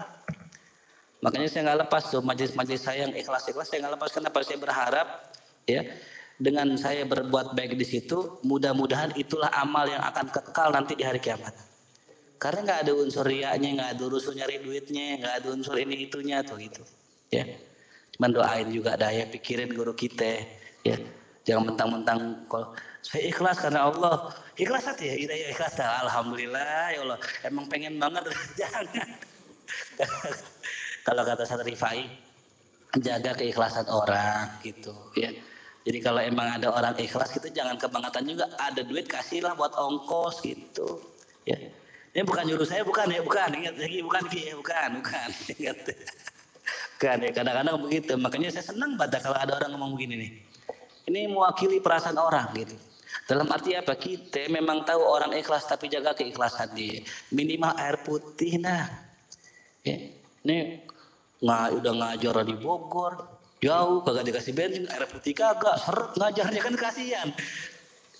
Makanya 1.20 1.48
saya 1.52 1.62
nggak 1.68 1.78
lepas 1.86 2.02
tuh 2.08 2.24
majelis-majelis 2.24 2.80
saya 2.80 3.04
yang 3.04 3.12
ikhlas-ikhlas 3.12 3.68
saya 3.68 3.84
nggak 3.84 4.00
lepas 4.00 4.10
kenapa 4.14 4.40
saya 4.40 4.56
berharap 4.56 5.06
ya 5.68 5.84
dengan 6.40 6.72
saya 6.80 7.04
berbuat 7.04 7.52
baik 7.52 7.76
di 7.76 7.84
situ 7.84 8.40
mudah-mudahan 8.48 9.12
itulah 9.20 9.52
amal 9.52 9.84
yang 9.84 10.00
akan 10.00 10.32
kekal 10.32 10.72
nanti 10.72 10.96
di 10.96 11.04
hari 11.04 11.20
kiamat 11.20 11.52
Karena 12.40 12.64
nggak 12.64 12.80
ada 12.88 12.92
unsur 12.96 13.24
riaknya, 13.28 13.68
nggak 13.76 13.90
ada 14.00 14.02
unsur 14.08 14.32
nyari 14.32 14.64
duitnya, 14.64 15.20
nggak 15.20 15.34
ada 15.44 15.48
unsur 15.52 15.76
ini 15.76 16.08
itunya 16.08 16.40
tuh 16.40 16.56
itu. 16.56 16.80
Ya. 17.28 17.44
Cuman 18.16 18.32
doain 18.32 18.68
juga 18.72 18.96
dah 18.96 19.12
ya 19.12 19.28
pikirin 19.28 19.76
guru 19.76 19.92
kita 19.92 20.48
ya. 20.80 20.96
Jangan 21.44 21.72
mentang-mentang 21.72 22.48
kalau 22.48 22.72
saya 23.04 23.28
ikhlas 23.28 23.60
karena 23.60 23.92
Allah. 23.92 24.32
Ikhlas 24.56 24.88
hati 24.88 25.04
ya, 25.12 25.14
ya 25.20 25.52
ikhlas 25.52 25.76
dah. 25.76 26.08
Alhamdulillah 26.08 26.96
ya 26.96 27.00
Allah. 27.04 27.18
Emang 27.44 27.68
pengen 27.68 28.00
banget 28.00 28.24
jangan. 28.60 28.88
kalau 31.04 31.22
kata 31.28 31.44
Sat 31.44 31.60
Rifai, 31.60 32.08
jaga 33.04 33.36
keikhlasan 33.36 33.84
orang 33.92 34.48
gitu 34.64 34.96
ya. 35.12 35.28
Jadi 35.84 35.98
kalau 36.00 36.20
emang 36.24 36.60
ada 36.60 36.72
orang 36.72 36.96
ikhlas 36.96 37.36
gitu 37.36 37.52
jangan 37.52 37.76
kebangetan 37.76 38.24
juga. 38.24 38.48
Ada 38.56 38.80
duit 38.80 39.08
kasihlah 39.08 39.52
buat 39.56 39.76
ongkos 39.76 40.40
gitu. 40.40 41.04
Ya. 41.44 41.56
Ini 42.10 42.26
bukan 42.26 42.42
nyuruh 42.42 42.66
saya, 42.66 42.82
bukan 42.82 43.06
ya, 43.06 43.22
bukan. 43.22 43.48
Ingat 43.54 43.74
lagi, 43.78 43.98
bukan 44.02 44.22
ya, 44.34 44.54
bukan, 44.58 44.88
bukan. 44.98 45.28
Ingat. 45.62 45.78
Bukan 46.98 47.16
ya, 47.22 47.30
kadang-kadang 47.30 47.76
begitu. 47.86 48.12
Makanya 48.18 48.48
saya 48.50 48.64
senang 48.74 48.98
pada 48.98 49.22
kalau 49.22 49.38
ada 49.38 49.54
orang 49.54 49.78
ngomong 49.78 49.94
begini 49.94 50.14
nih. 50.26 50.30
Ini 51.06 51.30
mewakili 51.30 51.78
perasaan 51.78 52.18
orang 52.18 52.50
gitu. 52.58 52.74
Dalam 53.30 53.46
arti 53.50 53.78
apa? 53.78 53.94
Kita 53.94 54.50
memang 54.50 54.82
tahu 54.82 55.02
orang 55.02 55.30
ikhlas 55.38 55.66
tapi 55.70 55.86
jaga 55.86 56.14
keikhlasan 56.18 56.74
dia. 56.74 57.02
Minimal 57.30 57.78
air 57.78 58.02
putih 58.02 58.58
nah. 58.58 58.90
Ya. 59.86 60.10
Ini 60.42 60.82
nggak 61.40 61.66
udah 61.78 61.92
ngajar 61.94 62.36
di 62.42 62.54
Bogor, 62.58 63.40
jauh 63.64 64.04
kagak 64.04 64.24
dikasih 64.28 64.52
bensin, 64.52 64.84
air 64.92 65.04
putih 65.08 65.32
kagak, 65.32 65.76
seret 65.80 66.12
ngajarnya 66.16 66.60
kan 66.60 66.74
kasihan 66.76 67.28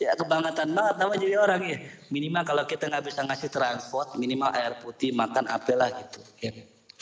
ya 0.00 0.16
kebangetan 0.16 0.72
banget 0.72 0.94
nama 0.96 1.12
jadi 1.12 1.36
orang 1.36 1.62
ya. 1.68 1.78
Minimal 2.08 2.42
kalau 2.48 2.64
kita 2.64 2.88
nggak 2.88 3.04
bisa 3.04 3.20
ngasih 3.28 3.52
transport 3.52 4.16
minimal 4.16 4.48
air 4.56 4.80
putih 4.80 5.12
makan 5.12 5.44
apalah 5.52 5.92
gitu 5.92 6.20
ya. 6.40 6.50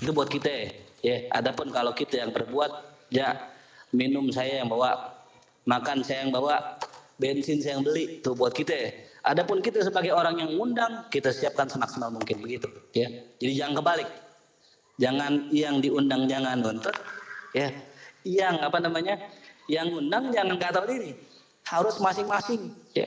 Itu 0.02 0.10
buat 0.10 0.26
kita 0.26 0.50
ya, 0.50 0.68
ya 1.06 1.16
adapun 1.30 1.70
kalau 1.70 1.94
kita 1.94 2.26
yang 2.26 2.34
berbuat 2.34 2.70
ya 3.14 3.38
minum 3.94 4.34
saya 4.34 4.60
yang 4.60 4.68
bawa 4.68 5.14
makan 5.70 6.02
saya 6.02 6.26
yang 6.26 6.34
bawa 6.34 6.76
bensin 7.22 7.62
saya 7.62 7.78
yang 7.78 7.86
beli 7.86 8.18
tuh 8.20 8.34
buat 8.34 8.52
kita. 8.52 8.74
Ya. 8.74 8.90
adapun 9.26 9.60
kita 9.60 9.84
sebagai 9.84 10.14
orang 10.14 10.40
yang 10.40 10.56
undang 10.56 11.04
kita 11.12 11.28
siapkan 11.30 11.68
semaksimal 11.70 12.10
mungkin 12.10 12.42
begitu 12.42 12.66
ya. 12.98 13.06
Jadi 13.38 13.52
jangan 13.54 13.78
kebalik. 13.78 14.10
Jangan 14.98 15.32
yang 15.54 15.78
diundang 15.78 16.26
jangan 16.26 16.58
nuntut 16.58 16.96
ya. 17.54 17.70
Yang 18.26 18.54
apa 18.66 18.78
namanya 18.82 19.14
yang 19.70 19.86
undang 19.94 20.34
jangan 20.34 20.58
kata 20.58 20.82
diri 20.88 21.27
harus 21.68 22.00
masing-masing. 22.00 22.72
Ya. 22.96 23.04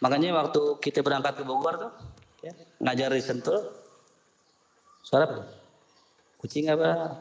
Makanya 0.00 0.32
waktu 0.32 0.80
kita 0.80 1.04
berangkat 1.04 1.36
ke 1.36 1.44
Bogor 1.44 1.76
tuh 1.76 1.92
ya, 2.40 2.52
ngajar 2.80 3.12
di 3.12 3.20
Sentul 3.20 3.60
suara 5.04 5.28
apa? 5.28 5.44
Kucing 6.40 6.72
apa? 6.72 7.20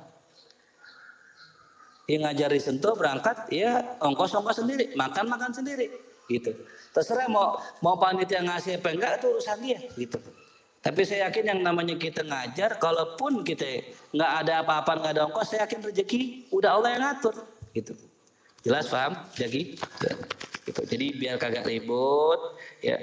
Yang 2.08 2.22
ngajar 2.24 2.50
di 2.56 2.62
Sentul 2.64 2.94
berangkat 2.96 3.52
ya 3.52 3.84
ongkos-ongkos 4.00 4.64
sendiri 4.64 4.96
makan 4.96 5.28
makan 5.28 5.52
sendiri 5.52 5.92
gitu. 6.32 6.56
Terserah 6.96 7.28
mau 7.28 7.60
mau 7.84 8.00
panitia 8.00 8.40
ngasih 8.40 8.80
apa 8.80 8.90
enggak 8.96 9.12
itu 9.20 9.28
urusan 9.36 9.60
dia 9.60 9.80
gitu. 10.00 10.18
Tapi 10.80 11.04
saya 11.04 11.28
yakin 11.28 11.44
yang 11.44 11.60
namanya 11.60 12.00
kita 12.00 12.24
ngajar, 12.24 12.80
kalaupun 12.80 13.44
kita 13.44 13.84
nggak 14.16 14.32
ada 14.48 14.64
apa-apa, 14.64 14.92
nggak 15.04 15.12
ada 15.12 15.24
ongkos, 15.28 15.52
saya 15.52 15.68
yakin 15.68 15.84
rezeki 15.84 16.48
udah 16.56 16.80
Allah 16.80 16.90
yang 16.96 17.04
ngatur, 17.04 17.36
gitu. 17.76 17.92
Jelas 18.64 18.88
paham, 18.88 19.20
Jaki? 19.36 19.76
Gitu. 20.70 20.82
Jadi 20.86 21.06
biar 21.18 21.42
kagak 21.42 21.66
ribut, 21.66 22.38
ya. 22.86 23.02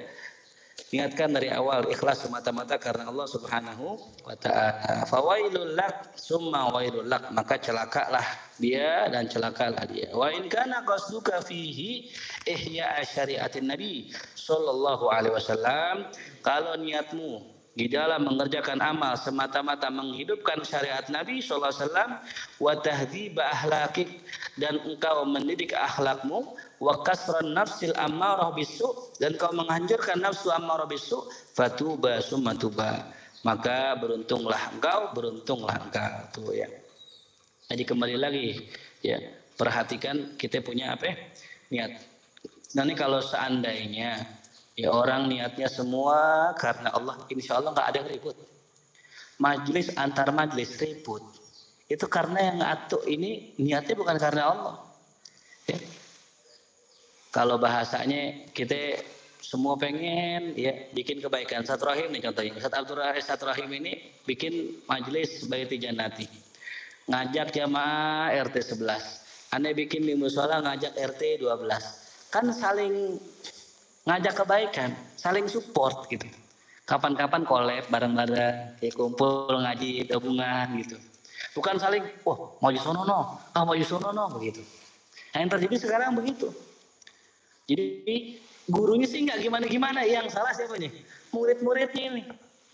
Ingatkan 0.95 1.35
dari 1.35 1.51
awal 1.51 1.83
ikhlas 1.91 2.23
semata-mata 2.23 2.79
karena 2.79 3.11
Allah 3.11 3.27
Subhanahu 3.27 3.99
wa 4.23 4.37
taala. 4.39 5.03
Fawailul 5.11 5.75
lak 5.75 6.15
summa 6.15 6.71
wailul 6.71 7.11
lak, 7.11 7.27
maka 7.35 7.59
celakalah 7.59 8.23
dia 8.63 9.11
dan 9.11 9.27
celakalah 9.27 9.83
dia. 9.91 10.15
Wa 10.15 10.31
in 10.31 10.47
kana 10.47 10.87
qasduka 10.87 11.43
fihi 11.43 12.07
ihya 12.47 13.03
syariatin 13.03 13.67
Nabi 13.67 14.15
sallallahu 14.39 15.11
alaihi 15.11 15.35
wasallam, 15.35 16.07
kalau 16.47 16.79
niatmu 16.79 17.57
di 17.77 17.93
dalam 17.93 18.25
mengerjakan 18.25 18.81
amal 18.81 19.13
semata-mata 19.21 19.93
menghidupkan 19.93 20.65
syariat 20.65 21.05
Nabi 21.13 21.45
SAW 21.45 21.77
wa 22.57 22.73
tahdhiba 22.73 23.45
ahlakik 23.53 24.09
dan 24.57 24.81
engkau 24.89 25.29
mendidik 25.29 25.77
akhlakmu 25.77 26.57
wa 26.83 26.95
kasran 27.05 27.57
nafsil 27.57 27.95
ammarah 27.97 28.53
bisu 28.53 28.87
dan 29.23 29.37
kau 29.41 29.53
menghancurkan 29.53 30.21
nafsu 30.21 30.53
ammarah 30.53 30.89
bisu 30.89 31.25
fatuba 31.57 32.21
sumatuba 32.21 33.09
maka 33.45 33.97
beruntunglah 33.97 34.61
engkau 34.75 35.13
beruntunglah 35.17 35.77
engkau 35.81 36.15
tuh 36.35 36.53
ya 36.53 36.69
jadi 37.73 37.83
kembali 37.83 38.17
lagi 38.21 38.49
ya 39.01 39.19
perhatikan 39.57 40.37
kita 40.37 40.61
punya 40.61 40.93
apa 40.93 41.11
ya? 41.11 41.17
niat 41.73 41.93
nanti 42.77 42.93
kalau 42.93 43.25
seandainya 43.25 44.37
Ya 44.77 44.93
orang 44.93 45.33
niatnya 45.33 45.73
semua 45.73 46.53
karena 46.61 46.93
Allah, 46.93 47.17
insya 47.33 47.57
Allah 47.57 47.73
nggak 47.73 47.89
ada 47.97 48.01
ribut. 48.13 48.37
Majlis 49.41 49.97
antar 49.97 50.29
majlis 50.37 50.77
ribut. 50.77 51.25
Itu 51.89 52.05
karena 52.13 52.53
yang 52.53 52.57
ngatur 52.61 53.09
ini 53.09 53.57
niatnya 53.57 53.97
bukan 53.97 54.21
karena 54.21 54.53
Allah. 54.53 54.77
Ya. 55.65 55.81
Kalau 57.37 57.61
bahasanya 57.61 58.49
kita 58.57 58.97
semua 59.45 59.77
pengen 59.77 60.57
ya 60.57 60.73
bikin 60.97 61.21
kebaikan. 61.21 61.69
Satu 61.69 61.85
rahim 61.85 62.09
nih 62.09 62.25
contohnya. 62.25 62.57
Satu 62.57 62.81
Abdul 62.81 62.97
Rahim, 62.97 63.21
Satu 63.21 63.45
Rahim 63.45 63.69
ini 63.77 63.93
bikin 64.25 64.81
majlis 64.89 65.45
Baiti 65.45 65.77
Janati. 65.77 66.25
Ngajak 67.13 67.53
jamaah 67.53 68.33
RT 68.41 68.81
11. 68.81 69.53
Aneh 69.53 69.77
bikin 69.77 70.09
di 70.09 70.17
musola 70.17 70.65
ngajak 70.65 70.97
RT 70.97 71.45
12. 71.45 72.33
Kan 72.33 72.49
saling 72.57 73.21
ngajak 74.09 74.33
kebaikan, 74.33 74.97
saling 75.21 75.45
support 75.45 76.09
gitu. 76.09 76.25
Kapan-kapan 76.89 77.45
collab 77.45 77.85
bareng-bareng, 77.93 78.81
kayak 78.81 78.95
kumpul 78.97 79.61
ngaji 79.61 80.09
gabungan 80.09 80.73
gitu. 80.81 80.97
Bukan 81.53 81.77
saling, 81.77 82.01
wah 82.25 82.57
mau 82.65 82.73
di 82.73 82.81
sono 82.81 83.05
no, 83.05 83.37
ah 83.53 83.63
mau 83.67 83.77
di 83.77 83.85
sono 83.85 84.09
no 84.09 84.25
begitu. 84.33 84.65
Nah, 85.35 85.45
yang 85.45 85.51
terjadi 85.53 85.77
sekarang 85.85 86.17
begitu. 86.17 86.49
Jadi 87.67 88.39
gurunya 88.71 89.07
sih 89.11 89.27
nggak 89.27 89.43
gimana-gimana, 89.43 90.07
yang 90.07 90.31
salah 90.31 90.55
siapa 90.55 90.79
nih? 90.79 90.91
Murid-muridnya 91.35 92.05
ini. 92.15 92.23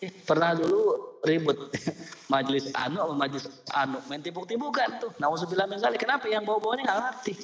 Eh, 0.02 0.10
pernah 0.26 0.52
dulu 0.52 1.14
ribut 1.22 1.70
majelis 2.32 2.74
anu 2.74 2.98
sama 2.98 3.14
majelis 3.14 3.46
anu 3.70 4.02
main 4.10 4.20
tibuk-tibukan 4.20 4.98
tuh. 4.98 5.10
Nauzubillah 5.16 5.70
min 5.70 5.78
Kenapa 5.94 6.26
yang 6.26 6.42
bawa-bawanya 6.42 6.90
nggak 6.90 7.00
ngerti. 7.00 7.34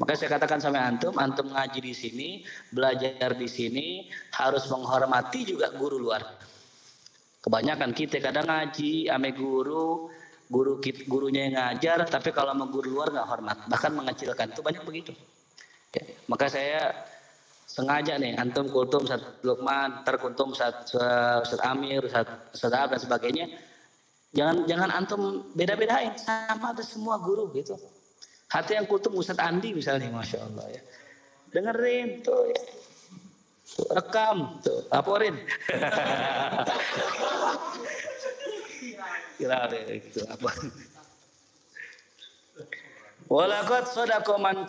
Maka 0.00 0.16
saya 0.16 0.32
katakan 0.32 0.64
sama 0.64 0.80
antum, 0.80 1.12
antum 1.20 1.52
ngaji 1.52 1.80
di 1.84 1.92
sini, 1.92 2.28
belajar 2.72 3.36
di 3.36 3.44
sini, 3.44 4.08
harus 4.32 4.64
menghormati 4.72 5.44
juga 5.44 5.68
guru 5.76 6.00
luar. 6.00 6.24
Kebanyakan 7.44 7.92
kita 7.92 8.16
kadang 8.16 8.48
ngaji, 8.48 9.12
ame 9.12 9.36
guru, 9.36 10.08
guru 10.48 10.80
gurunya 11.04 11.52
yang 11.52 11.54
ngajar, 11.60 12.08
tapi 12.08 12.32
kalau 12.32 12.56
sama 12.56 12.72
guru 12.72 12.96
luar 12.96 13.12
nggak 13.12 13.28
hormat, 13.28 13.58
bahkan 13.68 13.92
mengecilkan. 13.92 14.56
Itu 14.56 14.64
banyak 14.64 14.88
begitu. 14.88 15.12
Ya, 15.90 16.04
maka 16.30 16.46
saya 16.46 16.94
sengaja 17.66 18.14
nih, 18.18 18.38
antum 18.38 18.70
kultum, 18.70 19.06
Ustaz 19.06 19.22
Lukman, 19.42 20.06
terkuntum 20.06 20.54
Ustaz, 20.54 20.94
Ustaz 21.42 21.60
Amir, 21.66 22.02
Ustaz, 22.06 22.26
Ustaz 22.54 22.70
dan 22.70 22.98
sebagainya. 22.98 23.46
Jangan 24.30 24.66
jangan 24.70 24.90
antum 24.94 25.50
beda-bedain, 25.58 26.14
sama 26.14 26.70
ada 26.70 26.86
semua 26.86 27.18
guru 27.18 27.50
gitu. 27.54 27.74
Hati 28.50 28.78
yang 28.78 28.86
kultum 28.86 29.18
Ustaz 29.18 29.38
Andi 29.42 29.74
misalnya, 29.74 30.10
Masya 30.10 30.38
Allah 30.46 30.66
ya. 30.70 30.82
Dengerin 31.50 32.22
tuh 32.22 32.50
ya. 32.50 32.62
rekam 33.94 34.58
tuh, 34.62 34.86
laporin. 34.90 35.34
Kira 39.38 39.72
itu 39.88 40.20
apa? 40.26 40.50
Walakot 43.30 43.86
sodako 43.86 44.42
man 44.42 44.66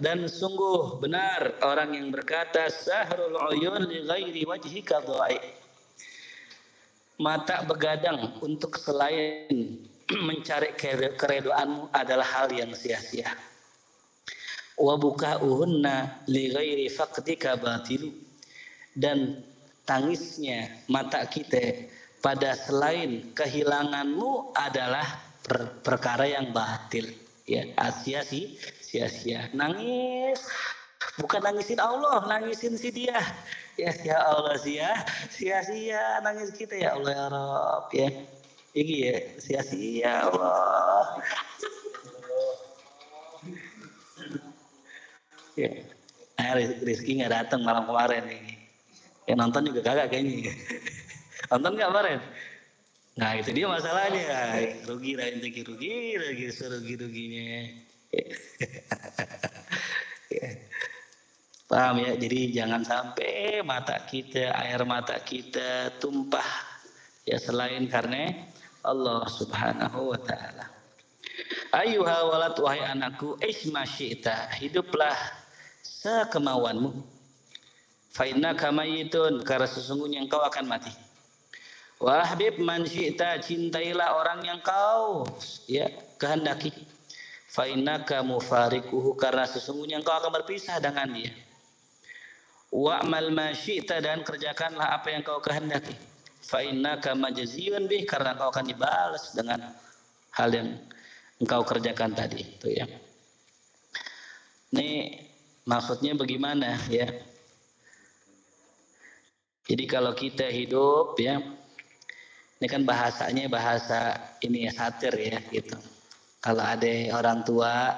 dan 0.00 0.24
sungguh 0.24 0.96
benar 0.96 1.60
orang 1.60 1.92
yang 1.92 2.08
berkata 2.08 2.72
sahrul 2.72 3.36
uyun 3.52 3.84
li 3.84 4.08
ghairi 4.08 4.48
wajhika. 4.48 5.04
Mata 7.20 7.60
begadang 7.68 8.40
untuk 8.40 8.80
selain 8.80 9.76
mencari 10.08 10.72
keredoanmu 11.20 11.92
adalah 11.92 12.24
hal 12.24 12.48
yang 12.56 12.72
sia-sia. 12.72 13.28
Wa 14.80 14.96
buka'uhunna 14.96 16.24
li 16.32 16.48
ghairi 16.48 16.88
faqdika 16.88 17.60
batilu. 17.60 18.08
Dan 18.96 19.44
tangisnya 19.84 20.80
mata 20.88 21.28
kita 21.28 21.92
pada 22.24 22.56
selain 22.56 23.36
kehilanganmu 23.36 24.56
adalah 24.56 25.04
per 25.44 25.84
perkara 25.84 26.24
yang 26.24 26.56
batil. 26.56 27.21
Ya, 27.42 27.66
sia-sia, 28.02 28.54
sia-sia. 28.78 29.50
Nangis 29.50 30.38
Bukan 31.20 31.44
nangisin 31.44 31.76
Allah, 31.76 32.24
nangisin 32.24 32.78
si 32.80 32.88
dia. 32.88 33.20
Ya, 33.76 33.92
ya 34.04 34.16
Allah 34.20 34.56
sia, 34.56 34.92
sia-sia 35.28 36.20
nangis 36.24 36.52
kita 36.56 36.76
ya 36.76 36.96
Allah 36.96 37.12
ya 37.12 37.26
Rob 37.28 37.86
ya. 37.92 38.08
Ini 38.72 38.94
ya, 39.04 39.16
sia-sia 39.36 40.12
Allah. 40.28 41.04
Ya. 45.52 45.68
Nah, 46.40 46.56
Rizky 46.80 47.20
nggak 47.20 47.32
datang 47.32 47.60
malam 47.60 47.84
kemarin 47.84 48.24
ini. 48.32 48.56
Yang 49.28 49.36
nonton 49.36 49.62
juga 49.68 49.80
kagak 49.84 50.08
kayaknya. 50.16 50.52
nonton 51.52 51.76
nggak 51.76 51.88
kemarin? 51.92 52.20
Nah 53.12 53.36
itu 53.36 53.52
dia 53.52 53.68
masalahnya. 53.68 54.28
Rugi 54.88 55.12
lah 55.20 55.28
inti 55.28 55.60
rugi 55.60 56.16
lagi 56.16 56.46
serugi 56.48 56.94
ruginya. 56.96 57.68
Paham 61.68 62.04
ya? 62.04 62.12
Jadi 62.16 62.52
jangan 62.52 62.84
sampai 62.84 63.64
mata 63.64 63.96
kita, 64.04 64.52
air 64.52 64.80
mata 64.84 65.16
kita 65.20 65.96
tumpah 66.00 66.44
ya 67.24 67.40
selain 67.40 67.88
karena 67.88 68.32
Allah 68.84 69.24
Subhanahu 69.28 70.12
wa 70.12 70.20
taala. 70.20 70.68
Ayuha 71.72 72.28
walad 72.28 72.56
wahai 72.60 72.84
anakku, 72.84 73.40
isma 73.40 73.88
syi'ta, 73.88 74.52
hiduplah 74.60 75.16
sekemauanmu. 75.80 76.92
Fa 78.12 78.28
innaka 78.28 78.68
mayitun, 78.68 79.40
karena 79.40 79.64
sesungguhnya 79.64 80.20
engkau 80.20 80.44
akan 80.44 80.68
mati. 80.68 80.92
Wahbib 82.02 82.58
man 82.58 82.82
syi'ta, 82.82 83.38
cintailah 83.38 84.18
orang 84.18 84.42
yang 84.42 84.58
kau 84.58 85.22
ya 85.70 85.86
kehendaki. 86.18 86.74
Fa 87.46 87.70
innaka 87.70 88.26
mufarikuhu, 88.26 89.14
karena 89.14 89.46
sesungguhnya 89.46 90.02
engkau 90.02 90.18
akan 90.18 90.34
berpisah 90.42 90.82
dengan 90.82 91.14
dia. 91.14 91.30
Wa'mal 92.74 93.30
ma 93.30 93.54
syi'ta 93.54 94.02
dan 94.02 94.26
kerjakanlah 94.26 94.98
apa 94.98 95.14
yang 95.14 95.22
kau 95.22 95.38
kehendaki. 95.38 95.94
Fa 96.42 96.58
innaka 96.58 97.14
majziyun 97.14 97.86
bih, 97.86 98.02
karena 98.02 98.34
engkau 98.34 98.50
akan 98.50 98.66
dibalas 98.66 99.30
dengan 99.36 99.70
hal 100.34 100.50
yang 100.50 100.74
engkau 101.38 101.62
kerjakan 101.62 102.18
tadi 102.18 102.42
itu 102.42 102.66
ya. 102.82 102.88
Ini 104.74 105.20
maksudnya 105.70 106.18
bagaimana 106.18 106.82
ya? 106.90 107.06
Jadi 109.68 109.84
kalau 109.86 110.16
kita 110.16 110.50
hidup 110.50 111.14
ya, 111.20 111.38
ini 112.62 112.70
kan 112.70 112.86
bahasanya 112.86 113.50
bahasa 113.50 114.14
ini 114.38 114.70
ya 114.70 114.72
satir 114.72 115.10
ya 115.18 115.42
gitu. 115.50 115.74
Kalau 116.38 116.62
ada 116.62 116.94
orang 117.18 117.42
tua 117.42 117.90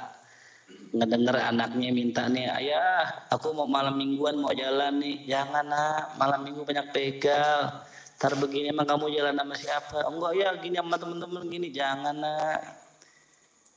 ngedenger 0.89 1.37
anaknya 1.37 1.93
minta 1.93 2.25
nih, 2.33 2.49
ayah 2.49 3.29
aku 3.29 3.53
mau 3.53 3.69
malam 3.69 3.93
mingguan 4.01 4.41
mau 4.41 4.57
jalan 4.57 5.05
nih, 5.05 5.29
jangan 5.29 5.69
nak. 5.69 6.17
Malam 6.17 6.49
minggu 6.49 6.65
banyak 6.65 6.97
begal. 6.97 7.85
Ntar 8.17 8.41
begini 8.41 8.73
emang 8.73 8.89
kamu 8.89 9.13
jalan 9.13 9.37
sama 9.37 9.53
siapa? 9.53 9.99
Enggak 10.09 10.33
ya 10.33 10.49
gini 10.57 10.77
sama 10.81 10.97
temen-temen 10.97 11.43
gini, 11.45 11.69
jangan 11.69 12.17
nak. 12.25 12.61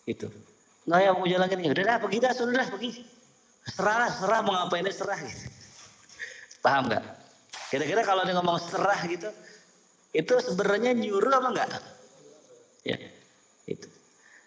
Itu 0.07 0.31
nggak 0.87 0.99
ya 1.03 1.11
mau 1.11 1.27
jalan 1.27 1.47
gini. 1.51 1.67
Udah 1.67 1.83
dah 1.83 1.97
pergi 1.99 2.17
dah. 2.23 2.31
Sudah 2.31 2.53
dah 2.63 2.67
pergi. 2.71 2.91
Serah 3.75 4.07
serah 4.07 4.39
mau 4.39 4.55
ngapain? 4.55 4.87
Serah. 4.87 5.19
Gitu. 5.19 5.51
paham 6.63 6.87
nggak? 6.87 7.03
Kira-kira 7.75 8.07
kalau 8.07 8.23
dia 8.23 8.39
ngomong 8.39 8.55
serah 8.55 9.03
gitu 9.03 9.27
itu 10.15 10.33
sebenarnya 10.39 10.95
nyuruh 10.95 11.33
apa 11.33 11.47
enggak 11.51 11.69
ya 12.87 12.97
itu 13.67 13.87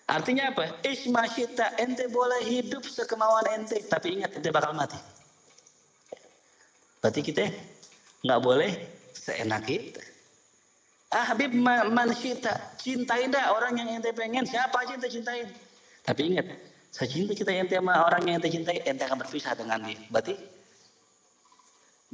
artinya 0.09 0.55
apa 0.55 0.81
ismasyita 0.87 1.81
ente 1.81 2.09
boleh 2.09 2.41
hidup 2.47 2.83
sekemauan 2.87 3.47
ente 3.53 3.83
tapi 3.89 4.21
ingat 4.21 4.37
ente 4.37 4.49
bakal 4.49 4.73
mati 4.73 4.97
berarti 7.05 7.21
kita 7.21 7.49
nggak 8.25 8.41
boleh 8.41 8.73
seenak 9.17 9.65
kita 9.69 10.03
Ah 11.11 11.35
Habib 11.35 11.51
man 11.51 11.91
cinta, 12.15 12.55
cintai 12.79 13.27
dah 13.27 13.51
orang 13.51 13.83
yang 13.83 13.99
ente 13.99 14.15
pengen, 14.15 14.47
siapa 14.47 14.87
aja 14.87 14.95
ente 14.95 15.11
cintain. 15.11 15.51
Tapi 16.07 16.31
ingat, 16.31 16.47
secinta 16.95 17.35
kita 17.35 17.51
ente 17.51 17.75
sama 17.75 18.07
orang 18.07 18.31
yang 18.31 18.39
ente 18.39 18.47
cintai, 18.47 18.79
ente 18.87 19.03
akan 19.03 19.19
berpisah 19.19 19.59
dengan 19.59 19.83
dia. 19.91 19.99
Berarti 20.07 20.39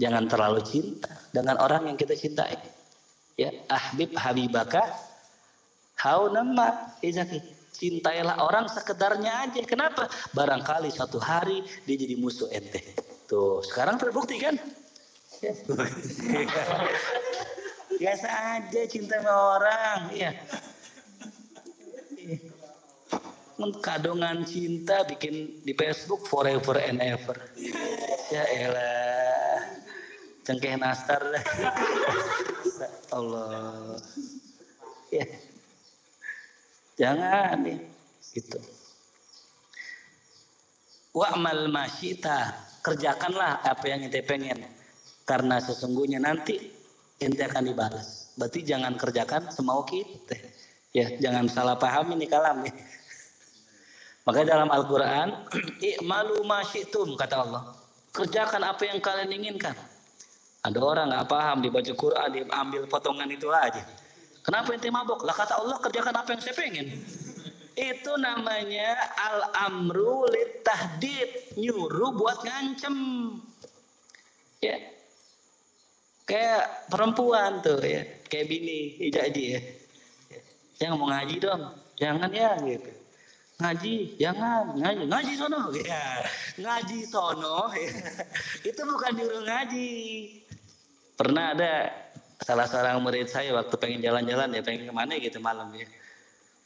jangan 0.00 0.24
terlalu 0.32 0.64
cinta 0.64 1.12
dengan 1.28 1.60
orang 1.60 1.92
yang 1.92 2.00
kita 2.00 2.16
cintai. 2.16 2.56
Ya, 3.36 3.52
ahbib 3.68 4.16
habibaka 4.16 4.80
hau 6.00 6.32
nama 6.32 6.72
izaki. 7.04 7.44
Cintailah 7.76 8.40
orang 8.40 8.72
sekedarnya 8.72 9.44
aja. 9.44 9.60
Kenapa? 9.68 10.08
Barangkali 10.32 10.88
satu 10.88 11.20
hari 11.20 11.60
dia 11.84 11.96
jadi 12.00 12.16
musuh 12.16 12.48
ente. 12.48 12.80
Tuh, 13.28 13.60
sekarang 13.60 14.00
terbukti 14.00 14.40
kan? 14.40 14.56
Ya. 15.44 15.52
Biasa 18.00 18.28
aja 18.56 18.80
cinta 18.88 19.20
sama 19.20 19.60
orang, 19.60 20.00
ya. 20.16 20.32
Kadongan 23.84 24.48
cinta 24.48 25.04
bikin 25.04 25.60
di 25.60 25.76
Facebook 25.76 26.24
forever 26.24 26.80
and 26.80 27.04
ever. 27.04 27.36
Ya 28.32 28.48
elah. 28.56 29.60
Cengkeh 30.48 30.80
nastar 30.80 31.20
Allah. 33.12 33.96
Ya. 35.12 35.26
Jangan 36.96 37.58
ya. 37.64 37.78
Gitu. 38.32 38.58
Wa'mal 41.16 41.68
masyita. 41.72 42.52
Kerjakanlah 42.84 43.64
apa 43.66 43.84
yang 43.88 44.04
kita 44.06 44.22
pengen. 44.24 44.62
Karena 45.26 45.58
sesungguhnya 45.58 46.22
nanti 46.22 46.60
ente 47.18 47.42
akan 47.42 47.66
dibalas. 47.66 48.30
Berarti 48.36 48.62
jangan 48.62 48.94
kerjakan 48.94 49.48
semau 49.50 49.82
kita. 49.82 50.36
Ya, 50.92 51.12
jangan 51.20 51.48
salah 51.50 51.76
paham 51.76 52.16
ini 52.16 52.28
kalam 52.28 52.64
ya. 52.64 52.72
Maka 54.26 54.42
dalam 54.42 54.68
Al-Qur'an, 54.68 55.46
"I'malu 55.96 56.42
ma 56.42 56.64
syi'tum," 56.66 57.14
kata 57.14 57.36
Allah. 57.46 57.62
Kerjakan 58.10 58.62
apa 58.64 58.82
yang 58.88 58.98
kalian 58.98 59.30
inginkan. 59.30 59.76
Ada 60.66 60.78
orang 60.82 61.06
nggak 61.14 61.26
paham 61.30 61.62
dibaca 61.62 61.92
Quran, 61.94 62.28
diambil 62.34 62.82
potongan 62.90 63.30
itu 63.30 63.46
aja. 63.54 63.86
Kenapa 64.42 64.74
ente 64.74 64.90
mabok? 64.90 65.22
Lah 65.22 65.34
kata 65.34 65.62
Allah 65.62 65.78
kerjakan 65.78 66.14
apa 66.14 66.34
yang 66.34 66.42
saya 66.42 66.54
pengen. 66.58 66.86
Itu 67.78 68.12
namanya 68.18 68.98
al-amru 69.14 70.26
tahdid, 70.66 71.54
nyuruh 71.54 72.18
buat 72.18 72.42
ngancem. 72.42 72.96
Ya, 74.58 74.96
kayak 76.26 76.90
perempuan 76.90 77.62
tuh 77.62 77.78
ya 77.86 78.02
kayak 78.26 78.50
bini 78.50 78.98
jadi 79.14 79.42
ya 79.56 79.60
yang 80.82 80.98
mau 80.98 81.08
ngaji 81.08 81.38
dong 81.38 81.62
jangan 81.94 82.28
ya 82.34 82.58
gitu 82.66 82.90
ngaji 83.56 83.94
jangan 84.20 84.64
ngaji 84.76 85.02
ngaji 85.06 85.32
sono 85.38 85.60
ya 85.72 86.04
ngaji 86.60 86.98
sono 87.08 87.70
ya. 87.72 87.88
itu 88.68 88.80
bukan 88.82 89.12
nyuruh 89.16 89.42
ngaji 89.46 89.90
pernah 91.16 91.56
ada 91.56 91.90
salah 92.44 92.68
seorang 92.68 93.00
murid 93.00 93.26
saya 93.26 93.56
waktu 93.56 93.74
pengen 93.80 94.00
jalan-jalan 94.04 94.52
ya 94.52 94.60
pengen 94.60 94.86
ke 94.88 94.92
mana 94.92 95.16
gitu 95.16 95.40
malam 95.40 95.72
ya 95.72 95.88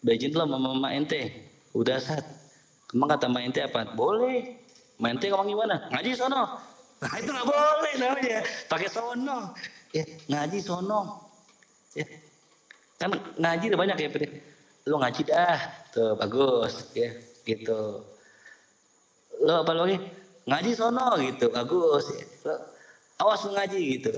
udah 0.03 0.13
izin 0.19 0.31
belum 0.35 0.51
sama 0.51 0.69
mama 0.75 0.89
ente 0.91 1.31
udah 1.73 1.97
saat 2.03 2.27
emang 2.91 3.09
kata 3.15 3.31
mama 3.31 3.41
ente 3.47 3.61
apa 3.63 3.87
boleh 3.95 4.59
mama 4.99 5.15
ente 5.15 5.31
ngomong 5.31 5.49
gimana 5.49 5.77
ngaji 5.95 6.11
sono 6.19 6.71
Nah 7.01 7.17
itu 7.17 7.31
nggak 7.33 7.49
boleh 7.49 7.93
namanya. 7.97 8.39
Pakai 8.69 8.89
sono. 8.93 9.57
Ya, 9.97 10.05
ngaji 10.29 10.59
sono. 10.61 11.01
Ya. 11.97 12.05
Kan 13.01 13.17
ngaji 13.41 13.73
udah 13.73 13.81
banyak 13.81 13.97
ya. 13.97 14.09
Lo 14.85 15.01
ngaji 15.01 15.21
dah. 15.25 15.59
Tuh 15.97 16.13
bagus. 16.21 16.93
Ya 16.93 17.17
gitu. 17.49 18.05
Lo 19.41 19.65
apa 19.65 19.73
lagi? 19.73 19.97
Ngaji 20.45 20.71
sono 20.77 21.17
gitu. 21.25 21.49
Bagus. 21.49 22.05
Ya. 22.13 22.25
Lo, 22.45 22.55
awas 23.25 23.49
lo 23.49 23.57
ngaji 23.57 23.79
gitu. 23.97 24.13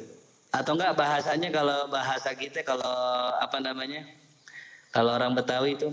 Atau 0.53 0.77
enggak 0.77 1.01
bahasanya 1.01 1.49
kalau 1.49 1.89
bahasa 1.89 2.37
kita 2.37 2.61
kalau 2.61 2.85
apa 3.41 3.57
namanya? 3.57 4.05
Kalau 4.93 5.17
orang 5.17 5.33
Betawi 5.33 5.81
itu 5.81 5.89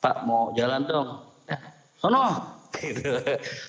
Pak 0.00 0.24
mau 0.24 0.52
jalan 0.56 0.88
dong. 0.88 1.08
Ya, 1.44 1.60
sono 2.00 2.24
gitu. 2.80 3.12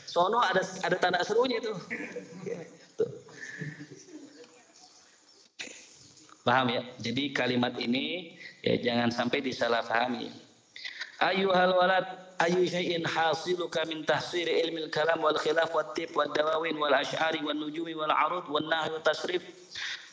Sono 0.08 0.40
ada 0.40 0.64
ada 0.88 0.96
tanda 0.96 1.20
serunya 1.28 1.60
itu. 1.60 1.76
Paham 6.48 6.72
ya? 6.72 6.82
Jadi 7.04 7.36
kalimat 7.36 7.76
ini 7.76 8.38
ya 8.64 8.80
jangan 8.80 9.12
sampai 9.12 9.44
disalahpahami. 9.44 10.32
Ayuhal 11.20 11.76
walad 11.76 12.06
ayu 12.44 12.68
syai'in 12.68 13.08
hasiluka 13.08 13.88
min 13.88 14.04
tahsir 14.04 14.46
ilmi 14.48 14.88
al-kalam 14.88 15.24
wal 15.24 15.40
khilaf 15.40 15.72
wat 15.72 15.96
tib 15.96 16.12
wad 16.12 16.36
dawawin 16.36 16.76
wal 16.76 16.92
ash'ari 16.92 17.40
wan 17.40 17.56
nujumi 17.56 17.96
wal 17.96 18.12
arud 18.12 18.44
wan 18.52 18.68
nahy 18.68 18.92
wa 18.92 19.00
tasrif 19.00 19.40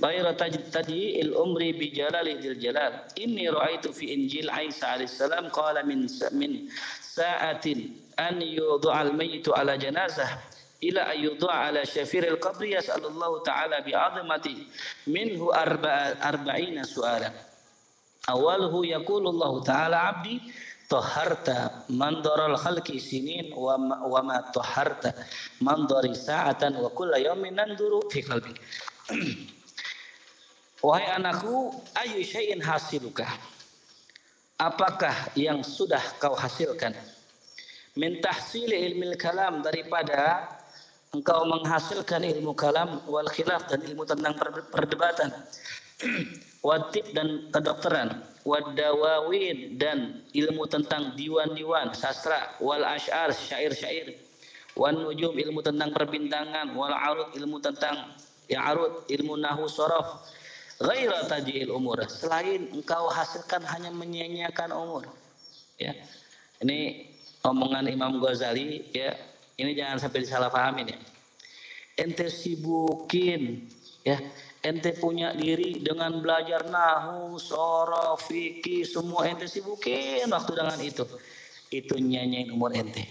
غير 0.05 0.32
تجتدي 0.32 1.20
الأمر 1.22 1.59
بجلال 1.78 2.40
ذي 2.40 2.48
الجلال. 2.48 2.92
إني 3.20 3.48
رأيت 3.48 3.88
في 3.88 4.14
إنجيل 4.14 4.50
عيسى 4.50 4.86
عليه 4.86 5.05
السلام 5.05 5.48
قال 5.48 5.86
من 5.86 6.07
من 6.32 6.68
ساعة 7.00 7.66
أن 8.20 8.42
يوضع 8.42 9.03
الميت 9.03 9.48
على 9.48 9.78
جنازة 9.78 10.28
إلى 10.82 11.00
أن 11.00 11.24
يوضع 11.24 11.53
على 11.53 11.86
شفير 11.86 12.28
القبر 12.28 12.64
يسأل 12.64 13.05
الله 13.07 13.42
تعالى 13.42 13.80
بعظمته 13.86 14.57
منه 15.07 15.55
أربع 15.55 16.14
أربعين 16.24 16.84
سؤالا. 16.84 17.32
أوله 18.30 18.86
يقول 18.86 19.26
الله 19.28 19.62
تعالى 19.64 19.96
عبدي 19.96 20.40
طهرت 20.90 21.70
منظر 21.90 22.46
الخلق 22.46 22.96
سنين 22.96 23.53
وما, 23.57 24.05
وما 24.05 24.40
طهرت 24.55 25.14
منظر 25.61 26.12
ساعة 26.12 26.82
وكل 26.82 27.12
يوم 27.16 27.46
ننظر 27.46 28.09
في 28.11 28.22
قلبك 28.22 28.61
Wahai 30.83 31.07
anakku, 31.14 31.70
ayu 31.95 32.26
syai'in 32.26 32.59
hasiluka? 32.59 33.22
Apakah 34.59 35.14
yang 35.39 35.62
sudah 35.62 36.03
kau 36.18 36.35
hasilkan? 36.35 36.91
Min 37.95 38.18
tahsili 38.18 38.91
ilmi 38.91 39.14
kalam 39.14 39.62
daripada 39.62 40.51
engkau 41.14 41.45
menghasilkan 41.45 42.24
ilmu 42.24 42.57
kalam 42.57 42.99
wal 43.07 43.28
khilaf 43.30 43.68
dan 43.68 43.85
ilmu 43.85 44.03
tentang 44.09 44.33
perdebatan 44.72 45.28
watib 46.66 47.05
dan 47.12 47.53
kedokteran 47.53 48.24
wadawawin 48.49 49.76
dan 49.76 50.24
ilmu 50.33 50.64
tentang 50.72 51.12
diwan-diwan 51.20 51.93
sastra 51.93 52.57
wal 52.64 52.80
ash'ar 52.80 53.28
syair-syair 53.28 54.16
wan 54.72 54.97
nujum 55.05 55.37
ilmu 55.37 55.61
tentang 55.61 55.93
perbintangan 55.93 56.72
wal 56.72 56.97
arud 56.97 57.28
ilmu 57.37 57.61
tentang 57.61 58.09
ya 58.49 58.72
arud 58.72 59.05
ilmu 59.12 59.37
nahu 59.37 59.68
sorof 59.68 60.24
ghaira 60.83 61.24
tajil 61.30 61.70
umur 61.70 62.03
selain 62.11 62.66
engkau 62.74 63.07
hasilkan 63.09 63.62
hanya 63.64 63.95
menyia-nyiakan 63.95 64.74
umur 64.74 65.07
ya 65.78 65.95
ini 66.62 67.09
omongan 67.47 67.87
Imam 67.91 68.18
Ghazali 68.22 68.91
ya 68.95 69.14
ini 69.62 69.76
jangan 69.76 70.01
sampai 70.01 70.24
disalahpahamin 70.24 70.87
ya. 70.91 70.99
Ente 72.01 72.33
sibukin 72.33 73.68
ya, 74.01 74.16
ente 74.64 74.97
punya 74.97 75.37
diri 75.37 75.85
dengan 75.85 76.24
belajar 76.24 76.64
nahu, 76.64 77.37
sorof, 77.37 78.26
fikih, 78.33 78.89
semua 78.89 79.28
ente 79.28 79.45
sibukin 79.45 80.24
waktu 80.33 80.53
dengan 80.57 80.78
itu. 80.80 81.05
Itu 81.68 82.01
nyanyiin 82.01 82.51
umur 82.57 82.72
ente. 82.72 83.05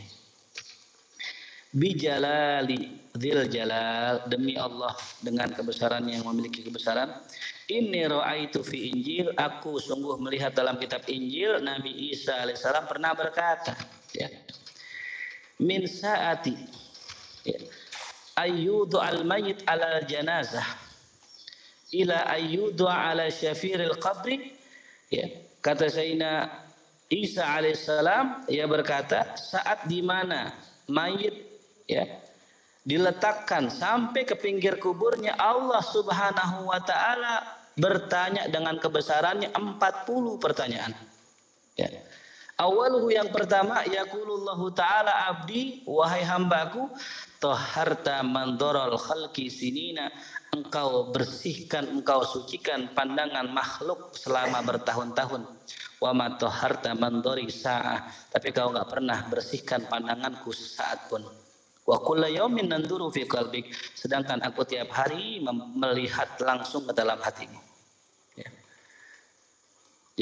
Bijalali 1.71 2.99
dzil 3.15 3.47
jalal 3.51 4.23
demi 4.27 4.55
Allah 4.55 4.95
dengan 5.19 5.51
kebesaran 5.51 6.07
yang 6.07 6.23
memiliki 6.27 6.63
kebesaran. 6.63 7.11
Ini 7.71 8.11
itu 8.43 8.59
fi 8.67 8.91
Injil, 8.91 9.31
aku 9.39 9.79
sungguh 9.79 10.19
melihat 10.19 10.51
dalam 10.51 10.75
kitab 10.75 11.07
Injil 11.07 11.63
Nabi 11.63 12.11
Isa 12.11 12.43
alaihissalam 12.43 12.83
pernah 12.87 13.15
berkata, 13.15 13.71
ya 14.11 14.27
min 15.61 15.85
saati 15.85 16.57
ya. 17.45 17.59
ayyudu 18.41 18.97
al 18.97 19.21
mayit 19.21 19.61
ala 19.69 20.01
janazah 20.09 20.65
ila 21.93 22.17
ayyudu 22.33 22.89
ala 22.89 23.29
syafiril 23.29 23.95
qabri 24.01 24.57
ya 25.13 25.29
kata 25.61 25.87
Sayyidina 25.87 26.49
Isa 27.13 27.45
alaihissalam 27.45 28.49
ia 28.49 28.65
berkata 28.65 29.37
saat 29.37 29.85
di 29.85 30.01
mana 30.01 30.55
mayit 30.89 31.35
ya 31.85 32.07
diletakkan 32.81 33.69
sampai 33.69 34.25
ke 34.25 34.33
pinggir 34.33 34.81
kuburnya 34.81 35.37
Allah 35.37 35.85
Subhanahu 35.85 36.65
wa 36.65 36.81
taala 36.81 37.45
bertanya 37.77 38.49
dengan 38.49 38.81
kebesarannya 38.81 39.53
40 39.53 40.41
pertanyaan. 40.41 40.93
Ya. 41.77 41.87
Awaluhu 42.61 43.09
yang 43.09 43.33
pertama 43.33 43.81
yaqulullahu 43.89 44.69
taala 44.77 45.33
abdi 45.33 45.81
wahai 45.89 46.21
hambaku 46.21 46.93
taharta 47.41 48.21
mandorol 48.21 48.97
khalqi 48.97 49.49
sinina. 49.49 50.09
Engkau 50.51 51.15
bersihkan 51.15 51.87
engkau 51.87 52.27
sucikan 52.27 52.91
pandangan 52.91 53.47
makhluk 53.49 54.13
selama 54.13 54.61
bertahun-tahun. 54.67 55.47
Wa 56.03 56.11
ma 56.11 56.35
taharta 56.35 56.91
mandori 56.91 57.47
sa'ah. 57.47 58.03
Tapi 58.29 58.51
kau 58.51 58.75
enggak 58.75 58.89
pernah 58.91 59.25
bersihkan 59.31 59.87
pandanganku 59.87 60.51
sesaat 60.51 61.07
pun 61.07 61.23
wa 61.91 61.99
kullu 61.99 62.31
yaumin 62.31 62.71
nanduru 62.71 63.11
fi 63.11 63.27
qalbik 63.27 63.67
sedangkan 63.99 64.39
aku 64.47 64.63
tiap 64.63 64.87
hari 64.95 65.43
melihat 65.75 66.39
langsung 66.39 66.87
ke 66.87 66.95
dalam 66.95 67.19
hatimu 67.19 67.71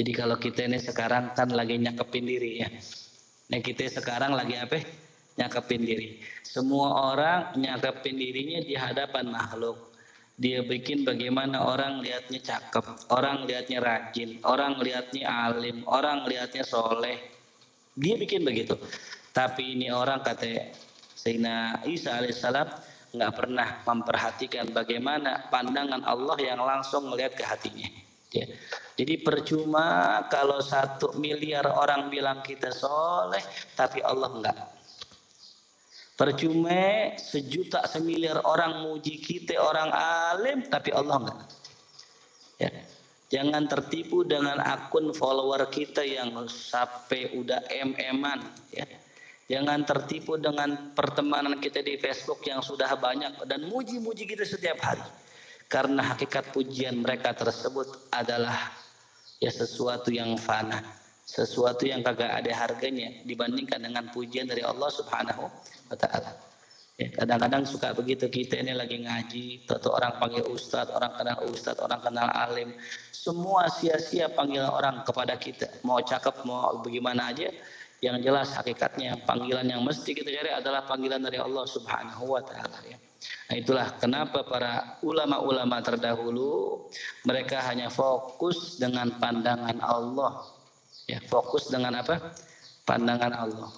jadi 0.00 0.16
kalau 0.16 0.40
kita 0.40 0.64
ini 0.64 0.80
sekarang 0.80 1.36
kan 1.36 1.52
lagi 1.52 1.76
nyakepin 1.76 2.24
diri 2.24 2.62
ya. 2.64 2.68
Nah 3.52 3.60
kita 3.60 3.84
sekarang 3.90 4.32
lagi 4.32 4.56
apa? 4.56 4.80
Nyakepin 5.36 5.82
diri. 5.82 6.24
Semua 6.40 7.12
orang 7.12 7.52
nyakepin 7.60 8.16
dirinya 8.16 8.64
di 8.64 8.72
hadapan 8.78 9.28
makhluk. 9.28 9.92
Dia 10.40 10.64
bikin 10.64 11.04
bagaimana 11.04 11.68
orang 11.68 12.00
lihatnya 12.00 12.40
cakep, 12.40 13.12
orang 13.12 13.44
lihatnya 13.44 13.84
rajin, 13.84 14.40
orang 14.48 14.80
lihatnya 14.80 15.28
alim, 15.28 15.84
orang 15.84 16.24
lihatnya 16.24 16.64
soleh. 16.64 17.20
Dia 17.92 18.16
bikin 18.16 18.40
begitu. 18.40 18.80
Tapi 19.36 19.76
ini 19.76 19.92
orang 19.92 20.24
kata 20.24 20.72
Sayyidina 21.20 21.84
Isa 21.84 22.16
alaihissalam 22.16 22.68
nggak 23.10 23.32
pernah 23.36 23.68
memperhatikan 23.84 24.72
bagaimana 24.72 25.50
pandangan 25.52 26.00
Allah 26.06 26.38
yang 26.40 26.62
langsung 26.62 27.12
melihat 27.12 27.36
ke 27.36 27.44
hatinya. 27.44 27.90
Ya. 28.30 28.46
Jadi 28.94 29.20
percuma 29.26 30.22
kalau 30.30 30.62
satu 30.62 31.18
miliar 31.18 31.66
orang 31.66 32.08
bilang 32.08 32.40
kita 32.46 32.70
soleh, 32.70 33.42
tapi 33.74 33.98
Allah 34.06 34.30
enggak. 34.30 34.58
Percuma 36.14 37.16
sejuta 37.16 37.82
semiliar 37.88 38.44
orang 38.44 38.84
muji 38.84 39.18
kita 39.18 39.56
orang 39.58 39.90
alim, 39.90 40.62
tapi 40.68 40.94
Allah 40.94 41.26
enggak. 41.26 41.40
Ya. 42.60 42.70
Jangan 43.30 43.66
tertipu 43.66 44.22
dengan 44.26 44.58
akun 44.62 45.10
follower 45.16 45.66
kita 45.72 46.04
yang 46.04 46.34
sampai 46.46 47.34
udah 47.34 47.66
em-eman. 47.72 48.46
Ya. 48.70 48.86
Jangan 49.50 49.82
tertipu 49.82 50.38
dengan 50.38 50.94
pertemanan 50.94 51.58
kita 51.58 51.82
di 51.82 51.98
Facebook 51.98 52.46
yang 52.46 52.62
sudah 52.62 52.94
banyak 52.94 53.50
dan 53.50 53.66
muji-muji 53.66 54.22
kita 54.30 54.46
setiap 54.46 54.78
hari. 54.78 55.02
Karena 55.66 56.14
hakikat 56.14 56.54
pujian 56.54 57.02
mereka 57.02 57.34
tersebut 57.34 58.10
adalah 58.14 58.70
ya 59.42 59.50
sesuatu 59.50 60.14
yang 60.14 60.38
fana 60.38 61.00
sesuatu 61.30 61.86
yang 61.86 62.02
kagak 62.02 62.42
ada 62.42 62.50
harganya 62.50 63.22
dibandingkan 63.22 63.78
dengan 63.78 64.10
pujian 64.10 64.50
dari 64.50 64.66
Allah 64.66 64.90
Subhanahu 64.90 65.46
wa 65.86 65.96
taala. 65.96 66.34
Ya, 66.98 67.08
kadang-kadang 67.16 67.64
suka 67.64 67.96
begitu 67.96 68.28
kita 68.28 68.60
ini 68.60 68.76
lagi 68.76 69.00
ngaji, 69.00 69.64
atau 69.72 69.96
orang 69.96 70.20
panggil 70.20 70.44
ustadz, 70.52 70.92
orang 70.92 71.16
kenal 71.16 71.38
ustadz, 71.48 71.80
orang 71.80 72.02
kenal 72.04 72.28
alim, 72.28 72.76
semua 73.08 73.72
sia-sia 73.72 74.28
panggil 74.28 74.66
orang 74.68 75.00
kepada 75.06 75.32
kita, 75.40 75.70
mau 75.80 76.02
cakep 76.02 76.44
mau 76.44 76.82
bagaimana 76.84 77.32
aja, 77.32 77.48
yang 78.00 78.16
jelas 78.24 78.56
hakikatnya 78.56 79.20
panggilan 79.28 79.68
yang 79.68 79.84
mesti 79.84 80.16
kita 80.16 80.32
cari 80.32 80.50
adalah 80.56 80.88
panggilan 80.88 81.20
dari 81.20 81.36
Allah 81.36 81.64
Subhanahu 81.68 82.32
wa 82.32 82.40
taala 82.40 82.80
ya. 82.88 82.96
Nah 83.52 83.54
itulah 83.60 83.86
kenapa 84.00 84.40
para 84.40 84.96
ulama-ulama 85.04 85.84
terdahulu 85.84 86.80
mereka 87.28 87.60
hanya 87.68 87.92
fokus 87.92 88.80
dengan 88.80 89.12
pandangan 89.20 89.76
Allah. 89.84 90.48
Ya, 91.04 91.18
fokus 91.26 91.68
dengan 91.68 92.00
apa? 92.00 92.32
Pandangan 92.88 93.32
Allah. 93.34 93.70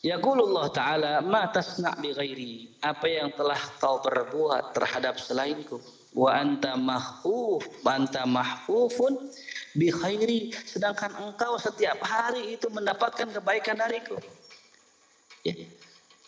Yaqulullah 0.00 0.72
Ta'ala 0.72 1.12
ma 1.20 1.44
tasna' 1.52 1.92
bi 2.00 2.16
ghairi 2.16 2.72
apa 2.80 3.04
yang 3.04 3.36
telah 3.36 3.60
kau 3.76 4.00
perbuat 4.00 4.72
terhadap 4.72 5.20
selainku 5.20 5.76
wa 6.16 6.32
anta 6.32 6.72
mahfuf 6.72 7.68
anta 7.84 8.24
mahfufun 8.24 9.28
bi 9.76 9.92
khairi 9.92 10.50
sedangkan 10.66 11.14
engkau 11.18 11.54
setiap 11.58 11.98
hari 12.02 12.58
itu 12.58 12.66
mendapatkan 12.70 13.30
kebaikan 13.30 13.78
dariku 13.78 14.18
ya 15.46 15.54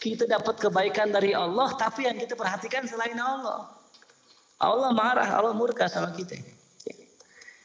kita 0.03 0.27
dapat 0.27 0.59
kebaikan 0.59 1.15
dari 1.15 1.31
Allah, 1.31 1.71
tapi 1.79 2.11
yang 2.11 2.19
kita 2.19 2.35
perhatikan 2.35 2.83
selain 2.91 3.15
Allah. 3.15 3.71
Allah 4.59 4.91
marah, 4.91 5.31
Allah 5.31 5.55
murka 5.55 5.87
sama 5.87 6.11
kita. 6.11 6.35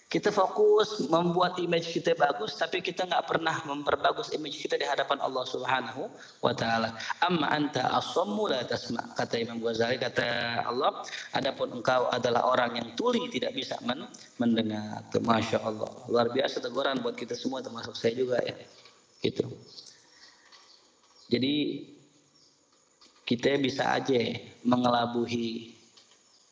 Kita 0.07 0.31
fokus 0.31 1.03
membuat 1.11 1.59
image 1.59 1.91
kita 1.91 2.15
bagus, 2.15 2.55
tapi 2.55 2.79
kita 2.79 3.03
nggak 3.03 3.27
pernah 3.27 3.59
memperbagus 3.67 4.31
image 4.31 4.63
kita 4.63 4.79
di 4.79 4.87
hadapan 4.87 5.19
Allah 5.19 5.43
Subhanahu 5.43 6.07
wa 6.39 6.55
taala. 6.55 6.95
Amma 7.19 7.51
anta 7.51 7.91
asammu 7.91 8.47
la 8.47 8.63
tasma. 8.63 9.03
Kata 9.19 9.35
Imam 9.35 9.59
Ghazali 9.59 9.99
kata 9.99 10.63
Allah, 10.63 11.03
adapun 11.35 11.75
engkau 11.75 12.07
adalah 12.07 12.47
orang 12.47 12.79
yang 12.79 12.95
tuli 12.95 13.27
tidak 13.27 13.51
bisa 13.51 13.75
men 13.83 14.07
mendengar. 14.39 15.03
Masya 15.11 15.59
Allah. 15.59 15.91
Luar 16.07 16.31
biasa 16.31 16.63
teguran 16.63 17.03
buat 17.03 17.19
kita 17.19 17.35
semua 17.35 17.59
termasuk 17.59 17.91
saya 17.91 18.15
juga 18.15 18.39
ya. 18.39 18.55
Gitu. 19.19 19.43
Jadi 21.27 21.83
kita 23.27 23.59
bisa 23.59 23.91
aja 23.91 24.23
mengelabuhi 24.63 25.75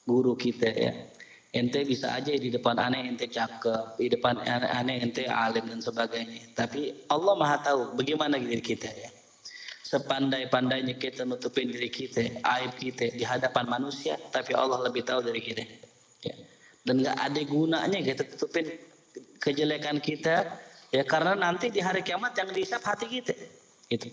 guru 0.03 0.35
kita 0.35 0.67
ya. 0.75 1.14
Ente 1.55 1.87
bisa 1.87 2.11
aja 2.11 2.35
di 2.35 2.51
depan 2.51 2.75
aneh 2.75 3.07
ente 3.07 3.31
cakep, 3.31 3.95
di 3.95 4.11
depan 4.11 4.43
aneh 4.43 4.99
ente 4.99 5.23
alim 5.23 5.63
dan 5.71 5.79
sebagainya. 5.79 6.51
Tapi 6.51 7.07
Allah 7.07 7.33
Maha 7.39 7.63
tahu 7.63 7.95
bagaimana 7.95 8.35
diri 8.35 8.59
kita 8.59 8.91
ya. 8.91 9.07
sepandai-pandainya 9.85 10.97
kita 10.97 11.23
nutupin 11.23 11.71
diri 11.71 11.87
kita, 11.87 12.41
aib 12.41 12.73
kita 12.75 13.13
di 13.15 13.21
hadapan 13.21 13.69
manusia, 13.69 14.17
tapi 14.33 14.51
Allah 14.57 14.81
lebih 14.83 15.05
tahu 15.05 15.23
dari 15.23 15.39
kita. 15.39 15.63
Ya. 16.25 16.35
Dan 16.83 17.05
nggak 17.05 17.15
ada 17.15 17.41
gunanya 17.45 17.99
kita 18.03 18.27
tutupin 18.35 18.65
kejelekan 19.39 20.03
kita, 20.03 20.59
ya 20.91 21.03
karena 21.07 21.37
nanti 21.37 21.71
di 21.71 21.79
hari 21.79 22.01
kiamat 22.01 22.35
yang 22.35 22.51
dihisap 22.51 22.83
hati 22.83 23.07
kita. 23.07 23.31
Itu. 23.87 24.09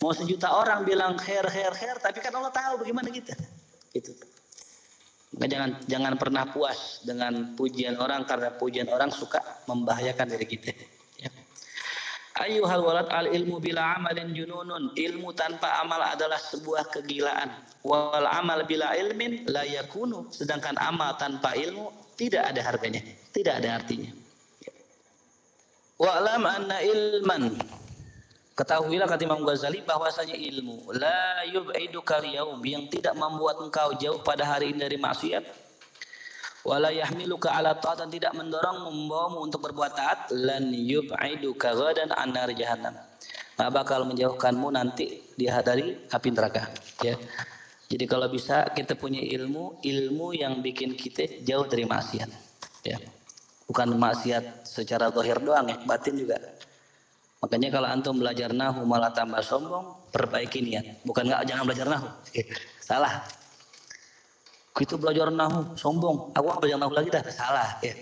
Mau 0.00 0.14
sejuta 0.14 0.48
orang 0.48 0.88
bilang 0.88 1.18
khair, 1.20 1.44
khair, 1.50 1.74
khair, 1.76 1.98
tapi 2.00 2.22
kan 2.24 2.32
Allah 2.38 2.54
tahu 2.54 2.80
bagaimana 2.80 3.12
kita. 3.12 3.36
Itu. 3.92 4.16
Maka 5.32 5.46
jangan 5.48 5.70
jangan 5.88 6.14
pernah 6.20 6.44
puas 6.52 7.00
dengan 7.08 7.56
pujian 7.56 7.96
orang 7.96 8.28
karena 8.28 8.52
pujian 8.52 8.88
orang 8.92 9.08
suka 9.08 9.40
membahayakan 9.64 10.28
diri 10.28 10.46
kita. 10.46 10.72
Ayuhal 12.42 12.80
walad 12.80 13.08
al 13.12 13.28
ilmu 13.28 13.60
bila 13.60 13.96
amalin 13.96 14.32
jununun. 14.32 14.96
Ilmu 14.96 15.36
tanpa 15.36 15.84
amal 15.84 16.00
adalah 16.00 16.40
sebuah 16.40 16.88
kegilaan. 16.88 17.48
Wal 17.84 18.24
amal 18.24 18.64
bila 18.64 18.96
ilmin 18.96 19.44
la 19.52 19.64
yakunu. 19.68 20.32
Sedangkan 20.32 20.76
amal 20.80 21.16
tanpa 21.20 21.52
ilmu 21.52 21.92
tidak 22.16 22.52
ada 22.52 22.60
harganya. 22.64 23.04
Tidak 23.32 23.52
ada 23.62 23.80
artinya. 23.80 24.10
Wa'lam 26.00 26.42
anna 26.44 26.78
ilman. 26.82 27.56
Ketahuilah 28.62 29.10
kata 29.10 29.26
Imam 29.26 29.42
Ghazali 29.42 29.82
bahwasanya 29.82 30.38
ilmu 30.38 30.94
la 30.94 31.42
yub'idu 31.50 31.98
yaum 32.30 32.62
yang 32.62 32.86
tidak 32.86 33.10
membuat 33.18 33.58
engkau 33.58 33.90
jauh 33.98 34.22
pada 34.22 34.46
hari 34.46 34.70
ini 34.70 34.86
dari 34.86 35.02
maksiat. 35.02 35.42
Wala 36.62 36.94
yahmiluka 36.94 37.50
ala 37.50 37.74
ta'at 37.74 38.06
dan 38.06 38.14
tidak 38.14 38.30
mendorong 38.38 38.86
membawamu 38.86 39.50
untuk 39.50 39.66
berbuat 39.66 39.98
taat. 39.98 40.30
Lan 40.30 40.70
yub'iduka 40.70 41.74
ghadan 41.74 42.14
an 42.14 42.30
nar 42.30 42.54
jahannam. 42.54 42.94
Nah, 43.58 43.66
bakal 43.66 44.06
menjauhkanmu 44.06 44.70
nanti 44.70 45.26
dia 45.34 45.58
dari 45.58 45.98
api 46.14 46.28
neraka 46.30 46.70
ya. 47.02 47.18
Jadi 47.90 48.04
kalau 48.06 48.30
bisa 48.30 48.70
kita 48.78 48.94
punya 48.94 49.26
ilmu 49.26 49.82
ilmu 49.82 50.38
yang 50.38 50.62
bikin 50.62 50.94
kita 50.94 51.42
jauh 51.42 51.66
dari 51.66 51.82
maksiat 51.82 52.30
ya. 52.86 53.02
Bukan 53.66 53.98
maksiat 53.98 54.70
secara 54.70 55.10
zahir 55.10 55.42
doang 55.42 55.66
ya 55.66 55.82
batin 55.82 56.14
juga 56.14 56.38
makanya 57.42 57.68
kalau 57.74 57.88
antum 57.90 58.16
belajar 58.16 58.54
nahu 58.54 58.86
malah 58.86 59.10
tambah 59.10 59.42
sombong 59.42 60.08
perbaiki 60.14 60.62
niat 60.62 61.02
bukan 61.02 61.26
nggak 61.26 61.42
jangan 61.44 61.64
belajar 61.66 61.86
nahu 61.90 62.06
salah 62.88 63.26
kita 64.72 64.96
belajar 64.96 65.28
nahu, 65.28 65.76
sombong. 65.76 66.32
Aku 66.32 66.44
nggak 66.48 66.60
belajar 66.64 66.78
nahu 66.80 66.92
lagi 66.96 67.08
dah, 67.12 67.24
salah. 67.28 67.76
Ya. 67.84 67.92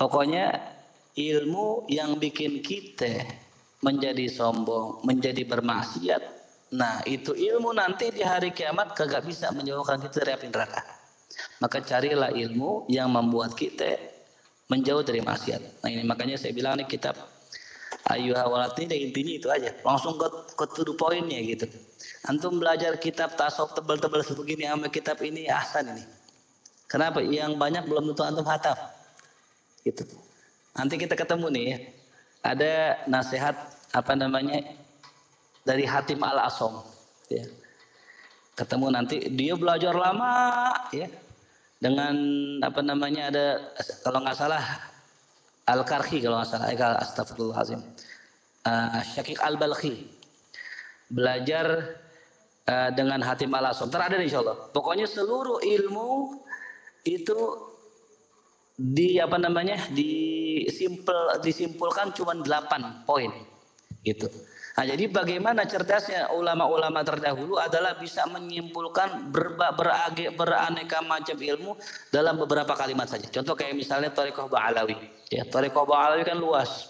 Pokoknya 0.00 0.48
ilmu 1.12 1.84
yang 1.92 2.16
bikin 2.16 2.64
kita 2.64 3.28
menjadi 3.84 4.32
sombong, 4.32 5.04
menjadi 5.04 5.44
bermaksiat. 5.44 6.22
Nah 6.72 7.04
itu 7.04 7.36
ilmu 7.36 7.76
nanti 7.76 8.08
di 8.08 8.24
hari 8.24 8.48
kiamat 8.56 8.96
kagak 8.96 9.28
bisa 9.28 9.52
menjauhkan 9.52 10.00
kita 10.00 10.24
dari 10.24 10.40
api 10.40 10.48
neraka. 10.48 10.80
Maka 11.60 11.84
carilah 11.84 12.32
ilmu 12.32 12.88
yang 12.88 13.12
membuat 13.12 13.52
kita 13.52 14.00
menjauh 14.72 15.04
dari 15.04 15.20
maksiat. 15.20 15.84
Nah 15.84 15.88
ini 15.92 16.00
makanya 16.08 16.40
saya 16.40 16.56
bilang 16.56 16.80
nih 16.80 16.88
kitab 16.88 17.12
Ayu 18.10 18.34
Hawalat 18.34 18.74
ini 18.82 19.10
intinya 19.10 19.32
itu 19.38 19.46
aja. 19.46 19.70
Langsung 19.86 20.18
ke, 20.18 20.26
ke 20.58 20.64
to 20.74 20.92
poinnya 20.98 21.38
gitu. 21.38 21.70
Antum 22.26 22.58
belajar 22.58 22.98
kitab 22.98 23.38
tasawuf 23.38 23.78
tebal-tebal 23.78 24.26
sebegini 24.26 24.66
sama 24.66 24.90
kitab 24.90 25.22
ini 25.22 25.46
ahsan 25.46 25.94
ini. 25.94 26.04
Kenapa? 26.90 27.22
Yang 27.22 27.54
banyak 27.54 27.86
belum 27.86 28.10
tentu 28.10 28.22
antum 28.26 28.46
hatam. 28.46 28.74
Gitu. 29.86 30.02
Nanti 30.74 30.94
kita 30.98 31.14
ketemu 31.14 31.46
nih 31.54 31.64
ya. 31.64 31.78
Ada 32.42 32.72
nasihat 33.06 33.54
apa 33.94 34.12
namanya 34.18 34.66
dari 35.62 35.86
Hatim 35.86 36.26
Al 36.26 36.42
Asom. 36.42 36.82
Ya. 37.30 37.46
Ketemu 38.58 38.86
nanti 38.90 39.30
dia 39.30 39.54
belajar 39.54 39.94
lama 39.94 40.74
ya 40.90 41.06
dengan 41.78 42.14
apa 42.62 42.80
namanya 42.82 43.30
ada 43.30 43.46
kalau 44.06 44.22
nggak 44.22 44.38
salah 44.38 44.62
Al 45.70 45.86
Karhi 45.86 46.18
kalau 46.18 46.42
nggak 46.42 46.48
salah, 46.50 46.68
eh, 46.74 46.78
astagfirullahaladzim. 46.78 47.80
Uh, 48.62 49.02
Syakik 49.14 49.42
Al 49.42 49.58
Balkhi 49.58 50.06
belajar 51.10 51.98
uh, 52.66 52.90
dengan 52.94 53.22
hati 53.22 53.46
malasom. 53.46 53.90
Terada 53.90 54.18
insya 54.18 54.42
Allah. 54.42 54.58
Pokoknya 54.70 55.06
seluruh 55.06 55.62
ilmu 55.62 56.38
itu 57.06 57.38
di 58.78 59.18
apa 59.18 59.38
namanya 59.38 59.78
disimpul 59.94 61.38
disimpulkan 61.42 62.10
cuma 62.14 62.34
8 62.34 63.06
poin 63.06 63.30
gitu. 64.02 64.26
Nah, 64.72 64.84
jadi 64.88 65.04
bagaimana 65.04 65.68
cerdasnya 65.68 66.32
ulama-ulama 66.32 67.04
terdahulu 67.04 67.60
adalah 67.60 67.92
bisa 68.00 68.24
menyimpulkan 68.24 69.28
berba, 69.28 69.76
berage, 69.76 70.32
beraneka 70.32 71.04
macam 71.04 71.36
ilmu 71.36 71.76
dalam 72.08 72.40
beberapa 72.40 72.72
kalimat 72.72 73.04
saja. 73.04 73.28
Contoh 73.28 73.52
kayak 73.52 73.76
misalnya 73.76 74.08
Tariqah 74.08 74.48
Ba'alawi. 74.48 74.96
Ya, 75.28 75.44
Tariqah 75.44 75.84
Ba'alawi 75.84 76.24
kan 76.24 76.40
luas. 76.40 76.88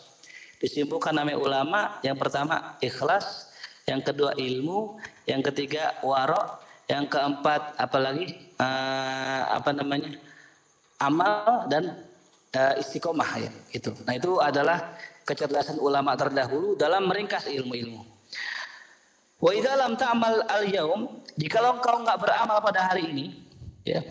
Disimpulkan 0.62 1.18
namanya 1.18 1.42
ulama 1.42 1.98
yang 2.06 2.14
pertama 2.14 2.78
ikhlas, 2.78 3.50
yang 3.90 3.98
kedua 3.98 4.30
ilmu, 4.38 5.02
yang 5.26 5.42
ketiga 5.42 5.98
warok, 6.06 6.62
yang 6.86 7.10
keempat 7.10 7.74
apalagi 7.82 8.38
uh, 8.62 9.58
apa 9.58 9.74
namanya 9.74 10.22
amal 11.02 11.66
dan 11.66 11.98
uh, 12.54 12.74
istiqomah 12.78 13.42
ya 13.42 13.50
itu. 13.74 13.90
Nah 14.06 14.14
itu 14.14 14.38
adalah 14.38 14.94
kecerdasan 15.32 15.80
ulama 15.80 16.12
terdahulu 16.12 16.76
dalam 16.76 17.08
meringkas 17.08 17.48
ilmu-ilmu. 17.48 18.04
Wa 19.40 19.50
idza 19.56 19.74
lam 19.74 19.96
ta'mal 19.96 20.44
al-yaum, 20.52 21.24
jikalau 21.40 21.80
kau 21.80 22.04
enggak 22.04 22.20
beramal 22.20 22.60
pada 22.60 22.92
hari 22.92 23.08
ini, 23.08 23.26
ya. 23.88 24.04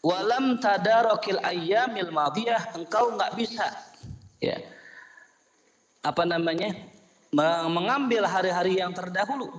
Walam 0.00 0.58
tadarakil 0.58 1.38
ayyamil 1.44 2.10
madiyah, 2.10 2.72
engkau 2.72 3.14
enggak 3.14 3.36
bisa 3.36 3.68
ya. 4.40 4.56
Apa 6.02 6.24
namanya? 6.24 6.72
mengambil 7.70 8.26
hari-hari 8.26 8.82
yang 8.82 8.90
terdahulu. 8.90 9.54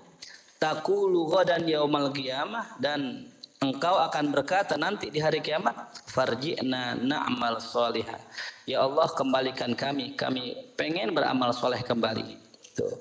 Takulu 0.60 1.32
dan 1.48 1.64
yaumal 1.64 2.12
qiyamah 2.12 2.76
dan 2.84 3.31
engkau 3.62 3.94
akan 3.94 4.34
berkata 4.34 4.74
nanti 4.74 5.14
di 5.14 5.22
hari 5.22 5.38
kiamat 5.38 5.74
farji'na 6.10 6.98
na'mal 6.98 7.62
solihah 7.62 8.18
ya 8.66 8.82
Allah 8.82 9.06
kembalikan 9.14 9.78
kami. 9.78 10.18
Kami 10.18 10.74
pengen 10.74 11.14
beramal 11.14 11.54
soleh 11.54 11.78
kembali. 11.86 12.42
Tuh 12.74 12.98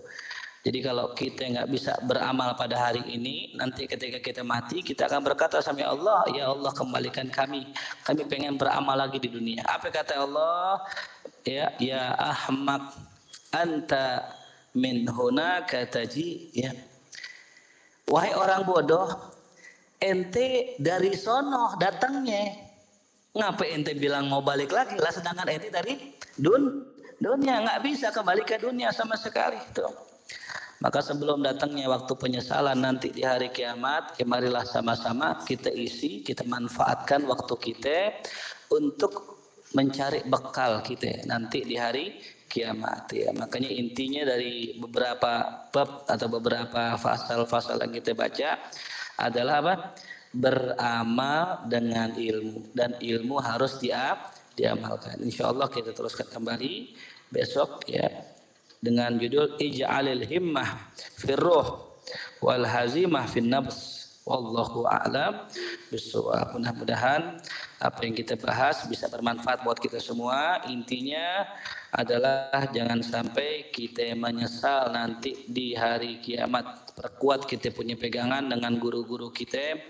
jadi 0.61 0.85
kalau 0.85 1.17
kita 1.17 1.49
nggak 1.57 1.69
bisa 1.73 1.97
beramal 2.05 2.53
pada 2.53 2.77
hari 2.77 3.01
ini 3.09 3.57
nanti 3.57 3.89
ketika 3.89 4.21
kita 4.21 4.45
mati 4.45 4.85
kita 4.85 5.09
akan 5.09 5.25
berkata 5.25 5.65
sama 5.65 5.81
Allah 5.81 6.29
ya 6.37 6.53
Allah 6.53 6.69
kembalikan 6.77 7.33
kami. 7.33 7.73
Kami 8.05 8.29
pengen 8.29 8.61
beramal 8.61 9.01
lagi 9.01 9.17
di 9.17 9.33
dunia. 9.33 9.65
Apa 9.65 9.89
kata 9.89 10.21
Allah? 10.21 10.85
Ya 11.49 11.73
ya 11.81 12.13
Ahmad 12.21 12.93
anta 13.57 14.37
min 14.77 15.09
hunaka 15.09 15.89
taji. 15.89 16.53
Ya. 16.53 16.77
Wahai 18.05 18.37
orang 18.37 18.69
bodoh 18.69 19.40
ente 20.01 20.75
dari 20.81 21.13
sono 21.15 21.77
datangnya. 21.77 22.69
Ngapa 23.37 23.63
ente 23.63 23.95
bilang 23.95 24.27
mau 24.27 24.43
balik 24.43 24.75
lagi 24.75 24.99
lah 24.99 25.13
sedangkan 25.15 25.47
ente 25.47 25.71
dari 25.71 26.17
dun 26.41 26.83
dunia. 27.23 27.63
Nggak 27.63 27.81
bisa 27.87 28.11
kembali 28.11 28.43
ke 28.43 28.59
dunia 28.59 28.91
sama 28.91 29.15
sekali 29.15 29.61
tuh. 29.77 29.93
Maka 30.81 31.05
sebelum 31.05 31.45
datangnya 31.45 31.93
waktu 31.93 32.17
penyesalan 32.17 32.81
nanti 32.81 33.13
di 33.13 33.21
hari 33.21 33.53
kiamat, 33.53 34.17
kemarilah 34.17 34.65
sama-sama 34.65 35.37
kita 35.45 35.69
isi, 35.69 36.25
kita 36.25 36.41
manfaatkan 36.49 37.29
waktu 37.29 37.53
kita 37.61 38.17
untuk 38.73 39.37
mencari 39.77 40.25
bekal 40.25 40.81
kita 40.81 41.29
nanti 41.29 41.69
di 41.69 41.77
hari 41.77 42.17
kiamat 42.49 43.13
ya. 43.13 43.29
Makanya 43.37 43.71
intinya 43.71 44.25
dari 44.25 44.75
beberapa 44.81 45.69
bab 45.69 46.09
atau 46.09 46.27
beberapa 46.33 46.97
pasal-pasal 46.97 47.79
yang 47.85 47.93
kita 47.95 48.17
baca 48.17 48.57
adalah 49.21 49.55
apa? 49.61 49.75
Beramal 50.31 51.67
dengan 51.67 52.15
ilmu 52.15 52.71
dan 52.73 52.95
ilmu 53.03 53.43
harus 53.43 53.83
diap, 53.83 54.31
diamalkan. 54.55 55.19
Insya 55.21 55.51
Allah 55.51 55.67
kita 55.67 55.91
teruskan 55.91 56.31
kembali 56.31 56.95
besok 57.35 57.83
ya 57.91 58.07
dengan 58.81 59.19
judul 59.19 59.59
Ij'alil 59.59 60.25
himmah 60.25 60.95
firruh 61.19 61.83
wal 62.41 62.65
hazimah 62.65 63.27
fin 63.27 63.51
nafs 63.51 64.01
wallahu 64.25 64.87
a'lam. 64.87 65.51
Mudah-mudahan 65.91 67.43
apa 67.81 67.99
yang 68.05 68.15
kita 68.15 68.37
bahas 68.39 68.85
bisa 68.87 69.09
bermanfaat 69.09 69.65
buat 69.65 69.81
kita 69.81 69.99
semua. 69.99 70.63
Intinya 70.69 71.49
adalah 71.91 72.71
jangan 72.71 73.03
sampai 73.03 73.75
kita 73.75 74.15
menyesal 74.15 74.95
nanti 74.95 75.47
di 75.51 75.75
hari 75.75 76.23
kiamat. 76.23 76.95
Perkuat 76.95 77.49
kita 77.49 77.75
punya 77.75 77.97
pegangan 77.97 78.47
dengan 78.47 78.77
guru-guru 78.79 79.33
kita, 79.33 79.81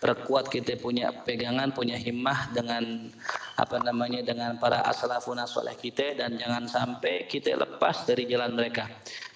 perkuat 0.00 0.50
kita 0.50 0.80
punya 0.80 1.12
pegangan, 1.12 1.70
punya 1.70 1.94
himmah 1.94 2.50
dengan 2.50 3.12
apa 3.60 3.78
namanya 3.84 4.24
dengan 4.24 4.56
para 4.58 4.82
asalafun 4.88 5.38
soleh 5.46 5.76
kita 5.78 6.18
dan 6.18 6.40
jangan 6.40 6.66
sampai 6.66 7.28
kita 7.30 7.54
lepas 7.54 8.08
dari 8.08 8.26
jalan 8.26 8.56
mereka. 8.56 8.90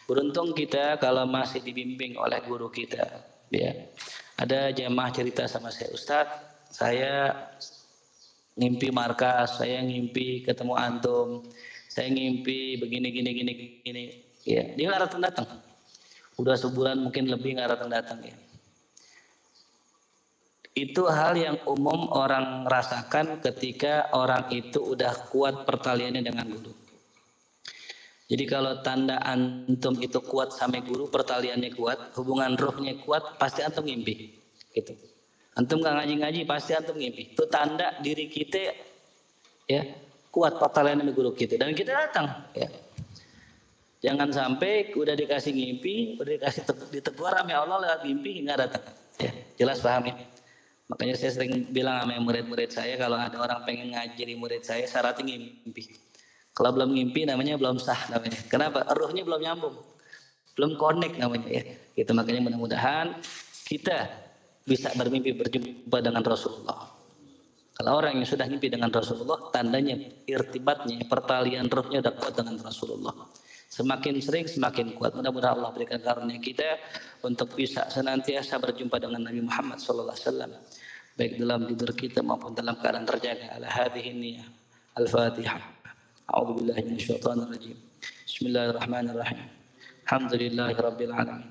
Beruntung 0.09 0.57
kita 0.57 0.97
kalau 0.97 1.29
masih 1.29 1.61
dibimbing 1.61 2.17
oleh 2.17 2.41
guru 2.49 2.73
kita, 2.73 3.05
ya. 3.53 3.77
Ada 4.39 4.71
jemaah 4.73 5.11
cerita 5.13 5.45
sama 5.51 5.69
saya, 5.69 5.91
Ustadz, 5.93 6.39
saya 6.73 7.35
ngimpi 8.59 8.89
markas, 8.89 9.61
saya 9.61 9.85
ngimpi 9.85 10.47
ketemu 10.49 10.75
antum, 10.79 11.45
saya 11.99 12.15
ngimpi 12.15 12.79
begini 12.79 13.11
gini 13.11 13.31
gini 13.35 13.53
gini. 13.83 14.03
Ya, 14.47 14.63
dia 14.79 14.87
nggak 14.87 15.11
datang 15.11 15.21
datang. 15.27 15.47
Udah 16.39 16.55
sebulan 16.55 17.03
mungkin 17.03 17.27
lebih 17.27 17.59
nggak 17.59 17.75
datang 17.75 17.91
datang 17.91 18.19
ya. 18.23 18.39
Itu 20.79 21.11
hal 21.11 21.35
yang 21.35 21.59
umum 21.67 22.07
orang 22.15 22.63
rasakan 22.71 23.43
ketika 23.43 24.15
orang 24.15 24.47
itu 24.55 24.95
udah 24.95 25.11
kuat 25.27 25.67
pertaliannya 25.67 26.23
dengan 26.23 26.47
guru. 26.47 26.71
Jadi 28.31 28.45
kalau 28.47 28.79
tanda 28.87 29.19
antum 29.27 29.99
itu 29.99 30.23
kuat 30.23 30.55
sama 30.55 30.79
guru, 30.79 31.11
pertaliannya 31.11 31.75
kuat, 31.75 32.15
hubungan 32.15 32.55
rohnya 32.55 32.95
kuat, 33.03 33.43
pasti 33.43 33.67
antum 33.67 33.83
ngimpi. 33.83 34.39
Gitu. 34.71 34.95
Antum 35.59 35.83
nggak 35.83 35.99
ngaji-ngaji, 35.99 36.47
pasti 36.47 36.79
antum 36.79 36.95
ngimpi. 36.95 37.35
Itu 37.35 37.51
tanda 37.51 37.99
diri 37.99 38.31
kita 38.31 38.71
ya 39.67 39.83
kuat 40.39 40.55
sama 40.63 41.11
guru 41.11 41.35
kita 41.35 41.59
dan 41.59 41.75
kita 41.75 41.91
datang. 41.91 42.47
Ya. 42.55 42.71
Jangan 43.99 44.31
sampai 44.31 44.95
udah 44.95 45.19
dikasih 45.19 45.51
ngimpi, 45.51 46.23
udah 46.23 46.39
dikasih 46.39 46.63
ditegur 46.95 47.35
sama 47.35 47.51
Allah 47.51 47.79
lewat 47.83 48.01
mimpi 48.07 48.47
nggak 48.47 48.59
datang. 48.63 48.85
Ya, 49.19 49.35
jelas 49.59 49.83
paham 49.83 50.07
ya. 50.07 50.15
Makanya 50.89 51.19
saya 51.19 51.35
sering 51.35 51.67
bilang 51.75 52.07
sama 52.07 52.17
murid-murid 52.23 52.71
saya 52.71 52.95
kalau 52.95 53.19
ada 53.19 53.35
orang 53.35 53.67
pengen 53.67 53.93
ngajari 53.93 54.39
murid 54.39 54.63
saya 54.63 54.87
syaratnya 54.87 55.35
ngimpi. 55.35 55.99
Kalau 56.55 56.71
belum 56.71 56.95
ngimpi 56.95 57.27
namanya 57.27 57.59
belum 57.59 57.83
sah 57.83 57.99
namanya. 58.09 58.39
Kenapa? 58.47 58.87
Ruhnya 58.95 59.27
belum 59.27 59.43
nyambung. 59.43 59.75
Belum 60.55 60.79
connect 60.79 61.19
namanya 61.19 61.51
ya. 61.51 61.63
Gitu 61.99 62.11
makanya 62.15 62.41
mudah-mudahan 62.47 63.19
kita 63.67 64.07
bisa 64.63 64.95
bermimpi 64.95 65.35
berjumpa 65.35 65.99
dengan 65.99 66.23
Rasulullah. 66.23 66.98
Kalau 67.79 68.03
orang 68.03 68.19
yang 68.19 68.27
sudah 68.27 68.51
mimpi 68.51 68.67
dengan 68.67 68.91
Rasulullah, 68.91 69.55
tandanya 69.55 69.95
irtibatnya, 70.27 70.99
pertalian 71.07 71.71
rohnya 71.71 72.03
sudah 72.03 72.15
kuat 72.19 72.35
dengan 72.35 72.59
Rasulullah. 72.59 73.15
Semakin 73.71 74.19
sering, 74.19 74.51
semakin 74.51 74.99
kuat. 74.99 75.15
Mudah-mudahan 75.15 75.63
Allah 75.63 75.71
berikan 75.71 76.03
karunia 76.03 76.43
kita 76.43 76.75
untuk 77.23 77.55
bisa 77.55 77.87
senantiasa 77.87 78.59
berjumpa 78.59 78.99
dengan 78.99 79.31
Nabi 79.31 79.47
Muhammad 79.47 79.79
SAW. 79.79 80.11
Baik 81.15 81.39
dalam 81.39 81.71
tidur 81.71 81.95
kita 81.95 82.19
maupun 82.19 82.51
dalam 82.59 82.75
keadaan 82.83 83.07
terjaga. 83.07 83.55
Al-Hadihiniya. 83.63 84.43
Al-Fatihah. 84.99 85.63
A'udhu 86.35 86.59
billahi 86.59 86.83
minasyaitanir 86.83 87.47
rajim. 87.47 87.79
Bismillahirrahmanirrahim. 88.27 89.39
Alhamdulillahi 90.03 90.75
rabbil 90.75 91.15
alamin. 91.15 91.47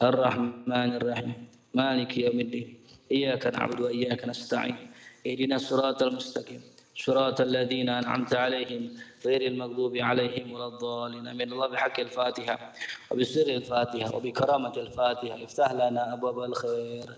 Ar-Rahmanir 0.00 1.04
Rahim. 1.04 1.36
Maliki 1.76 2.24
yaumiddin. 2.24 2.80
Iyyaka 3.12 3.52
na'budu 3.52 3.88
wa 3.88 3.92
iyyaka 3.92 4.24
nasta'in. 4.24 4.95
اهدنا 5.26 5.56
الصراط 5.56 6.02
المستقيم. 6.02 6.62
صراط 6.96 7.40
الذين 7.40 7.88
أنعمت 7.88 8.34
عليهم 8.34 8.82
غير 9.26 9.42
المغضوب 9.46 9.96
عليهم 9.96 10.52
ولا 10.52 10.66
الضالين. 10.66 11.36
من 11.36 11.52
الله 11.52 11.66
بحق 11.66 12.00
الفاتحة 12.00 12.72
وبسر 13.10 13.46
الفاتحة 13.48 14.16
وبكرامة 14.16 14.74
الفاتحة. 14.76 15.44
افتح 15.44 15.72
لنا 15.72 16.02
أبواب 16.12 16.38
الخير 16.50 17.08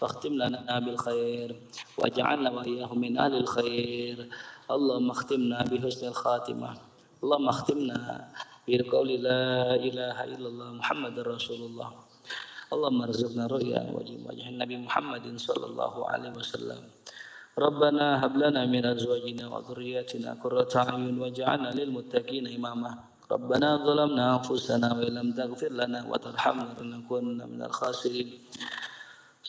واختم 0.00 0.32
لنا 0.32 0.78
بالخير 0.78 1.56
واجعلنا 1.98 2.50
وإياهم 2.50 2.98
من 3.00 3.18
أهل 3.18 3.34
الخير. 3.34 4.28
اللهم 4.70 5.10
اختمنا 5.10 5.58
بحسن 5.62 6.08
الخاتمة. 6.08 6.70
اللهم 7.24 7.48
اختمنا 7.48 8.28
بقول 8.68 9.08
لا 9.08 9.74
إله 9.74 10.24
إلا 10.24 10.48
الله 10.48 10.68
محمد 10.72 11.18
رسول 11.18 11.60
الله. 11.68 11.90
اللهم 12.72 13.02
ارزقنا 13.02 13.46
رؤيا 13.46 13.82
وجه 14.28 14.48
النبي 14.48 14.76
محمد 14.76 15.24
صلى 15.40 15.66
الله 15.66 16.10
عليه 16.10 16.30
وسلم. 16.30 16.80
ربنا 17.58 18.22
هب 18.22 18.36
لنا 18.36 18.66
من 18.70 18.86
أزواجنا 18.86 19.44
وذرياتنا 19.50 20.30
قرة 20.42 20.70
أعين 20.76 21.18
واجعلنا 21.18 21.70
للمتقين 21.74 22.46
إماما. 22.54 22.92
ربنا 23.30 23.68
ظلمنا 23.82 24.24
أنفسنا 24.38 24.88
وإن 24.94 25.12
لم 25.18 25.28
تغفر 25.34 25.72
لنا 25.74 26.06
وترحمنا 26.06 26.78
لنكونن 26.80 27.40
من 27.50 27.60
الخاسرين. 27.62 28.28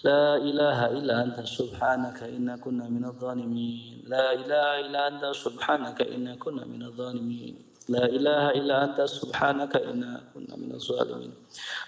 لا 0.04 0.36
إله 0.36 0.80
إلا 0.98 1.24
أنت 1.24 1.38
سبحانك 1.46 2.24
إنا 2.24 2.58
كنا 2.58 2.90
من 2.90 3.06
الظالمين. 3.06 4.10
لا 4.10 4.34
إله 4.34 4.66
إلا 4.90 5.02
أنت 5.08 5.24
سبحانك 5.46 6.02
إنا 6.02 6.36
كنا 6.36 6.66
من 6.66 6.82
الظالمين. 6.90 7.69
لا 7.90 8.06
إله 8.06 8.50
إلا 8.50 8.76
أنت 8.84 9.02
سبحانك 9.02 9.74
إنا 9.82 10.22
كنا 10.34 10.54
من 10.62 10.78
الظالمين. 10.78 11.34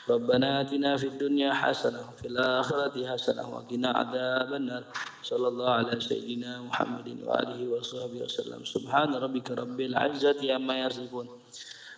ربنا 0.09 0.61
آتنا 0.61 0.97
في 0.97 1.07
الدنيا 1.13 1.53
حسنة 1.53 1.99
وفي 2.09 2.27
الآخرة 2.27 2.97
حسنة 3.13 3.45
وقنا 3.45 3.89
عذاب 3.89 4.53
النار. 4.53 4.83
صلى 5.23 5.47
الله 5.47 5.69
على 5.69 6.01
سيدنا 6.01 6.61
محمد 6.61 7.21
وآله 7.21 7.61
وصحبه 7.69 8.25
وسلم. 8.25 8.65
سبحان 8.65 9.13
ربك 9.13 9.51
رب 9.51 9.79
العزة 9.79 10.41
عما 10.53 10.89
يصفون. 10.89 11.27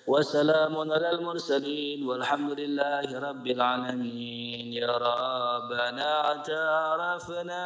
وسلام 0.08 0.76
على 0.92 1.10
المرسلين. 1.16 2.04
والحمد 2.04 2.52
لله 2.60 3.08
رب 3.08 3.48
العالمين. 3.48 4.66
يا 4.74 4.92
ربنا 4.92 6.08
اعترفنا 6.28 7.64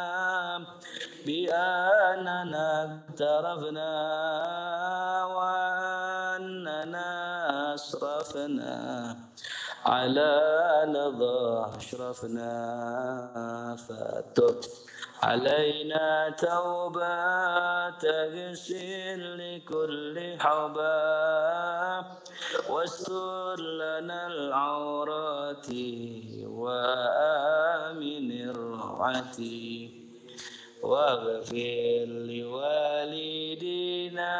بأننا 1.26 2.66
اعترفنا 3.10 3.90
وأننا 6.78 7.74
أسرفنا 7.74 9.16
على 9.86 10.32
لظى 10.86 11.66
أشرفنا 11.76 12.52
فتب 13.88 14.60
علينا 15.22 16.30
توبة 16.38 17.90
تغسل 17.90 19.20
لكل 19.38 20.36
حبا 20.38 22.04
واستر 22.70 23.60
لنا 23.60 24.26
العورات 24.26 25.66
وآمن 26.46 28.28
الروعة. 28.50 29.38
واغفر 30.82 32.06
لوالدينا 32.06 34.32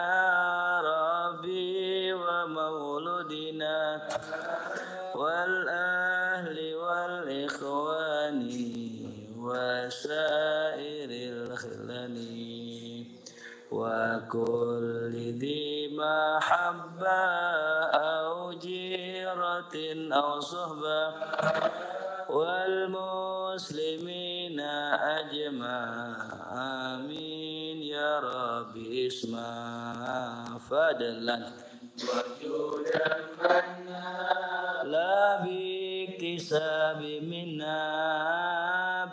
ومولدنا 2.68 4.08
والأهل 5.14 6.74
والإخوان 6.74 8.40
وسائر 9.38 11.10
الخلل 11.10 12.16
وكل 13.72 15.14
ذي 15.40 15.96
محبة 15.96 17.20
أو 17.96 18.52
جيرة 18.52 19.74
أو 20.12 20.40
صحبة 20.40 21.12
والمسلمين 22.28 23.88
أجمع 24.60 26.16
آمين. 26.52 27.82
يا 27.82 28.20
رب 28.20 28.76
اسمع 28.76 30.58
فضلا. 30.70 31.67
وجودا 32.04 33.16
منا 33.40 34.82
لا 34.84 35.42
باكتساب 35.44 37.02
منا 37.02 37.80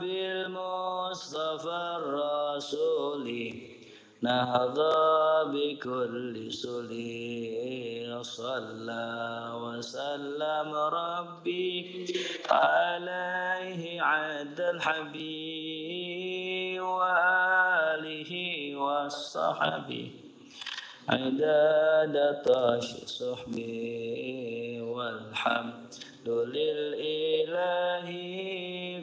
بالمصطفى 0.02 1.82
الرسول. 1.98 3.28
نهضى 4.22 4.96
بكل 5.54 6.54
سلي 6.54 8.20
صلى 8.24 9.06
وسلم 9.62 10.70
ربي 10.76 12.06
عليه 12.52 14.02
عد 14.02 14.60
الحبيب 14.62 16.02
وآله 16.82 18.32
والصحب 18.76 19.90
عداد 21.10 22.42
طاش 22.46 22.90
صحبي 23.06 24.82
والحمد 24.82 25.94
للإله 26.26 28.08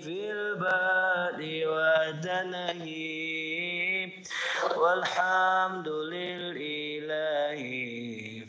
في 0.03 0.33
البال 0.33 1.41
والدنه 1.67 2.87
والحمد 4.83 5.89
لله 5.89 7.61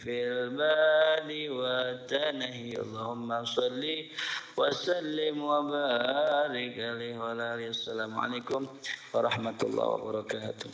في 0.03 0.15
المال 0.27 1.29
والتنهي 1.51 2.73
اللهم 2.81 3.45
صل 3.45 3.83
وسلم 4.57 5.43
وبارك 5.43 6.75
عليه 6.79 7.15
وعلى 7.19 7.43
آله. 7.53 7.67
السلام 7.67 8.19
عليكم 8.19 8.67
ورحمة 9.13 9.59
الله 9.63 9.87
وبركاته. 9.87 10.69